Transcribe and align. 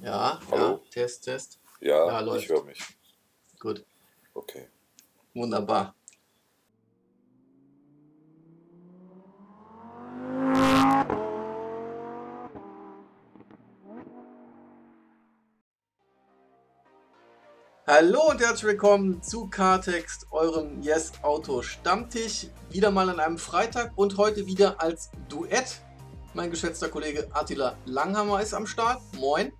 Ja, 0.00 0.38
Hallo? 0.50 0.80
ja, 0.84 0.90
Test, 0.90 1.24
Test. 1.24 1.58
Ja, 1.80 2.06
Ja, 2.06 2.20
ich 2.20 2.26
läuft. 2.26 2.48
höre 2.48 2.64
mich. 2.64 2.80
Gut, 3.58 3.84
Okay. 4.34 4.68
wunderbar. 5.34 5.94
Hallo 17.86 18.28
und 18.30 18.40
herzlich 18.40 18.64
willkommen 18.64 19.22
zu 19.22 19.48
Cartext, 19.48 20.26
eurem 20.30 20.82
Yes 20.82 21.12
Auto 21.22 21.62
Stammtisch. 21.62 22.48
Wieder 22.70 22.90
mal 22.90 23.08
an 23.08 23.18
einem 23.18 23.38
Freitag 23.38 23.92
und 23.96 24.16
heute 24.18 24.46
wieder 24.46 24.80
als 24.80 25.10
Duett. 25.28 25.80
Mein 26.34 26.50
geschätzter 26.50 26.88
Kollege 26.90 27.28
Attila 27.32 27.76
Langhammer 27.86 28.42
ist 28.42 28.52
am 28.52 28.66
Start. 28.66 29.00
Moin. 29.18 29.52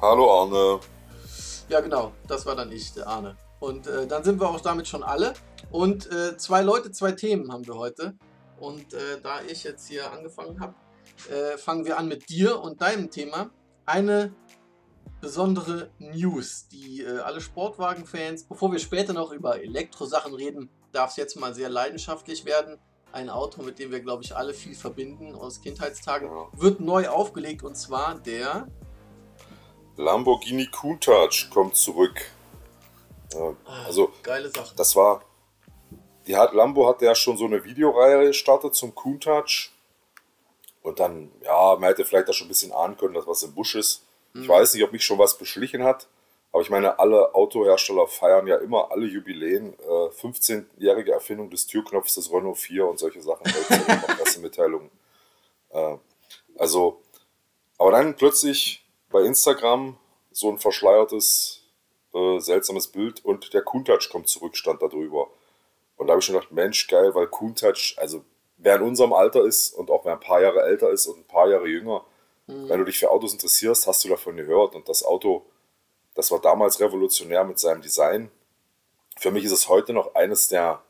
Hallo 0.00 0.42
Arne. 0.42 0.78
Ja, 1.68 1.80
genau, 1.80 2.12
das 2.28 2.46
war 2.46 2.54
dann 2.54 2.70
ich, 2.70 2.94
der 2.94 3.08
Arne. 3.08 3.36
Und 3.58 3.88
äh, 3.88 4.06
dann 4.06 4.22
sind 4.22 4.40
wir 4.40 4.48
auch 4.48 4.60
damit 4.60 4.86
schon 4.86 5.02
alle. 5.02 5.34
Und 5.72 6.06
äh, 6.12 6.36
zwei 6.36 6.62
Leute, 6.62 6.92
zwei 6.92 7.10
Themen 7.10 7.52
haben 7.52 7.66
wir 7.66 7.74
heute. 7.74 8.16
Und 8.60 8.94
äh, 8.94 9.20
da 9.20 9.40
ich 9.40 9.64
jetzt 9.64 9.88
hier 9.88 10.12
angefangen 10.12 10.60
habe, 10.60 10.74
äh, 11.28 11.58
fangen 11.58 11.84
wir 11.84 11.98
an 11.98 12.06
mit 12.06 12.30
dir 12.30 12.60
und 12.60 12.80
deinem 12.80 13.10
Thema. 13.10 13.50
Eine 13.86 14.32
besondere 15.20 15.90
News, 15.98 16.68
die 16.68 17.02
äh, 17.02 17.18
alle 17.18 17.40
Sportwagen-Fans, 17.40 18.44
bevor 18.44 18.70
wir 18.70 18.78
später 18.78 19.12
noch 19.12 19.32
über 19.32 19.60
Elektrosachen 19.60 20.32
reden, 20.32 20.70
darf 20.92 21.10
es 21.10 21.16
jetzt 21.16 21.40
mal 21.40 21.54
sehr 21.54 21.70
leidenschaftlich 21.70 22.44
werden. 22.44 22.78
Ein 23.10 23.30
Auto, 23.30 23.64
mit 23.64 23.80
dem 23.80 23.90
wir, 23.90 23.98
glaube 23.98 24.22
ich, 24.22 24.36
alle 24.36 24.54
viel 24.54 24.76
verbinden 24.76 25.34
aus 25.34 25.60
Kindheitstagen, 25.60 26.30
wird 26.52 26.78
neu 26.78 27.08
aufgelegt 27.08 27.64
und 27.64 27.76
zwar 27.76 28.14
der 28.20 28.68
Lamborghini 29.98 30.66
Countach 30.70 31.50
kommt 31.52 31.76
zurück. 31.76 32.30
Ja, 33.34 33.54
also 33.84 34.12
geile 34.22 34.48
Sache. 34.48 34.74
das 34.76 34.94
war, 34.96 35.22
die 36.26 36.36
hat 36.36 36.54
Lambo 36.54 36.88
hatte 36.88 37.04
ja 37.04 37.14
schon 37.14 37.36
so 37.36 37.44
eine 37.44 37.62
Videoreihe 37.64 38.26
gestartet 38.28 38.74
zum 38.74 38.94
Countach. 38.94 39.68
Und 40.82 41.00
dann, 41.00 41.30
ja, 41.42 41.74
man 41.78 41.88
hätte 41.90 42.04
vielleicht 42.04 42.28
da 42.28 42.32
schon 42.32 42.46
ein 42.46 42.48
bisschen 42.48 42.72
ahnen 42.72 42.96
können, 42.96 43.12
dass 43.14 43.26
was 43.26 43.42
im 43.42 43.54
Busch 43.54 43.74
ist. 43.74 44.04
Ich 44.34 44.40
Mhm. 44.42 44.48
weiß 44.48 44.72
nicht, 44.74 44.84
ob 44.84 44.92
mich 44.92 45.04
schon 45.04 45.18
was 45.18 45.36
beschlichen 45.36 45.82
hat. 45.82 46.06
Aber 46.52 46.62
ich 46.62 46.70
meine, 46.70 46.98
alle 46.98 47.34
Autohersteller 47.34 48.06
feiern 48.06 48.46
ja 48.46 48.56
immer 48.56 48.90
alle 48.90 49.04
Jubiläen. 49.06 49.74
Äh, 49.80 50.08
15-jährige 50.12 51.12
Erfindung 51.12 51.50
des 51.50 51.66
Türknopfs 51.66 52.14
des 52.14 52.32
Renault 52.32 52.56
4 52.56 52.86
und 52.86 52.98
solche 52.98 53.20
Sachen. 53.20 53.42
Pressemitteilungen. 54.16 54.90
Äh, 55.70 55.96
also, 56.56 57.02
aber 57.76 57.90
dann 57.90 58.16
plötzlich 58.16 58.87
bei 59.10 59.22
Instagram 59.22 59.98
so 60.30 60.50
ein 60.50 60.58
verschleiertes, 60.58 61.62
äh, 62.14 62.38
seltsames 62.38 62.88
Bild 62.88 63.24
und 63.24 63.52
der 63.54 63.62
Countach 63.62 64.08
kommt 64.10 64.28
zurück, 64.28 64.56
stand 64.56 64.82
da 64.82 64.88
drüber. 64.88 65.28
Und 65.96 66.06
da 66.06 66.12
habe 66.12 66.20
ich 66.20 66.26
schon 66.26 66.34
gedacht, 66.34 66.52
Mensch, 66.52 66.86
geil, 66.86 67.14
weil 67.14 67.26
Countach, 67.26 67.94
also 67.96 68.24
wer 68.56 68.76
in 68.76 68.82
unserem 68.82 69.12
Alter 69.12 69.44
ist 69.44 69.72
und 69.72 69.90
auch 69.90 70.04
wer 70.04 70.12
ein 70.12 70.20
paar 70.20 70.40
Jahre 70.40 70.62
älter 70.62 70.90
ist 70.90 71.06
und 71.06 71.18
ein 71.18 71.26
paar 71.26 71.48
Jahre 71.48 71.66
jünger, 71.66 72.04
Mhm. 72.48 72.68
wenn 72.68 72.78
du 72.78 72.84
dich 72.86 72.98
für 72.98 73.10
Autos 73.10 73.32
interessierst, 73.32 73.86
hast 73.86 74.04
du 74.04 74.08
davon 74.08 74.36
gehört. 74.36 74.74
Und 74.74 74.88
das 74.88 75.04
Auto, 75.04 75.44
das 76.14 76.30
war 76.30 76.40
damals 76.40 76.80
revolutionär 76.80 77.44
mit 77.44 77.58
seinem 77.58 77.82
Design. 77.82 78.30
Für 79.18 79.30
mich 79.30 79.44
ist 79.44 79.52
es 79.52 79.68
heute 79.68 79.92
noch 79.92 80.14
eines 80.14 80.48
der, 80.48 80.82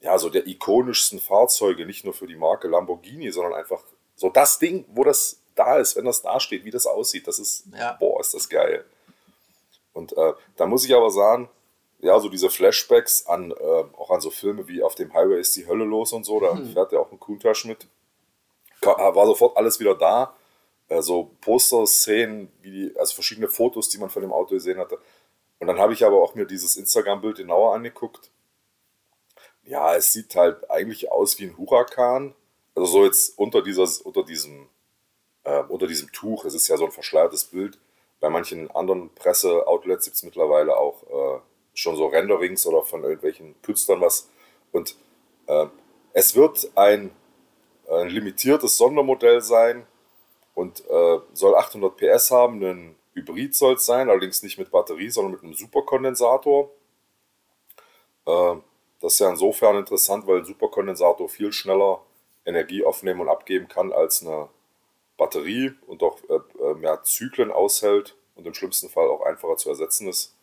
ja, 0.00 0.18
so 0.18 0.28
der 0.28 0.46
ikonischsten 0.46 1.20
Fahrzeuge, 1.20 1.86
nicht 1.86 2.04
nur 2.04 2.12
für 2.12 2.26
die 2.26 2.36
Marke 2.36 2.68
Lamborghini, 2.68 3.30
sondern 3.30 3.54
einfach 3.54 3.82
so 4.16 4.28
das 4.28 4.58
Ding, 4.58 4.84
wo 4.88 5.04
das 5.04 5.40
da 5.56 5.78
ist, 5.78 5.96
wenn 5.96 6.04
das 6.04 6.22
da 6.22 6.38
steht, 6.38 6.64
wie 6.64 6.70
das 6.70 6.86
aussieht. 6.86 7.26
Das 7.26 7.38
ist, 7.38 7.64
Ja. 7.76 7.92
boah, 7.98 8.20
ist 8.20 8.34
das 8.34 8.48
geil. 8.48 8.84
Und 9.92 10.16
äh, 10.16 10.32
da 10.56 10.66
muss 10.66 10.84
ich 10.84 10.94
aber 10.94 11.10
sagen, 11.10 11.48
ja, 12.00 12.20
so 12.20 12.28
diese 12.28 12.50
Flashbacks 12.50 13.26
an, 13.26 13.50
äh, 13.52 13.84
auch 13.96 14.10
an 14.10 14.20
so 14.20 14.30
Filme 14.30 14.68
wie 14.68 14.82
Auf 14.82 14.94
dem 14.94 15.12
Highway 15.14 15.40
ist 15.40 15.56
die 15.56 15.66
Hölle 15.66 15.84
los 15.84 16.12
und 16.12 16.24
so, 16.24 16.38
da 16.40 16.52
Hm. 16.52 16.72
fährt 16.72 16.92
ja 16.92 16.98
auch 17.00 17.10
ein 17.10 17.18
Countach 17.18 17.64
mit. 17.64 17.86
Ka- 18.82 19.14
War 19.14 19.26
sofort 19.26 19.56
alles 19.56 19.80
wieder 19.80 19.94
da. 19.94 20.34
Äh, 20.88 21.00
so 21.02 21.30
Poster-Szenen, 21.40 22.52
wie 22.62 22.70
die, 22.70 22.98
also 22.98 23.14
verschiedene 23.14 23.48
Fotos, 23.48 23.88
die 23.88 23.98
man 23.98 24.10
von 24.10 24.22
dem 24.22 24.32
Auto 24.32 24.50
gesehen 24.50 24.78
hatte. 24.78 24.98
Und 25.58 25.66
dann 25.68 25.78
habe 25.78 25.94
ich 25.94 26.04
aber 26.04 26.22
auch 26.22 26.34
mir 26.34 26.44
dieses 26.44 26.76
Instagram-Bild 26.76 27.38
genauer 27.38 27.74
angeguckt. 27.74 28.30
Ja, 29.64 29.94
es 29.96 30.12
sieht 30.12 30.36
halt 30.36 30.70
eigentlich 30.70 31.10
aus 31.10 31.38
wie 31.38 31.44
ein 31.46 31.56
Huracan. 31.56 32.34
Also 32.74 32.86
so 32.92 33.04
jetzt 33.04 33.38
unter, 33.38 33.62
dieser, 33.62 33.88
unter, 34.04 34.22
diesem, 34.22 34.68
äh, 35.46 35.62
unter 35.68 35.86
diesem 35.86 36.12
Tuch. 36.12 36.44
Es 36.44 36.54
ist 36.54 36.68
ja 36.68 36.76
so 36.76 36.84
ein 36.84 36.90
verschleiertes 36.90 37.44
Bild. 37.44 37.78
Bei 38.20 38.28
manchen 38.28 38.70
anderen 38.72 39.14
Presse-Outlets 39.14 40.04
gibt 40.04 40.16
es 40.16 40.22
mittlerweile 40.22 40.76
auch 40.76 41.02
äh, 41.04 41.40
schon 41.74 41.96
so 41.96 42.06
Renderings 42.06 42.66
oder 42.66 42.82
von 42.82 43.02
irgendwelchen 43.04 43.54
Künstlern 43.62 44.00
was. 44.00 44.28
Und 44.72 44.96
äh, 45.46 45.66
es 46.12 46.34
wird 46.34 46.70
ein, 46.74 47.12
ein 47.88 48.08
limitiertes 48.08 48.76
Sondermodell 48.76 49.40
sein 49.40 49.86
und 50.54 50.80
äh, 50.90 51.18
soll 51.32 51.54
800 51.54 51.96
PS 51.96 52.30
haben. 52.30 52.62
Ein 52.64 52.96
Hybrid 53.14 53.54
soll 53.54 53.74
es 53.74 53.86
sein, 53.86 54.10
allerdings 54.10 54.42
nicht 54.42 54.58
mit 54.58 54.70
Batterie, 54.70 55.10
sondern 55.10 55.32
mit 55.32 55.42
einem 55.42 55.54
Superkondensator. 55.54 56.70
Äh, 58.26 58.56
das 59.00 59.12
ist 59.12 59.18
ja 59.20 59.28
insofern 59.28 59.76
interessant, 59.76 60.26
weil 60.26 60.38
ein 60.38 60.44
Superkondensator 60.44 61.28
viel 61.28 61.52
schneller 61.52 62.00
Energie 62.44 62.84
aufnehmen 62.84 63.20
und 63.20 63.28
abgeben 63.28 63.68
kann 63.68 63.92
als 63.92 64.22
eine 64.22 64.48
Batterie 65.16 65.72
und 65.86 66.02
auch 66.02 66.18
äh, 66.28 66.62
äh, 66.62 66.74
mehr 66.74 67.02
Zyklen 67.02 67.50
aushält 67.50 68.16
und 68.34 68.46
im 68.46 68.54
schlimmsten 68.54 68.88
Fall 68.88 69.08
auch 69.08 69.22
einfacher 69.22 69.56
zu 69.56 69.68
ersetzen 69.70 70.08
ist. 70.08 70.34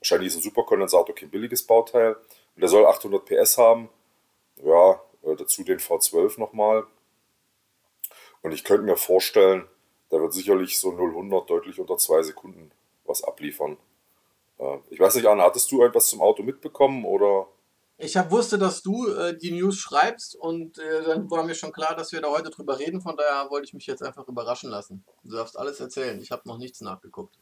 Wahrscheinlich 0.00 0.28
ist 0.28 0.36
ein 0.36 0.42
Superkondensator 0.42 1.14
kein 1.14 1.30
billiges 1.30 1.66
Bauteil. 1.66 2.14
Und 2.14 2.60
der 2.60 2.68
soll 2.68 2.86
800 2.86 3.24
PS 3.24 3.58
haben. 3.58 3.88
Ja, 4.62 5.00
äh, 5.22 5.34
dazu 5.36 5.64
den 5.64 5.78
V12 5.78 6.38
nochmal. 6.38 6.86
Und 8.42 8.52
ich 8.52 8.64
könnte 8.64 8.84
mir 8.84 8.96
vorstellen, 8.96 9.66
der 10.12 10.20
wird 10.20 10.32
sicherlich 10.32 10.78
so 10.78 10.90
0-100 10.90 11.46
deutlich 11.46 11.80
unter 11.80 11.96
zwei 11.96 12.22
Sekunden 12.22 12.70
was 13.04 13.24
abliefern. 13.24 13.76
Ich 14.88 14.98
weiß 14.98 15.16
nicht, 15.16 15.26
Arne, 15.26 15.42
hattest 15.42 15.70
du 15.70 15.82
irgendwas 15.82 16.08
zum 16.08 16.22
Auto 16.22 16.42
mitbekommen 16.42 17.04
oder? 17.04 17.46
Ich 17.98 18.16
hab, 18.16 18.30
wusste, 18.30 18.58
dass 18.58 18.82
du 18.82 19.08
äh, 19.08 19.36
die 19.36 19.52
News 19.52 19.78
schreibst 19.78 20.36
und 20.36 20.78
äh, 20.78 21.02
dann 21.04 21.30
war 21.30 21.44
mir 21.44 21.54
schon 21.54 21.72
klar, 21.72 21.96
dass 21.96 22.12
wir 22.12 22.20
da 22.20 22.28
heute 22.28 22.50
drüber 22.50 22.78
reden. 22.78 23.00
Von 23.00 23.16
daher 23.16 23.50
wollte 23.50 23.66
ich 23.66 23.74
mich 23.74 23.86
jetzt 23.86 24.02
einfach 24.02 24.28
überraschen 24.28 24.68
lassen. 24.68 25.02
Du 25.24 25.34
darfst 25.34 25.58
alles 25.58 25.80
erzählen. 25.80 26.20
Ich 26.20 26.30
habe 26.30 26.42
noch 26.44 26.58
nichts 26.58 26.82
nachgeguckt. 26.82 27.38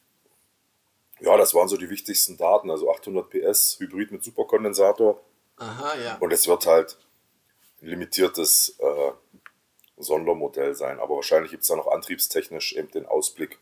Ja, 1.20 1.36
das 1.36 1.54
waren 1.54 1.68
so 1.68 1.76
die 1.76 1.90
wichtigsten 1.90 2.36
Daten. 2.36 2.70
Also 2.70 2.88
800 2.88 3.30
PS, 3.30 3.80
Hybrid 3.80 4.12
mit 4.12 4.22
Superkondensator. 4.22 5.20
Aha, 5.56 5.96
ja. 5.98 6.18
Und 6.18 6.32
es 6.32 6.46
wird 6.46 6.66
halt 6.66 6.98
ein 7.82 7.88
limitiertes 7.88 8.76
äh, 8.78 9.12
Sondermodell 9.96 10.76
sein. 10.76 11.00
Aber 11.00 11.16
wahrscheinlich 11.16 11.50
gibt 11.50 11.62
es 11.62 11.68
da 11.68 11.74
noch 11.74 11.88
antriebstechnisch 11.88 12.74
eben 12.74 12.90
den 12.92 13.06
Ausblick 13.06 13.58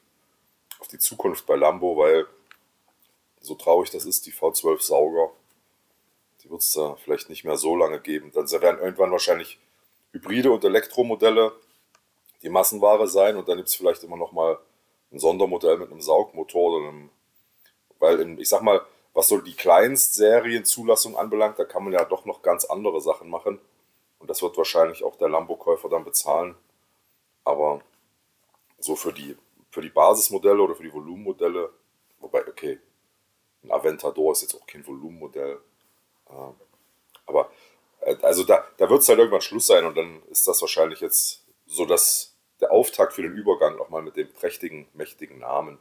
auf 0.79 0.89
die 0.89 0.99
Zukunft 0.99 1.47
bei 1.47 1.57
Lambo, 1.57 1.97
weil 1.97 2.27
so 3.41 3.55
traurig 3.55 3.91
das 3.91 4.05
ist, 4.05 4.27
die 4.27 4.33
V12 4.33 4.83
Sauger, 4.83 5.33
die 6.43 6.51
wird 6.51 6.63
es 6.63 6.73
da 6.73 6.97
vielleicht 6.97 7.29
nicht 7.29 7.45
mehr 7.45 7.57
so 7.57 7.77
lange 7.77 8.01
geben. 8.01 8.33
Dann 8.33 8.51
werden 8.51 8.81
irgendwann 8.81 9.13
wahrscheinlich 9.13 9.59
Hybride 10.13 10.51
und 10.51 10.65
Elektromodelle 10.65 11.53
die 12.43 12.49
Massenware 12.49 13.07
sein 13.07 13.37
und 13.37 13.49
dann 13.49 13.57
gibt 13.57 13.69
es 13.69 13.75
vielleicht 13.75 14.03
immer 14.03 14.17
noch 14.17 14.33
mal 14.33 14.59
ein 15.13 15.19
Sondermodell 15.19 15.79
mit 15.79 15.91
einem 15.91 16.01
Saugmotor 16.01 16.73
oder 16.73 16.89
einem, 16.89 17.11
weil 17.99 18.21
in, 18.21 18.39
ich 18.39 18.49
sag 18.49 18.63
mal, 18.63 18.85
was 19.15 19.29
so 19.29 19.39
die 19.39 19.55
Kleinstserienzulassung 19.55 21.17
anbelangt, 21.17 21.59
da 21.59 21.65
kann 21.65 21.85
man 21.85 21.93
ja 21.93 22.05
doch 22.05 22.25
noch 22.25 22.43
ganz 22.43 22.65
andere 22.65 23.01
Sachen 23.01 23.29
machen. 23.29 23.61
Und 24.19 24.31
das 24.31 24.41
wird 24.43 24.57
wahrscheinlich 24.57 25.05
auch 25.05 25.17
der 25.17 25.29
Lambo-Käufer 25.29 25.89
dann 25.89 26.05
bezahlen. 26.05 26.55
Aber 27.45 27.83
so 28.79 28.97
für 28.97 29.13
die, 29.13 29.37
für 29.71 29.83
die 29.83 29.91
Basismodelle 29.91 30.63
oder 30.63 30.75
für 30.75 30.85
die 30.85 30.93
Volumenmodelle, 30.93 31.71
wobei, 32.21 32.47
okay, 32.49 32.79
ein 33.63 33.71
Aventador 33.71 34.33
ist 34.33 34.43
jetzt 34.43 34.55
auch 34.55 34.67
kein 34.67 34.87
Volumenmodell. 34.87 35.61
Aber 37.27 37.51
äh, 38.01 38.17
also 38.23 38.45
da, 38.45 38.65
da 38.79 38.91
wird 38.91 39.01
es 39.01 39.09
halt 39.09 39.19
irgendwann 39.19 39.41
Schluss 39.41 39.67
sein 39.67 39.85
und 39.85 39.97
dann 39.97 40.23
ist 40.31 40.47
das 40.47 40.61
wahrscheinlich 40.61 41.01
jetzt 41.01 41.45
so 41.67 41.87
dass 41.87 42.37
der 42.61 42.71
Auftakt 42.71 43.15
für 43.15 43.23
den 43.23 43.35
Übergang 43.35 43.77
nochmal 43.77 44.03
mit 44.03 44.17
dem 44.17 44.33
prächtigen, 44.33 44.87
mächtigen 44.95 45.41
Namen. 45.41 45.79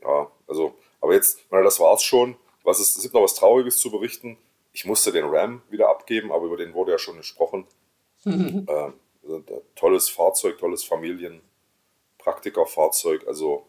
Ja, 0.00 0.30
also, 0.46 0.76
aber 1.00 1.14
jetzt, 1.14 1.40
na, 1.50 1.60
das 1.62 1.80
war's 1.80 2.04
schon. 2.04 2.36
Was 2.62 2.78
ist, 2.78 2.96
es 2.96 3.02
gibt 3.02 3.14
noch 3.14 3.22
was 3.22 3.34
Trauriges 3.34 3.78
zu 3.78 3.90
berichten. 3.90 4.38
Ich 4.72 4.84
musste 4.84 5.10
den 5.10 5.24
Ram 5.24 5.62
wieder 5.70 5.88
abgeben, 5.88 6.30
aber 6.30 6.46
über 6.46 6.56
den 6.56 6.74
wurde 6.74 6.92
ja 6.92 6.98
schon 6.98 7.16
gesprochen. 7.16 7.66
also, 8.24 8.94
äh, 9.26 9.42
tolles 9.74 10.08
Fahrzeug, 10.08 10.58
tolles 10.58 10.84
Familien-Praktikerfahrzeug, 10.84 13.26
also 13.26 13.66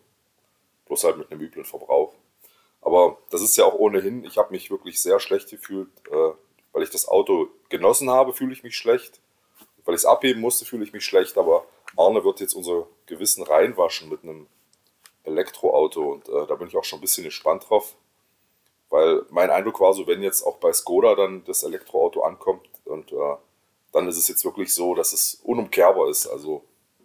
bloß 0.85 1.05
halt 1.05 1.17
mit 1.17 1.31
einem 1.31 1.41
üblen 1.41 1.65
Verbrauch. 1.65 2.13
Aber 2.81 3.17
das 3.29 3.41
ist 3.41 3.57
ja 3.57 3.65
auch 3.65 3.75
ohnehin, 3.75 4.23
ich 4.23 4.37
habe 4.37 4.51
mich 4.51 4.71
wirklich 4.71 5.01
sehr 5.01 5.19
schlecht 5.19 5.49
gefühlt, 5.49 5.89
äh, 6.09 6.31
weil 6.71 6.83
ich 6.83 6.89
das 6.89 7.07
Auto 7.07 7.49
genossen 7.69 8.09
habe, 8.09 8.33
fühle 8.33 8.53
ich 8.53 8.63
mich 8.63 8.77
schlecht. 8.77 9.19
Weil 9.85 9.95
ich 9.95 10.01
es 10.01 10.05
abheben 10.05 10.41
musste, 10.41 10.65
fühle 10.65 10.83
ich 10.83 10.93
mich 10.93 11.03
schlecht, 11.03 11.37
aber 11.37 11.65
Arne 11.97 12.23
wird 12.23 12.39
jetzt 12.39 12.53
unser 12.53 12.87
Gewissen 13.05 13.43
reinwaschen 13.43 14.09
mit 14.09 14.23
einem 14.23 14.47
Elektroauto 15.23 16.13
und 16.13 16.29
äh, 16.29 16.47
da 16.47 16.55
bin 16.55 16.67
ich 16.67 16.77
auch 16.77 16.83
schon 16.83 16.99
ein 16.99 17.01
bisschen 17.01 17.23
gespannt 17.23 17.69
drauf. 17.69 17.95
Weil 18.89 19.23
mein 19.29 19.49
Eindruck 19.49 19.79
war 19.81 19.93
so, 19.93 20.07
wenn 20.07 20.23
jetzt 20.23 20.43
auch 20.43 20.57
bei 20.57 20.73
Skoda 20.73 21.15
dann 21.15 21.43
das 21.45 21.63
Elektroauto 21.63 22.21
ankommt 22.21 22.67
und 22.85 23.11
äh, 23.11 23.35
dann 23.91 24.07
ist 24.07 24.17
es 24.17 24.27
jetzt 24.27 24.45
wirklich 24.45 24.73
so, 24.73 24.95
dass 24.95 25.13
es 25.13 25.41
unumkehrbar 25.43 26.09
ist. 26.09 26.27
Also 26.27 26.63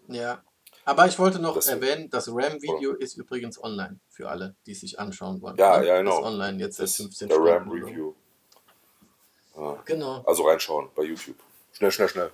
ja. 0.09 0.43
Aber 0.84 1.06
ich 1.06 1.19
wollte 1.19 1.38
noch 1.38 1.54
Deswegen. 1.54 1.82
erwähnen, 1.82 2.10
das 2.10 2.28
RAM-Video 2.28 2.92
ist 2.92 3.16
übrigens 3.16 3.62
online 3.62 3.98
für 4.08 4.28
alle, 4.28 4.54
die 4.66 4.72
es 4.72 4.81
sich 4.81 4.98
anschauen 4.98 5.40
wollen. 5.40 5.56
Ja, 5.56 5.82
ja, 5.82 5.98
genau. 5.98 6.20
Ist 6.20 6.26
online 6.26 6.58
jetzt 6.58 6.76
seit 6.76 6.90
15 6.90 7.28
der 7.28 7.34
Stunden. 7.34 7.50
Der 7.50 7.60
RAM-Review. 7.60 8.14
Ja. 9.56 9.82
Genau. 9.84 10.22
Also 10.26 10.46
reinschauen 10.46 10.88
bei 10.94 11.04
YouTube. 11.04 11.36
Schnell, 11.72 11.90
schnell, 11.90 12.08
schnell. 12.08 12.31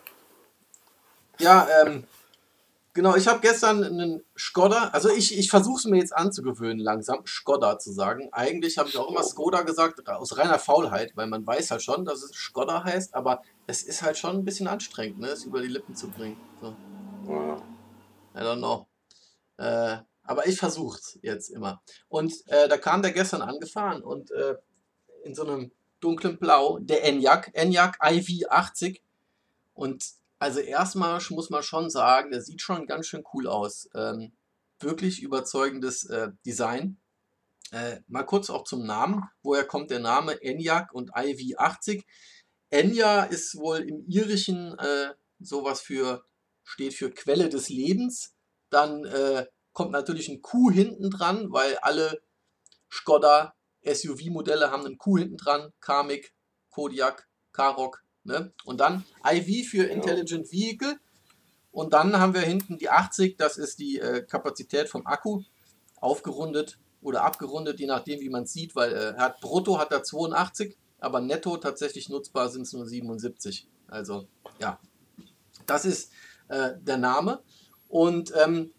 Ja, 1.38 1.66
ähm, 1.82 2.04
genau, 2.92 3.14
ich 3.16 3.26
habe 3.28 3.40
gestern 3.40 3.82
einen 3.84 4.22
Skoda, 4.36 4.88
also 4.92 5.08
ich, 5.08 5.38
ich 5.38 5.48
versuche 5.48 5.78
es 5.78 5.84
mir 5.84 5.98
jetzt 5.98 6.14
anzugewöhnen, 6.14 6.80
langsam 6.80 7.24
Skoda 7.26 7.78
zu 7.78 7.92
sagen. 7.92 8.28
Eigentlich 8.32 8.78
habe 8.78 8.88
ich 8.88 8.98
auch 8.98 9.08
immer 9.08 9.22
Skoda 9.22 9.62
gesagt, 9.62 10.06
aus 10.08 10.36
reiner 10.36 10.58
Faulheit, 10.58 11.12
weil 11.14 11.28
man 11.28 11.46
weiß 11.46 11.70
halt 11.70 11.82
schon, 11.82 12.04
dass 12.04 12.22
es 12.22 12.32
Skoda 12.32 12.84
heißt, 12.84 13.14
aber 13.14 13.42
es 13.66 13.82
ist 13.82 14.02
halt 14.02 14.18
schon 14.18 14.36
ein 14.36 14.44
bisschen 14.44 14.66
anstrengend, 14.66 15.20
ne, 15.20 15.28
es 15.28 15.44
über 15.44 15.62
die 15.62 15.68
Lippen 15.68 15.94
zu 15.94 16.08
bringen. 16.08 16.36
So. 16.60 16.74
Ja. 17.28 17.62
I 18.34 18.38
don't 18.38 18.58
know. 18.58 18.88
Äh, 19.58 19.98
aber 20.22 20.46
ich 20.46 20.58
versuch's 20.58 21.18
jetzt 21.22 21.50
immer. 21.50 21.82
Und 22.08 22.32
äh, 22.46 22.68
da 22.68 22.78
kam 22.78 23.02
der 23.02 23.12
gestern 23.12 23.42
angefahren 23.42 24.02
und 24.02 24.30
äh, 24.30 24.56
in 25.24 25.34
so 25.34 25.42
einem 25.44 25.72
dunklen 26.00 26.38
Blau, 26.38 26.78
der 26.78 27.04
Enyaq, 27.04 27.50
Enyaq 27.52 28.00
IV80. 28.00 29.00
Und 29.74 30.04
also 30.38 30.60
erstmal 30.60 31.20
muss 31.30 31.50
man 31.50 31.62
schon 31.62 31.90
sagen, 31.90 32.30
der 32.30 32.42
sieht 32.42 32.62
schon 32.62 32.86
ganz 32.86 33.06
schön 33.06 33.24
cool 33.34 33.46
aus. 33.46 33.88
Ähm, 33.94 34.32
wirklich 34.78 35.22
überzeugendes 35.22 36.04
äh, 36.04 36.28
Design. 36.46 36.96
Äh, 37.72 38.00
mal 38.08 38.24
kurz 38.24 38.50
auch 38.50 38.64
zum 38.64 38.86
Namen. 38.86 39.24
Woher 39.42 39.64
kommt 39.64 39.90
der 39.90 40.00
Name 40.00 40.42
Enyaq 40.42 40.92
und 40.92 41.12
IV80? 41.14 42.04
Enya 42.70 43.24
ist 43.24 43.56
wohl 43.56 43.80
im 43.80 44.04
Irischen 44.06 44.78
äh, 44.78 45.12
sowas 45.40 45.80
für 45.80 46.24
steht 46.70 46.94
für 46.94 47.10
Quelle 47.10 47.48
des 47.48 47.68
Lebens. 47.68 48.34
Dann 48.70 49.04
äh, 49.04 49.46
kommt 49.72 49.90
natürlich 49.90 50.28
ein 50.28 50.40
Q 50.40 50.70
hinten 50.70 51.10
dran, 51.10 51.50
weil 51.50 51.76
alle 51.78 52.22
Skoda 52.90 53.54
SUV-Modelle 53.84 54.70
haben 54.70 54.86
einen 54.86 54.98
Q 54.98 55.18
hinten 55.18 55.36
dran. 55.36 55.72
Kamiq, 55.80 56.32
Kodiak, 56.70 57.28
Karoq. 57.52 58.02
Ne? 58.22 58.52
Und 58.64 58.80
dann 58.80 59.04
IV 59.28 59.68
für 59.68 59.84
Intelligent 59.84 60.52
Vehicle. 60.52 60.98
Und 61.72 61.92
dann 61.92 62.18
haben 62.18 62.34
wir 62.34 62.42
hinten 62.42 62.78
die 62.78 62.90
80, 62.90 63.36
das 63.36 63.56
ist 63.56 63.78
die 63.78 63.98
äh, 63.98 64.22
Kapazität 64.22 64.88
vom 64.88 65.06
Akku, 65.06 65.42
aufgerundet 65.96 66.78
oder 67.00 67.22
abgerundet, 67.22 67.78
je 67.80 67.86
nachdem, 67.86 68.20
wie 68.20 68.28
man 68.28 68.42
es 68.44 68.52
sieht, 68.52 68.74
weil 68.74 68.92
äh, 68.92 69.14
er 69.14 69.16
hat 69.16 69.40
brutto 69.40 69.78
hat 69.78 69.92
er 69.92 70.02
82, 70.02 70.76
aber 70.98 71.20
netto 71.20 71.56
tatsächlich 71.56 72.08
nutzbar 72.08 72.48
sind 72.48 72.62
es 72.62 72.72
nur 72.72 72.86
77. 72.86 73.68
Also 73.86 74.26
ja, 74.60 74.80
das 75.66 75.84
ist 75.84 76.12
äh, 76.50 76.72
der 76.80 76.98
Name. 76.98 77.42
Und 77.88 78.32
ähm, 78.36 78.72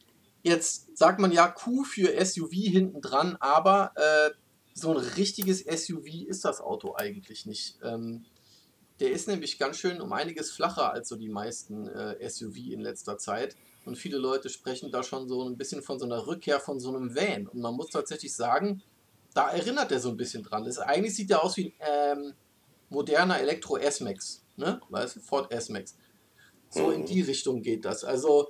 jetzt 0.44 0.97
sagt 0.97 1.19
man 1.19 1.31
ja 1.31 1.47
Q 1.47 1.83
für 1.83 2.13
SUV 2.23 2.51
hinten 2.51 3.01
dran, 3.01 3.38
aber 3.39 3.91
äh, 3.95 4.31
so 4.73 4.91
ein 4.91 4.97
richtiges 4.97 5.59
SUV 5.59 6.27
ist 6.27 6.45
das 6.45 6.62
Auto 6.62 6.95
eigentlich 6.95 7.45
nicht. 7.45 7.77
Ähm, 7.83 8.25
der 9.00 9.12
ist 9.12 9.27
nämlich 9.27 9.57
ganz 9.57 9.77
schön 9.77 10.00
um 10.00 10.13
einiges 10.13 10.51
flacher 10.51 10.94
als 10.94 11.09
so 11.09 11.15
die 11.15 11.29
meisten 11.29 11.88
äh, 11.88 12.29
SUV 12.29 12.57
in 12.71 12.81
letzter 12.81 13.18
Zeit. 13.18 13.56
Und 13.83 13.97
viele 13.97 14.18
Leute 14.18 14.50
sprechen 14.50 14.91
da 14.91 15.01
schon 15.01 15.27
so 15.27 15.44
ein 15.44 15.57
bisschen 15.57 15.81
von 15.81 15.97
so 15.97 16.06
einer 16.06 16.27
Rückkehr 16.27 16.59
von 16.59 16.79
so 16.79 16.95
einem 16.95 17.15
Van. 17.15 17.47
Und 17.47 17.62
man 17.62 17.73
muss 17.73 17.89
tatsächlich 17.89 18.35
sagen, 18.35 18.83
da 19.33 19.50
erinnert 19.50 19.91
er 19.91 20.00
so 20.00 20.09
ein 20.09 20.18
bisschen 20.18 20.44
dran. 20.44 20.65
Das, 20.65 20.77
eigentlich 20.77 21.15
sieht 21.15 21.31
er 21.31 21.44
aus 21.44 21.57
wie 21.57 21.73
ein 21.79 22.18
ähm, 22.19 22.33
moderner 22.89 23.39
Elektro 23.39 23.77
S-Max. 23.77 24.44
Ne? 24.56 24.79
Weißt 24.89 25.15
du, 25.15 25.19
Ford 25.21 25.51
S-Max. 25.51 25.95
So 26.71 26.89
in 26.89 27.06
die 27.06 27.21
Richtung 27.21 27.62
geht 27.62 27.85
das. 27.85 28.03
Also, 28.03 28.47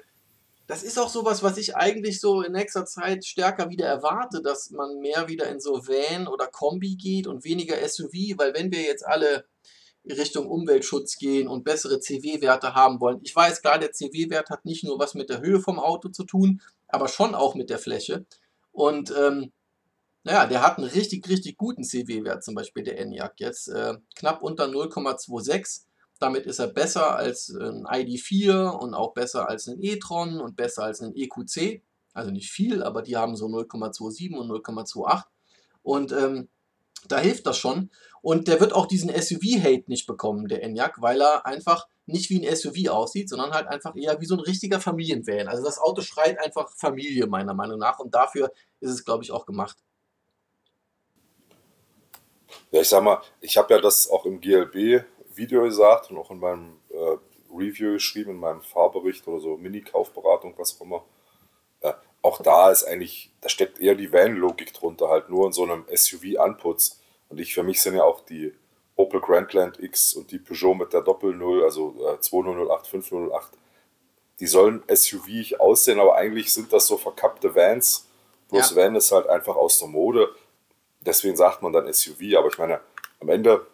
das 0.68 0.84
ist 0.84 0.98
auch 0.98 1.10
sowas, 1.10 1.44
was 1.44 1.58
ich 1.58 1.76
eigentlich 1.76 2.22
so 2.22 2.44
in 2.44 2.54
nächster 2.54 2.86
Zeit 2.86 3.26
stärker 3.26 3.70
wieder 3.70 3.88
erwarte, 3.88 4.42
dass 4.42 4.70
man 4.72 5.00
mehr 5.00 5.28
wieder 5.28 5.50
in 5.50 5.60
so 5.60 5.86
Van 5.86 6.28
oder 6.28 6.48
Kombi 6.48 6.96
geht 6.96 7.28
und 7.28 7.44
weniger 7.44 7.76
SUV, 7.86 8.38
weil 8.38 8.54
wenn 8.54 8.72
wir 8.72 8.82
jetzt 8.82 9.06
alle 9.06 9.46
Richtung 10.06 10.48
Umweltschutz 10.48 11.18
gehen 11.18 11.48
und 11.48 11.64
bessere 11.64 12.00
CW-Werte 12.00 12.74
haben 12.74 13.00
wollen. 13.00 13.20
Ich 13.24 13.36
weiß 13.36 13.62
klar, 13.62 13.78
der 13.78 13.92
CW-Wert 13.92 14.50
hat 14.50 14.66
nicht 14.66 14.84
nur 14.84 14.98
was 14.98 15.14
mit 15.14 15.30
der 15.30 15.42
Höhe 15.42 15.60
vom 15.60 15.80
Auto 15.80 16.10
zu 16.10 16.24
tun, 16.24 16.62
aber 16.88 17.08
schon 17.08 17.36
auch 17.36 17.56
mit 17.56 17.70
der 17.70 17.78
Fläche. 17.78 18.26
Und 18.72 19.14
ähm, 19.16 19.52
naja, 20.24 20.46
der 20.46 20.62
hat 20.62 20.78
einen 20.78 20.88
richtig, 20.88 21.28
richtig 21.30 21.58
guten 21.58 21.84
CW-Wert, 21.84 22.44
zum 22.44 22.56
Beispiel 22.56 22.84
der 22.84 23.00
Enyaq 23.00 23.34
jetzt, 23.38 23.68
äh, 23.68 23.96
knapp 24.16 24.42
unter 24.42 24.66
0,26. 24.66 25.84
Damit 26.22 26.46
ist 26.46 26.60
er 26.60 26.68
besser 26.68 27.16
als 27.16 27.50
ein 27.50 27.88
ID4 27.88 28.70
und 28.70 28.94
auch 28.94 29.16
besser 29.16 29.50
als 29.50 29.68
ein 29.68 29.82
e-tron 29.82 30.40
und 30.40 30.56
besser 30.56 30.84
als 30.84 31.02
ein 31.02 31.16
EQC. 31.16 31.82
Also 32.14 32.30
nicht 32.30 32.52
viel, 32.52 32.84
aber 32.84 33.02
die 33.02 33.18
haben 33.18 33.36
so 33.36 33.48
0,27 33.48 34.38
und 34.38 34.52
0,28. 34.52 35.24
Und 35.82 36.12
ähm, 36.12 36.48
da 37.08 37.18
hilft 37.18 37.48
das 37.48 37.58
schon. 37.58 37.90
Und 38.22 38.48
der 38.48 38.60
wird 38.60 38.72
auch 38.72 38.86
diesen 38.86 39.10
SUV-Hate 39.10 39.86
nicht 39.88 40.06
bekommen, 40.06 40.48
der 40.48 40.62
Enyaq, 40.62 41.02
weil 41.02 41.20
er 41.22 41.48
einfach 41.48 41.88
nicht 42.06 42.30
wie 42.30 42.46
ein 42.46 42.56
SUV 42.56 42.90
aussieht, 42.90 43.28
sondern 43.28 43.54
halt 43.54 43.66
einfach 43.66 43.96
eher 43.96 44.22
wie 44.22 44.28
so 44.28 44.36
ein 44.36 44.42
richtiger 44.42 44.80
Familienvan. 44.80 45.48
Also 45.48 45.64
das 45.64 45.80
Auto 45.80 46.02
schreit 46.02 46.40
einfach 46.40 46.70
Familie, 46.78 47.26
meiner 47.26 47.56
Meinung 47.56 47.80
nach. 47.80 47.98
Und 47.98 48.14
dafür 48.14 48.52
ist 48.80 48.92
es, 48.92 49.04
glaube 49.04 49.24
ich, 49.24 49.32
auch 49.32 49.48
gemacht. 49.48 49.78
Ja, 52.70 52.82
ich 52.82 52.90
sag 52.90 53.04
mal, 53.04 53.24
ich 53.40 53.58
habe 53.58 53.74
ja 53.74 53.82
das 53.82 54.08
auch 54.08 54.28
im 54.28 54.40
GLB 54.40 55.04
Video 55.42 55.64
gesagt 55.64 56.12
und 56.12 56.18
auch 56.18 56.32
in 56.32 56.40
meinem 56.40 56.78
äh, 56.90 57.18
Review 57.54 57.94
geschrieben, 57.94 58.32
in 58.32 58.40
meinem 58.40 58.62
Fahrbericht 58.62 59.28
oder 59.28 59.40
so 59.40 59.58
Mini-Kaufberatung, 59.58 60.54
was 60.58 60.78
auch 60.78 60.86
immer. 60.86 61.04
Äh, 61.82 61.94
auch 62.22 62.42
da 62.42 62.72
ist 62.72 62.84
eigentlich, 62.84 63.32
da 63.42 63.50
steckt 63.50 63.80
eher 63.80 63.96
die 63.96 64.14
Van-Logik 64.14 64.74
drunter, 64.74 65.10
halt 65.10 65.30
nur 65.30 65.48
in 65.48 65.54
so 65.54 65.64
einem 65.64 65.86
SUV-Anputz. 65.94 67.02
Und 67.30 67.40
ich, 67.40 67.54
für 67.54 67.64
mich 67.64 67.82
sind 67.82 67.96
ja 67.96 68.04
auch 68.04 68.22
die 68.22 68.54
Opel 68.96 69.20
Grandland 69.20 69.80
X 69.82 70.14
und 70.14 70.32
die 70.32 70.38
Peugeot 70.38 70.76
mit 70.76 70.94
der 70.94 71.02
Doppel-0, 71.02 71.64
also 71.64 71.96
äh, 72.08 72.20
2008, 72.20 72.88
508, 72.88 73.52
die 74.40 74.48
sollen 74.48 74.84
SUV 74.88 75.60
aussehen, 75.60 76.00
aber 76.00 76.16
eigentlich 76.16 76.54
sind 76.54 76.72
das 76.74 76.88
so 76.88 76.98
verkappte 76.98 77.56
Vans. 77.56 78.08
Bloß 78.50 78.72
ja. 78.72 78.76
Van 78.76 78.96
ist 78.96 79.12
halt 79.12 79.28
einfach 79.28 79.56
aus 79.56 79.80
der 79.80 79.88
Mode. 79.88 80.30
Deswegen 81.00 81.36
sagt 81.36 81.62
man 81.62 81.74
dann 81.74 81.92
SUV, 81.92 82.36
aber 82.38 82.48
ich 82.48 82.58
meine, 82.58 82.82
am 83.20 83.30
Ende 83.30 83.66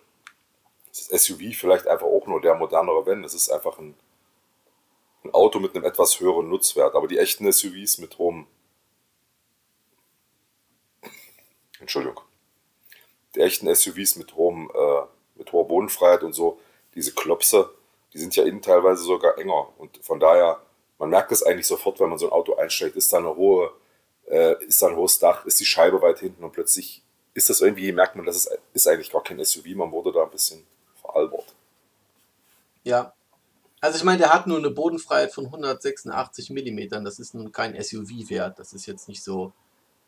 das 0.98 1.24
SUV 1.24 1.56
vielleicht 1.56 1.88
einfach 1.88 2.06
auch 2.06 2.28
nur 2.28 2.42
der 2.42 2.56
modernere 2.56 3.06
Van. 3.06 3.24
Es 3.24 3.34
ist 3.34 3.50
einfach 3.50 3.78
ein, 3.78 3.96
ein 5.24 5.34
Auto 5.34 5.60
mit 5.60 5.76
einem 5.76 5.86
etwas 5.86 6.20
höheren 6.20 6.50
Nutzwert. 6.50 6.96
Aber 6.96 7.08
die 7.08 7.18
echten 7.18 7.52
SUVs 7.52 7.98
mit 8.00 8.18
hohem. 8.18 8.48
Entschuldigung. 11.80 12.22
Die 13.36 13.42
echten 13.42 13.74
SUVs 13.74 14.16
mit 14.16 14.36
hohem, 14.36 14.72
äh, 14.74 15.02
mit 15.36 15.52
hoher 15.52 15.68
Bodenfreiheit 15.68 16.24
und 16.24 16.34
so, 16.34 16.60
diese 16.96 17.14
Klopse, 17.14 17.70
die 18.14 18.18
sind 18.18 18.36
ja 18.36 18.44
innen 18.44 18.62
teilweise 18.62 19.04
sogar 19.04 19.38
enger. 19.38 19.70
Und 19.78 20.04
von 20.04 20.20
daher, 20.20 20.60
man 20.98 21.10
merkt 21.10 21.32
es 21.32 21.44
eigentlich 21.44 21.68
sofort, 21.68 22.00
wenn 22.00 22.10
man 22.10 22.18
so 22.18 22.28
ein 22.28 22.32
Auto 22.32 22.56
einsteigt, 22.56 22.96
ist 22.96 23.14
da 23.14 23.18
eine 23.18 23.36
hohe, 23.36 23.72
äh, 24.26 24.66
ist 24.66 24.82
da 24.82 24.88
ein 24.88 24.96
hohes 24.96 25.20
Dach, 25.20 25.46
ist 25.46 25.60
die 25.60 25.66
Scheibe 25.66 26.02
weit 26.02 26.20
hinten 26.20 26.44
und 26.44 26.52
plötzlich 26.52 27.04
ist 27.36 27.50
das 27.52 27.62
irgendwie, 27.62 27.92
merkt 27.92 28.16
man, 28.16 28.26
das 28.26 28.36
ist, 28.36 28.60
ist 28.74 28.88
eigentlich 28.88 29.12
gar 29.12 29.24
kein 29.24 29.44
SUV, 29.44 29.68
man 29.76 29.92
wurde 29.92 30.12
da 30.12 30.24
ein 30.24 30.32
bisschen 30.32 30.66
Albert. 31.14 31.56
Ja. 32.84 33.14
Also 33.80 33.98
ich 33.98 34.04
meine, 34.04 34.18
der 34.18 34.34
hat 34.34 34.48
nur 34.48 34.58
eine 34.58 34.72
Bodenfreiheit 34.72 35.34
von 35.34 35.46
186 35.46 36.50
mm. 36.50 37.04
Das 37.04 37.20
ist 37.20 37.36
nun 37.36 37.52
kein 37.52 37.80
SUV-Wert. 37.82 38.58
Das 38.58 38.74
ist 38.74 38.86
jetzt 38.88 39.08
nicht 39.08 39.24
so, 39.24 39.54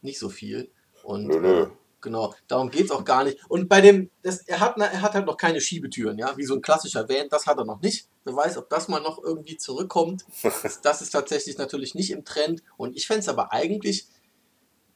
nicht 0.01 0.17
so 0.17 0.29
viel. 0.29 0.71
Und 1.03 1.27
nö, 1.27 1.39
nö. 1.39 1.61
Äh, 1.63 1.67
genau, 2.01 2.33
darum 2.47 2.71
geht 2.71 2.85
es 2.85 2.91
auch 2.91 3.03
gar 3.03 3.23
nicht. 3.23 3.37
Und 3.47 3.69
bei 3.69 3.81
dem, 3.81 4.09
das, 4.23 4.41
er, 4.47 4.59
hat, 4.59 4.77
er 4.77 5.01
hat 5.01 5.13
halt 5.13 5.25
noch 5.25 5.37
keine 5.37 5.61
Schiebetüren, 5.61 6.17
ja, 6.17 6.35
wie 6.37 6.45
so 6.45 6.55
ein 6.55 6.61
klassischer 6.61 7.07
Van, 7.07 7.29
das 7.29 7.45
hat 7.45 7.57
er 7.57 7.65
noch 7.65 7.81
nicht. 7.81 8.07
Wer 8.23 8.35
weiß, 8.35 8.57
ob 8.57 8.69
das 8.69 8.87
mal 8.87 9.01
noch 9.01 9.23
irgendwie 9.23 9.57
zurückkommt. 9.57 10.25
das, 10.41 10.81
das 10.81 11.01
ist 11.01 11.11
tatsächlich 11.11 11.57
natürlich 11.57 11.95
nicht 11.95 12.11
im 12.11 12.25
Trend. 12.25 12.63
Und 12.77 12.95
ich 12.95 13.07
fände 13.07 13.21
es 13.21 13.29
aber 13.29 13.51
eigentlich 13.53 14.07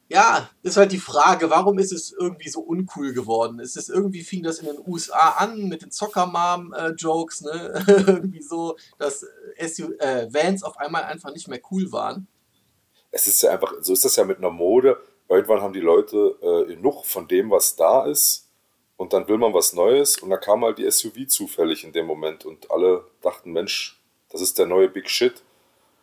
ja, 0.08 0.50
ist 0.62 0.76
halt 0.76 0.92
die 0.92 0.98
Frage, 0.98 1.48
warum 1.50 1.78
ist 1.78 1.92
es 1.92 2.12
irgendwie 2.12 2.48
so 2.48 2.60
uncool 2.60 3.12
geworden? 3.12 3.58
Ist 3.58 3.76
es 3.76 3.88
irgendwie 3.88 4.22
fing 4.22 4.42
das 4.42 4.58
in 4.58 4.66
den 4.66 4.78
USA 4.86 5.30
an 5.38 5.68
mit 5.68 5.82
den 5.82 5.90
Zockermom-Jokes, 5.90 7.42
ne? 7.42 7.84
irgendwie 8.06 8.42
so, 8.42 8.76
dass 8.98 9.26
SU 9.58 9.92
äh, 9.98 10.28
Vans 10.32 10.62
auf 10.62 10.76
einmal 10.78 11.04
einfach 11.04 11.32
nicht 11.32 11.48
mehr 11.48 11.60
cool 11.70 11.90
waren. 11.90 12.26
Es 13.10 13.26
ist 13.26 13.42
ja 13.42 13.52
einfach, 13.52 13.72
so 13.80 13.92
ist 13.92 14.04
das 14.04 14.16
ja 14.16 14.24
mit 14.24 14.38
einer 14.38 14.50
Mode. 14.50 15.00
Irgendwann 15.28 15.62
haben 15.62 15.72
die 15.72 15.80
Leute 15.80 16.36
äh, 16.42 16.74
genug 16.74 17.06
von 17.06 17.26
dem, 17.26 17.50
was 17.50 17.76
da 17.76 18.04
ist, 18.04 18.44
und 18.96 19.12
dann 19.12 19.26
will 19.26 19.38
man 19.38 19.54
was 19.54 19.72
Neues, 19.72 20.18
und 20.18 20.30
da 20.30 20.36
kam 20.36 20.64
halt 20.64 20.78
die 20.78 20.88
SUV 20.90 21.26
zufällig 21.26 21.82
in 21.82 21.92
dem 21.92 22.06
Moment, 22.06 22.44
und 22.44 22.70
alle 22.70 23.06
dachten, 23.22 23.52
Mensch, 23.52 24.00
das 24.30 24.40
ist 24.40 24.58
der 24.58 24.66
neue 24.66 24.88
Big 24.88 25.08
Shit. 25.08 25.42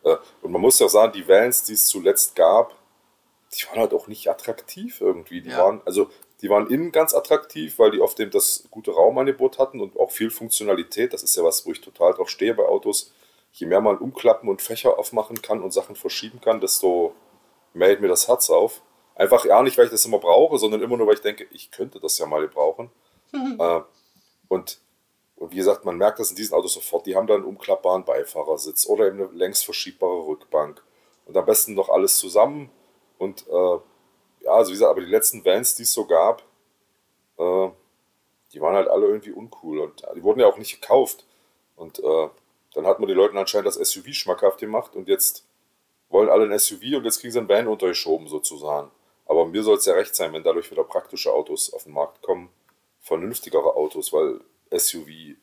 Äh, 0.02 0.16
und 0.42 0.50
man 0.50 0.60
muss 0.60 0.78
ja 0.78 0.86
auch 0.86 0.90
sagen, 0.90 1.12
die 1.12 1.26
Vans, 1.26 1.62
die 1.64 1.74
es 1.74 1.86
zuletzt 1.86 2.34
gab, 2.34 2.76
die 3.54 3.66
waren 3.66 3.78
halt 3.80 3.92
auch 3.94 4.06
nicht 4.08 4.28
attraktiv 4.28 5.00
irgendwie. 5.00 5.42
Die 5.42 5.50
Ja. 5.50 5.58
waren, 5.64 5.82
also 5.84 6.10
die 6.40 6.48
waren 6.50 6.68
innen 6.68 6.90
ganz 6.92 7.14
attraktiv, 7.14 7.78
weil 7.78 7.90
die 7.92 8.00
oft 8.00 8.18
eben 8.18 8.30
das 8.30 8.64
gute 8.70 8.92
Raumangebot 8.92 9.58
hatten 9.58 9.80
und 9.80 9.96
auch 9.98 10.10
viel 10.10 10.30
Funktionalität. 10.30 11.12
Das 11.12 11.22
ist 11.22 11.36
ja 11.36 11.44
was, 11.44 11.64
wo 11.66 11.72
ich 11.72 11.80
total 11.80 12.14
drauf 12.14 12.28
stehe 12.28 12.54
bei 12.54 12.64
Autos. 12.64 13.12
Je 13.52 13.66
mehr 13.66 13.80
man 13.80 13.98
umklappen 13.98 14.48
und 14.48 14.62
Fächer 14.62 14.98
aufmachen 14.98 15.42
kann 15.42 15.62
und 15.62 15.72
Sachen 15.72 15.94
verschieben 15.94 16.40
kann, 16.40 16.60
desto 16.60 17.14
mehr 17.74 17.88
hält 17.88 18.00
mir 18.00 18.08
das 18.08 18.26
Herz 18.26 18.50
auf. 18.50 18.80
Einfach 19.14 19.44
ja 19.44 19.62
nicht, 19.62 19.76
weil 19.76 19.84
ich 19.84 19.90
das 19.90 20.04
immer 20.06 20.18
brauche, 20.18 20.58
sondern 20.58 20.80
immer 20.82 20.96
nur, 20.96 21.06
weil 21.06 21.14
ich 21.14 21.20
denke, 21.20 21.46
ich 21.50 21.70
könnte 21.70 22.00
das 22.00 22.18
ja 22.18 22.26
mal 22.26 22.40
gebrauchen. 22.40 22.90
äh, 23.34 23.80
und, 24.48 24.80
und 25.36 25.52
wie 25.52 25.56
gesagt, 25.56 25.84
man 25.84 25.96
merkt 25.96 26.18
das 26.18 26.30
in 26.30 26.36
diesen 26.36 26.54
Autos 26.54 26.72
sofort. 26.74 27.06
Die 27.06 27.14
haben 27.14 27.26
dann 27.26 27.38
einen 27.38 27.44
umklappbaren 27.46 28.04
Beifahrersitz 28.04 28.86
oder 28.86 29.06
eben 29.06 29.20
eine 29.22 29.30
längs 29.32 29.62
verschiebbare 29.62 30.26
Rückbank. 30.26 30.82
Und 31.26 31.36
am 31.36 31.44
besten 31.44 31.74
noch 31.74 31.88
alles 31.90 32.18
zusammen. 32.18 32.70
Und 33.22 33.46
äh, 33.46 33.78
ja, 34.40 34.50
also 34.50 34.70
wie 34.70 34.74
gesagt, 34.74 34.90
aber 34.90 35.00
die 35.00 35.06
letzten 35.06 35.44
Vans, 35.44 35.76
die 35.76 35.84
es 35.84 35.92
so 35.92 36.06
gab, 36.06 36.42
äh, 37.38 37.68
die 38.52 38.60
waren 38.60 38.74
halt 38.74 38.88
alle 38.88 39.06
irgendwie 39.06 39.30
uncool. 39.30 39.78
Und 39.78 40.02
die 40.16 40.22
wurden 40.24 40.40
ja 40.40 40.46
auch 40.48 40.58
nicht 40.58 40.80
gekauft. 40.80 41.24
Und 41.76 42.00
äh, 42.00 42.28
dann 42.74 42.84
hat 42.84 42.98
man 42.98 43.06
den 43.06 43.16
Leuten 43.16 43.38
anscheinend 43.38 43.68
das 43.68 43.76
SUV 43.76 44.12
schmackhaft 44.12 44.58
gemacht 44.58 44.96
und 44.96 45.06
jetzt 45.06 45.46
wollen 46.08 46.30
alle 46.30 46.44
ein 46.44 46.58
SUV 46.58 46.96
und 46.96 47.04
jetzt 47.04 47.20
kriegen 47.20 47.32
sie 47.32 47.38
ein 47.38 47.48
Van 47.48 47.68
untergeschoben 47.68 48.26
sozusagen. 48.26 48.90
Aber 49.26 49.46
mir 49.46 49.62
soll 49.62 49.76
es 49.76 49.86
ja 49.86 49.94
recht 49.94 50.16
sein, 50.16 50.32
wenn 50.32 50.42
dadurch 50.42 50.70
wieder 50.72 50.82
praktische 50.82 51.32
Autos 51.32 51.72
auf 51.72 51.84
den 51.84 51.92
Markt 51.92 52.22
kommen, 52.22 52.50
vernünftigere 53.00 53.76
Autos, 53.76 54.12
weil 54.12 54.40
SUV. 54.76 55.36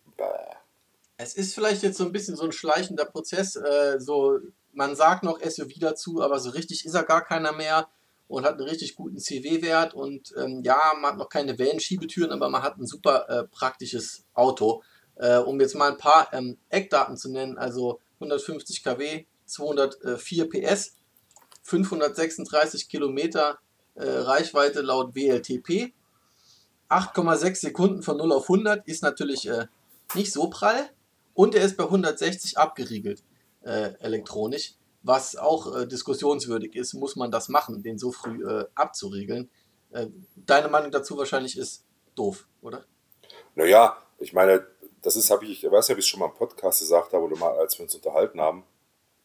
Es 1.21 1.33
ist 1.33 1.53
vielleicht 1.53 1.83
jetzt 1.83 1.97
so 1.97 2.05
ein 2.05 2.13
bisschen 2.13 2.37
so 2.37 2.45
ein 2.45 2.53
schleichender 2.53 3.03
Prozess. 3.03 3.57
Äh, 3.57 3.99
so, 3.99 4.39
man 4.71 4.95
sagt 4.95 5.23
noch 5.23 5.41
SUV 5.41 5.73
dazu, 5.77 6.21
aber 6.21 6.39
so 6.39 6.49
richtig 6.51 6.85
ist 6.85 6.93
er 6.93 7.03
gar 7.03 7.25
keiner 7.25 7.51
mehr 7.51 7.89
und 8.29 8.45
hat 8.45 8.53
einen 8.53 8.69
richtig 8.69 8.95
guten 8.95 9.17
CW-Wert. 9.17 9.93
Und 9.93 10.33
ähm, 10.37 10.61
ja, 10.63 10.79
man 10.95 11.11
hat 11.11 11.17
noch 11.17 11.27
keine 11.27 11.59
Van-Schiebetüren, 11.59 12.31
aber 12.31 12.47
man 12.47 12.63
hat 12.63 12.77
ein 12.77 12.87
super 12.87 13.27
äh, 13.27 13.43
praktisches 13.43 14.23
Auto. 14.33 14.81
Äh, 15.15 15.39
um 15.39 15.59
jetzt 15.59 15.75
mal 15.75 15.91
ein 15.91 15.97
paar 15.97 16.33
ähm, 16.33 16.57
Eckdaten 16.69 17.17
zu 17.17 17.29
nennen, 17.29 17.57
also 17.57 17.99
150 18.21 18.81
kW, 18.81 19.25
204 19.45 20.49
PS, 20.49 20.95
536 21.63 22.87
Kilometer 22.87 23.59
äh, 23.95 24.07
Reichweite 24.07 24.79
laut 24.79 25.15
WLTP, 25.15 25.91
8,6 26.87 27.55
Sekunden 27.55 28.03
von 28.03 28.15
0 28.15 28.31
auf 28.31 28.43
100 28.43 28.87
ist 28.87 29.03
natürlich 29.03 29.49
äh, 29.49 29.67
nicht 30.15 30.31
so 30.31 30.49
prall 30.49 30.89
und 31.33 31.55
er 31.55 31.63
ist 31.63 31.77
bei 31.77 31.83
160 31.85 32.57
abgeriegelt 32.57 33.23
äh, 33.61 33.93
elektronisch, 33.99 34.75
was 35.03 35.35
auch 35.35 35.75
äh, 35.75 35.87
diskussionswürdig 35.87 36.75
ist. 36.75 36.93
Muss 36.93 37.15
man 37.15 37.31
das 37.31 37.49
machen, 37.49 37.81
den 37.83 37.97
so 37.97 38.11
früh 38.11 38.45
äh, 38.45 38.65
abzuriegeln? 38.75 39.49
Äh, 39.91 40.07
deine 40.35 40.67
Meinung 40.67 40.91
dazu 40.91 41.17
wahrscheinlich 41.17 41.57
ist 41.57 41.85
doof, 42.15 42.47
oder? 42.61 42.85
Naja, 43.55 43.97
ich 44.19 44.33
meine, 44.33 44.65
das 45.01 45.15
ist, 45.15 45.29
habe 45.31 45.45
ich, 45.45 45.63
ich 45.63 45.71
weiß 45.71 45.87
ja, 45.87 45.95
wie 45.95 45.99
ich 45.99 46.05
es 46.05 46.09
schon 46.09 46.19
mal 46.19 46.27
im 46.27 46.35
Podcast 46.35 46.79
gesagt 46.79 47.13
habe 47.13 47.23
oder 47.23 47.37
mal, 47.37 47.57
als 47.57 47.77
wir 47.77 47.83
uns 47.83 47.95
unterhalten 47.95 48.41
haben, 48.41 48.63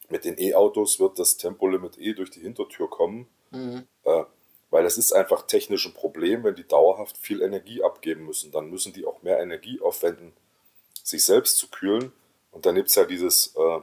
mit 0.08 0.24
den 0.24 0.38
E-Autos 0.38 1.00
wird 1.00 1.18
das 1.18 1.36
Tempolimit 1.36 1.98
eh 1.98 2.12
durch 2.12 2.30
die 2.30 2.40
Hintertür 2.40 2.88
kommen, 2.88 3.26
Mhm. 3.50 3.86
äh, 4.04 4.24
weil 4.70 4.82
das 4.82 4.98
ist 4.98 5.12
einfach 5.12 5.46
technisch 5.46 5.86
ein 5.86 5.94
Problem, 5.94 6.42
wenn 6.42 6.56
die 6.56 6.66
dauerhaft 6.66 7.16
viel 7.16 7.40
Energie 7.42 7.82
abgeben 7.82 8.26
müssen. 8.26 8.50
Dann 8.50 8.68
müssen 8.68 8.92
die 8.92 9.06
auch 9.06 9.22
mehr 9.22 9.38
Energie 9.40 9.80
aufwenden, 9.80 10.32
sich 11.04 11.24
selbst 11.24 11.58
zu 11.58 11.68
kühlen. 11.68 12.12
Und 12.50 12.66
dann 12.66 12.74
gibt 12.74 12.88
es 12.88 12.96
ja 12.96 13.04
dieses, 13.04 13.54
äh, 13.54 13.80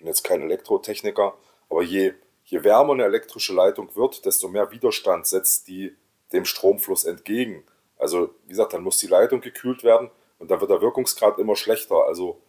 jetzt 0.00 0.24
kein 0.24 0.42
Elektrotechniker, 0.42 1.34
aber 1.70 1.82
je, 1.82 2.12
je 2.44 2.62
wärmer 2.62 2.92
eine 2.92 3.04
elektrische 3.04 3.54
Leitung 3.54 3.94
wird, 3.96 4.26
desto 4.26 4.48
mehr 4.48 4.70
Widerstand 4.70 5.26
setzt 5.26 5.68
die 5.68 5.96
dem 6.32 6.44
Stromfluss 6.44 7.04
entgegen. 7.04 7.64
Also, 7.96 8.34
wie 8.44 8.50
gesagt, 8.50 8.74
dann 8.74 8.82
muss 8.82 8.98
die 8.98 9.06
Leitung 9.06 9.40
gekühlt 9.40 9.84
werden 9.84 10.10
und 10.38 10.50
dann 10.50 10.60
wird 10.60 10.70
der 10.70 10.82
Wirkungsgrad 10.82 11.38
immer 11.38 11.56
schlechter. 11.56 12.04
Also, 12.04 12.40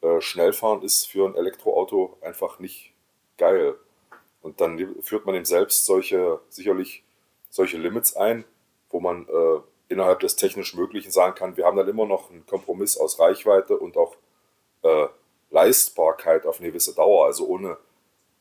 äh, 0.00 0.20
Schnellfahren 0.20 0.82
ist 0.82 1.06
für 1.06 1.28
ein 1.28 1.36
Elektroauto 1.36 2.16
einfach 2.22 2.58
nicht 2.58 2.92
geil. 3.36 3.76
Und 4.40 4.60
dann 4.60 5.02
führt 5.02 5.26
man 5.26 5.34
eben 5.34 5.44
selbst 5.44 5.84
solche, 5.84 6.40
sicherlich 6.48 7.04
solche 7.50 7.78
Limits 7.78 8.16
ein, 8.16 8.44
wo 8.90 9.00
man 9.00 9.28
äh, 9.28 9.60
innerhalb 9.88 10.20
des 10.20 10.36
technisch 10.36 10.74
Möglichen 10.74 11.10
sagen 11.10 11.34
kann, 11.34 11.56
wir 11.56 11.66
haben 11.66 11.76
dann 11.76 11.88
immer 11.88 12.06
noch 12.06 12.30
einen 12.30 12.46
Kompromiss 12.46 12.96
aus 12.96 13.18
Reichweite 13.18 13.76
und 13.78 13.96
auch 13.96 14.16
äh, 14.82 15.06
Leistbarkeit 15.50 16.46
auf 16.46 16.58
eine 16.60 16.68
gewisse 16.68 16.94
Dauer. 16.94 17.26
Also 17.26 17.46
ohne, 17.46 17.76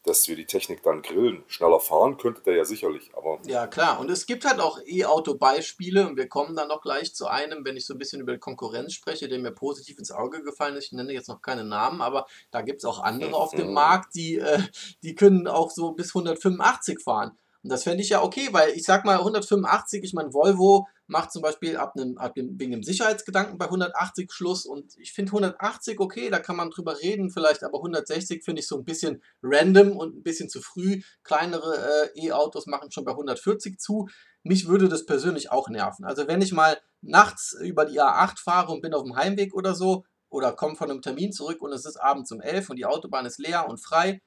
dass 0.06 0.28
wir 0.28 0.36
die 0.36 0.46
Technik 0.46 0.84
dann 0.84 1.02
grillen. 1.02 1.44
Schneller 1.48 1.80
fahren 1.80 2.18
könnte 2.18 2.42
der 2.42 2.56
ja 2.56 2.66
sicherlich, 2.66 3.12
aber 3.16 3.40
Ja, 3.46 3.68
klar. 3.68 4.00
Und 4.00 4.10
es 4.10 4.26
gibt 4.26 4.44
halt 4.46 4.60
auch 4.60 4.80
E-Auto-Beispiele 4.86 6.08
und 6.08 6.18
wir 6.18 6.28
kommen 6.28 6.56
dann 6.56 6.68
noch 6.68 6.82
gleich 6.82 7.14
zu 7.14 7.28
einem, 7.28 7.64
wenn 7.66 7.78
ich 7.78 7.86
so 7.86 7.94
ein 7.94 7.98
bisschen 8.00 8.20
über 8.20 8.34
die 8.34 8.40
Konkurrenz 8.40 8.94
spreche, 8.94 9.28
der 9.30 9.40
mir 9.40 9.52
positiv 9.52 10.00
ins 10.00 10.12
Auge 10.12 10.44
gefallen 10.44 10.76
ist. 10.76 10.88
Ich 10.88 10.92
nenne 10.92 11.14
jetzt 11.14 11.30
noch 11.30 11.42
keine 11.42 11.64
Namen, 11.64 12.02
aber 12.02 12.26
da 12.52 12.62
gibt 12.62 12.80
es 12.80 12.86
auch 12.86 13.00
andere 13.00 13.36
auf 13.36 13.52
dem 13.52 13.68
Mhm. 13.68 13.74
Markt, 13.74 14.16
die, 14.16 14.38
äh, 14.40 14.60
die 15.04 15.16
können 15.16 15.48
auch 15.48 15.72
so 15.72 15.92
bis 15.92 16.14
185 16.14 17.02
fahren. 17.02 17.38
Und 17.64 17.72
das 17.72 17.84
fände 17.84 18.04
ich 18.04 18.10
ja 18.10 18.22
okay, 18.22 18.50
weil 18.52 18.72
ich 18.72 18.84
sag 18.84 19.06
mal 19.06 19.18
185, 19.18 20.04
ich 20.04 20.14
meine, 20.14 20.34
Volvo 20.34 20.88
macht 21.08 21.32
zum 21.32 21.42
Beispiel 21.42 21.78
ab 21.78 21.94
einem, 21.96 22.18
ab 22.18 22.36
dem, 22.36 22.60
wegen 22.60 22.72
dem 22.74 22.84
Sicherheitsgedanken 22.84 23.58
bei 23.58 23.66
180 23.66 24.32
Schluss 24.32 24.66
und 24.66 24.98
ich 24.98 25.14
finde 25.14 25.32
180 25.32 26.00
okay, 26.00 26.30
da 26.30 26.40
kann 26.40 26.58
man 26.58 26.72
drüber 26.72 27.00
reden, 27.00 27.30
vielleicht 27.30 27.64
aber 27.64 27.78
160 27.78 28.44
finde 28.44 28.60
ich 28.60 28.68
so 28.68 28.78
ein 28.78 28.84
bisschen 28.84 29.22
random 29.42 29.96
und 29.96 30.18
ein 30.18 30.24
bisschen 30.24 30.50
zu 30.50 30.62
früh. 30.62 31.02
Kleinere 31.24 32.12
äh, 32.16 32.28
E-Autos 32.28 32.68
machen 32.68 32.92
schon 32.92 33.06
bei 33.06 33.12
140 33.12 33.80
zu. 33.80 34.10
Mich 34.44 34.68
würde 34.68 34.90
das 34.90 35.06
persönlich 35.06 35.52
auch 35.52 35.70
nerven. 35.70 36.04
Also 36.04 36.28
wenn 36.28 36.42
ich 36.42 36.52
mal 36.52 36.78
nachts 37.02 37.56
über 37.62 37.86
die 37.86 38.02
A8 38.02 38.40
fahre 38.40 38.74
und 38.74 38.82
bin 38.82 38.94
auf 38.94 39.04
dem 39.04 39.16
Heimweg 39.16 39.54
oder 39.54 39.74
so 39.74 40.04
oder 40.30 40.52
komme 40.52 40.76
von 40.76 40.92
einem 40.92 41.02
Termin 41.02 41.32
zurück 41.32 41.62
und 41.62 41.72
es 41.72 41.86
ist 41.86 41.98
abends 41.98 42.32
um 42.32 42.42
11 42.42 42.72
und 42.72 42.76
die 42.76 42.86
Autobahn 42.86 43.26
ist 43.26 43.40
leer 43.40 43.70
und 43.70 43.78
frei, 43.78 44.22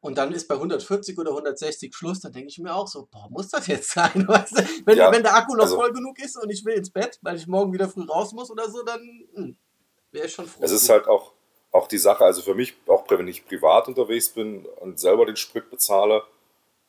und 0.00 0.16
dann 0.16 0.32
ist 0.32 0.48
bei 0.48 0.54
140 0.54 1.18
oder 1.18 1.30
160 1.30 1.94
Schluss, 1.94 2.20
dann 2.20 2.32
denke 2.32 2.48
ich 2.48 2.58
mir 2.58 2.74
auch 2.74 2.88
so, 2.88 3.06
boah, 3.10 3.28
muss 3.30 3.48
das 3.48 3.66
jetzt 3.66 3.90
sein? 3.94 4.26
Weißt 4.26 4.58
du? 4.58 4.62
wenn, 4.86 4.96
Ja, 4.96 5.12
wenn 5.12 5.22
der 5.22 5.34
Akku 5.34 5.54
noch 5.54 5.64
also- 5.64 5.76
voll 5.76 5.92
genug 5.92 6.18
ist 6.18 6.36
und 6.42 6.50
ich 6.50 6.64
will 6.64 6.74
ins 6.74 6.90
Bett, 6.90 7.18
weil 7.22 7.36
ich 7.36 7.46
morgen 7.46 7.72
wieder 7.72 7.88
früh 7.88 8.04
raus 8.04 8.32
muss 8.32 8.50
oder 8.50 8.68
so, 8.70 8.82
dann 8.82 9.00
hm, 9.34 9.56
wäre 10.10 10.26
ich 10.26 10.32
schon 10.32 10.46
froh. 10.46 10.60
es 10.62 10.72
ist 10.72 10.88
halt 10.88 11.06
auch, 11.06 11.32
auch 11.72 11.86
die 11.86 11.98
Sache, 11.98 12.24
also 12.24 12.42
für 12.42 12.54
mich, 12.54 12.74
auch 12.86 13.04
wenn 13.10 13.28
ich 13.28 13.46
privat 13.46 13.88
unterwegs 13.88 14.30
bin 14.30 14.66
und 14.80 14.98
selber 14.98 15.26
den 15.26 15.36
Sprit 15.36 15.70
bezahle, 15.70 16.22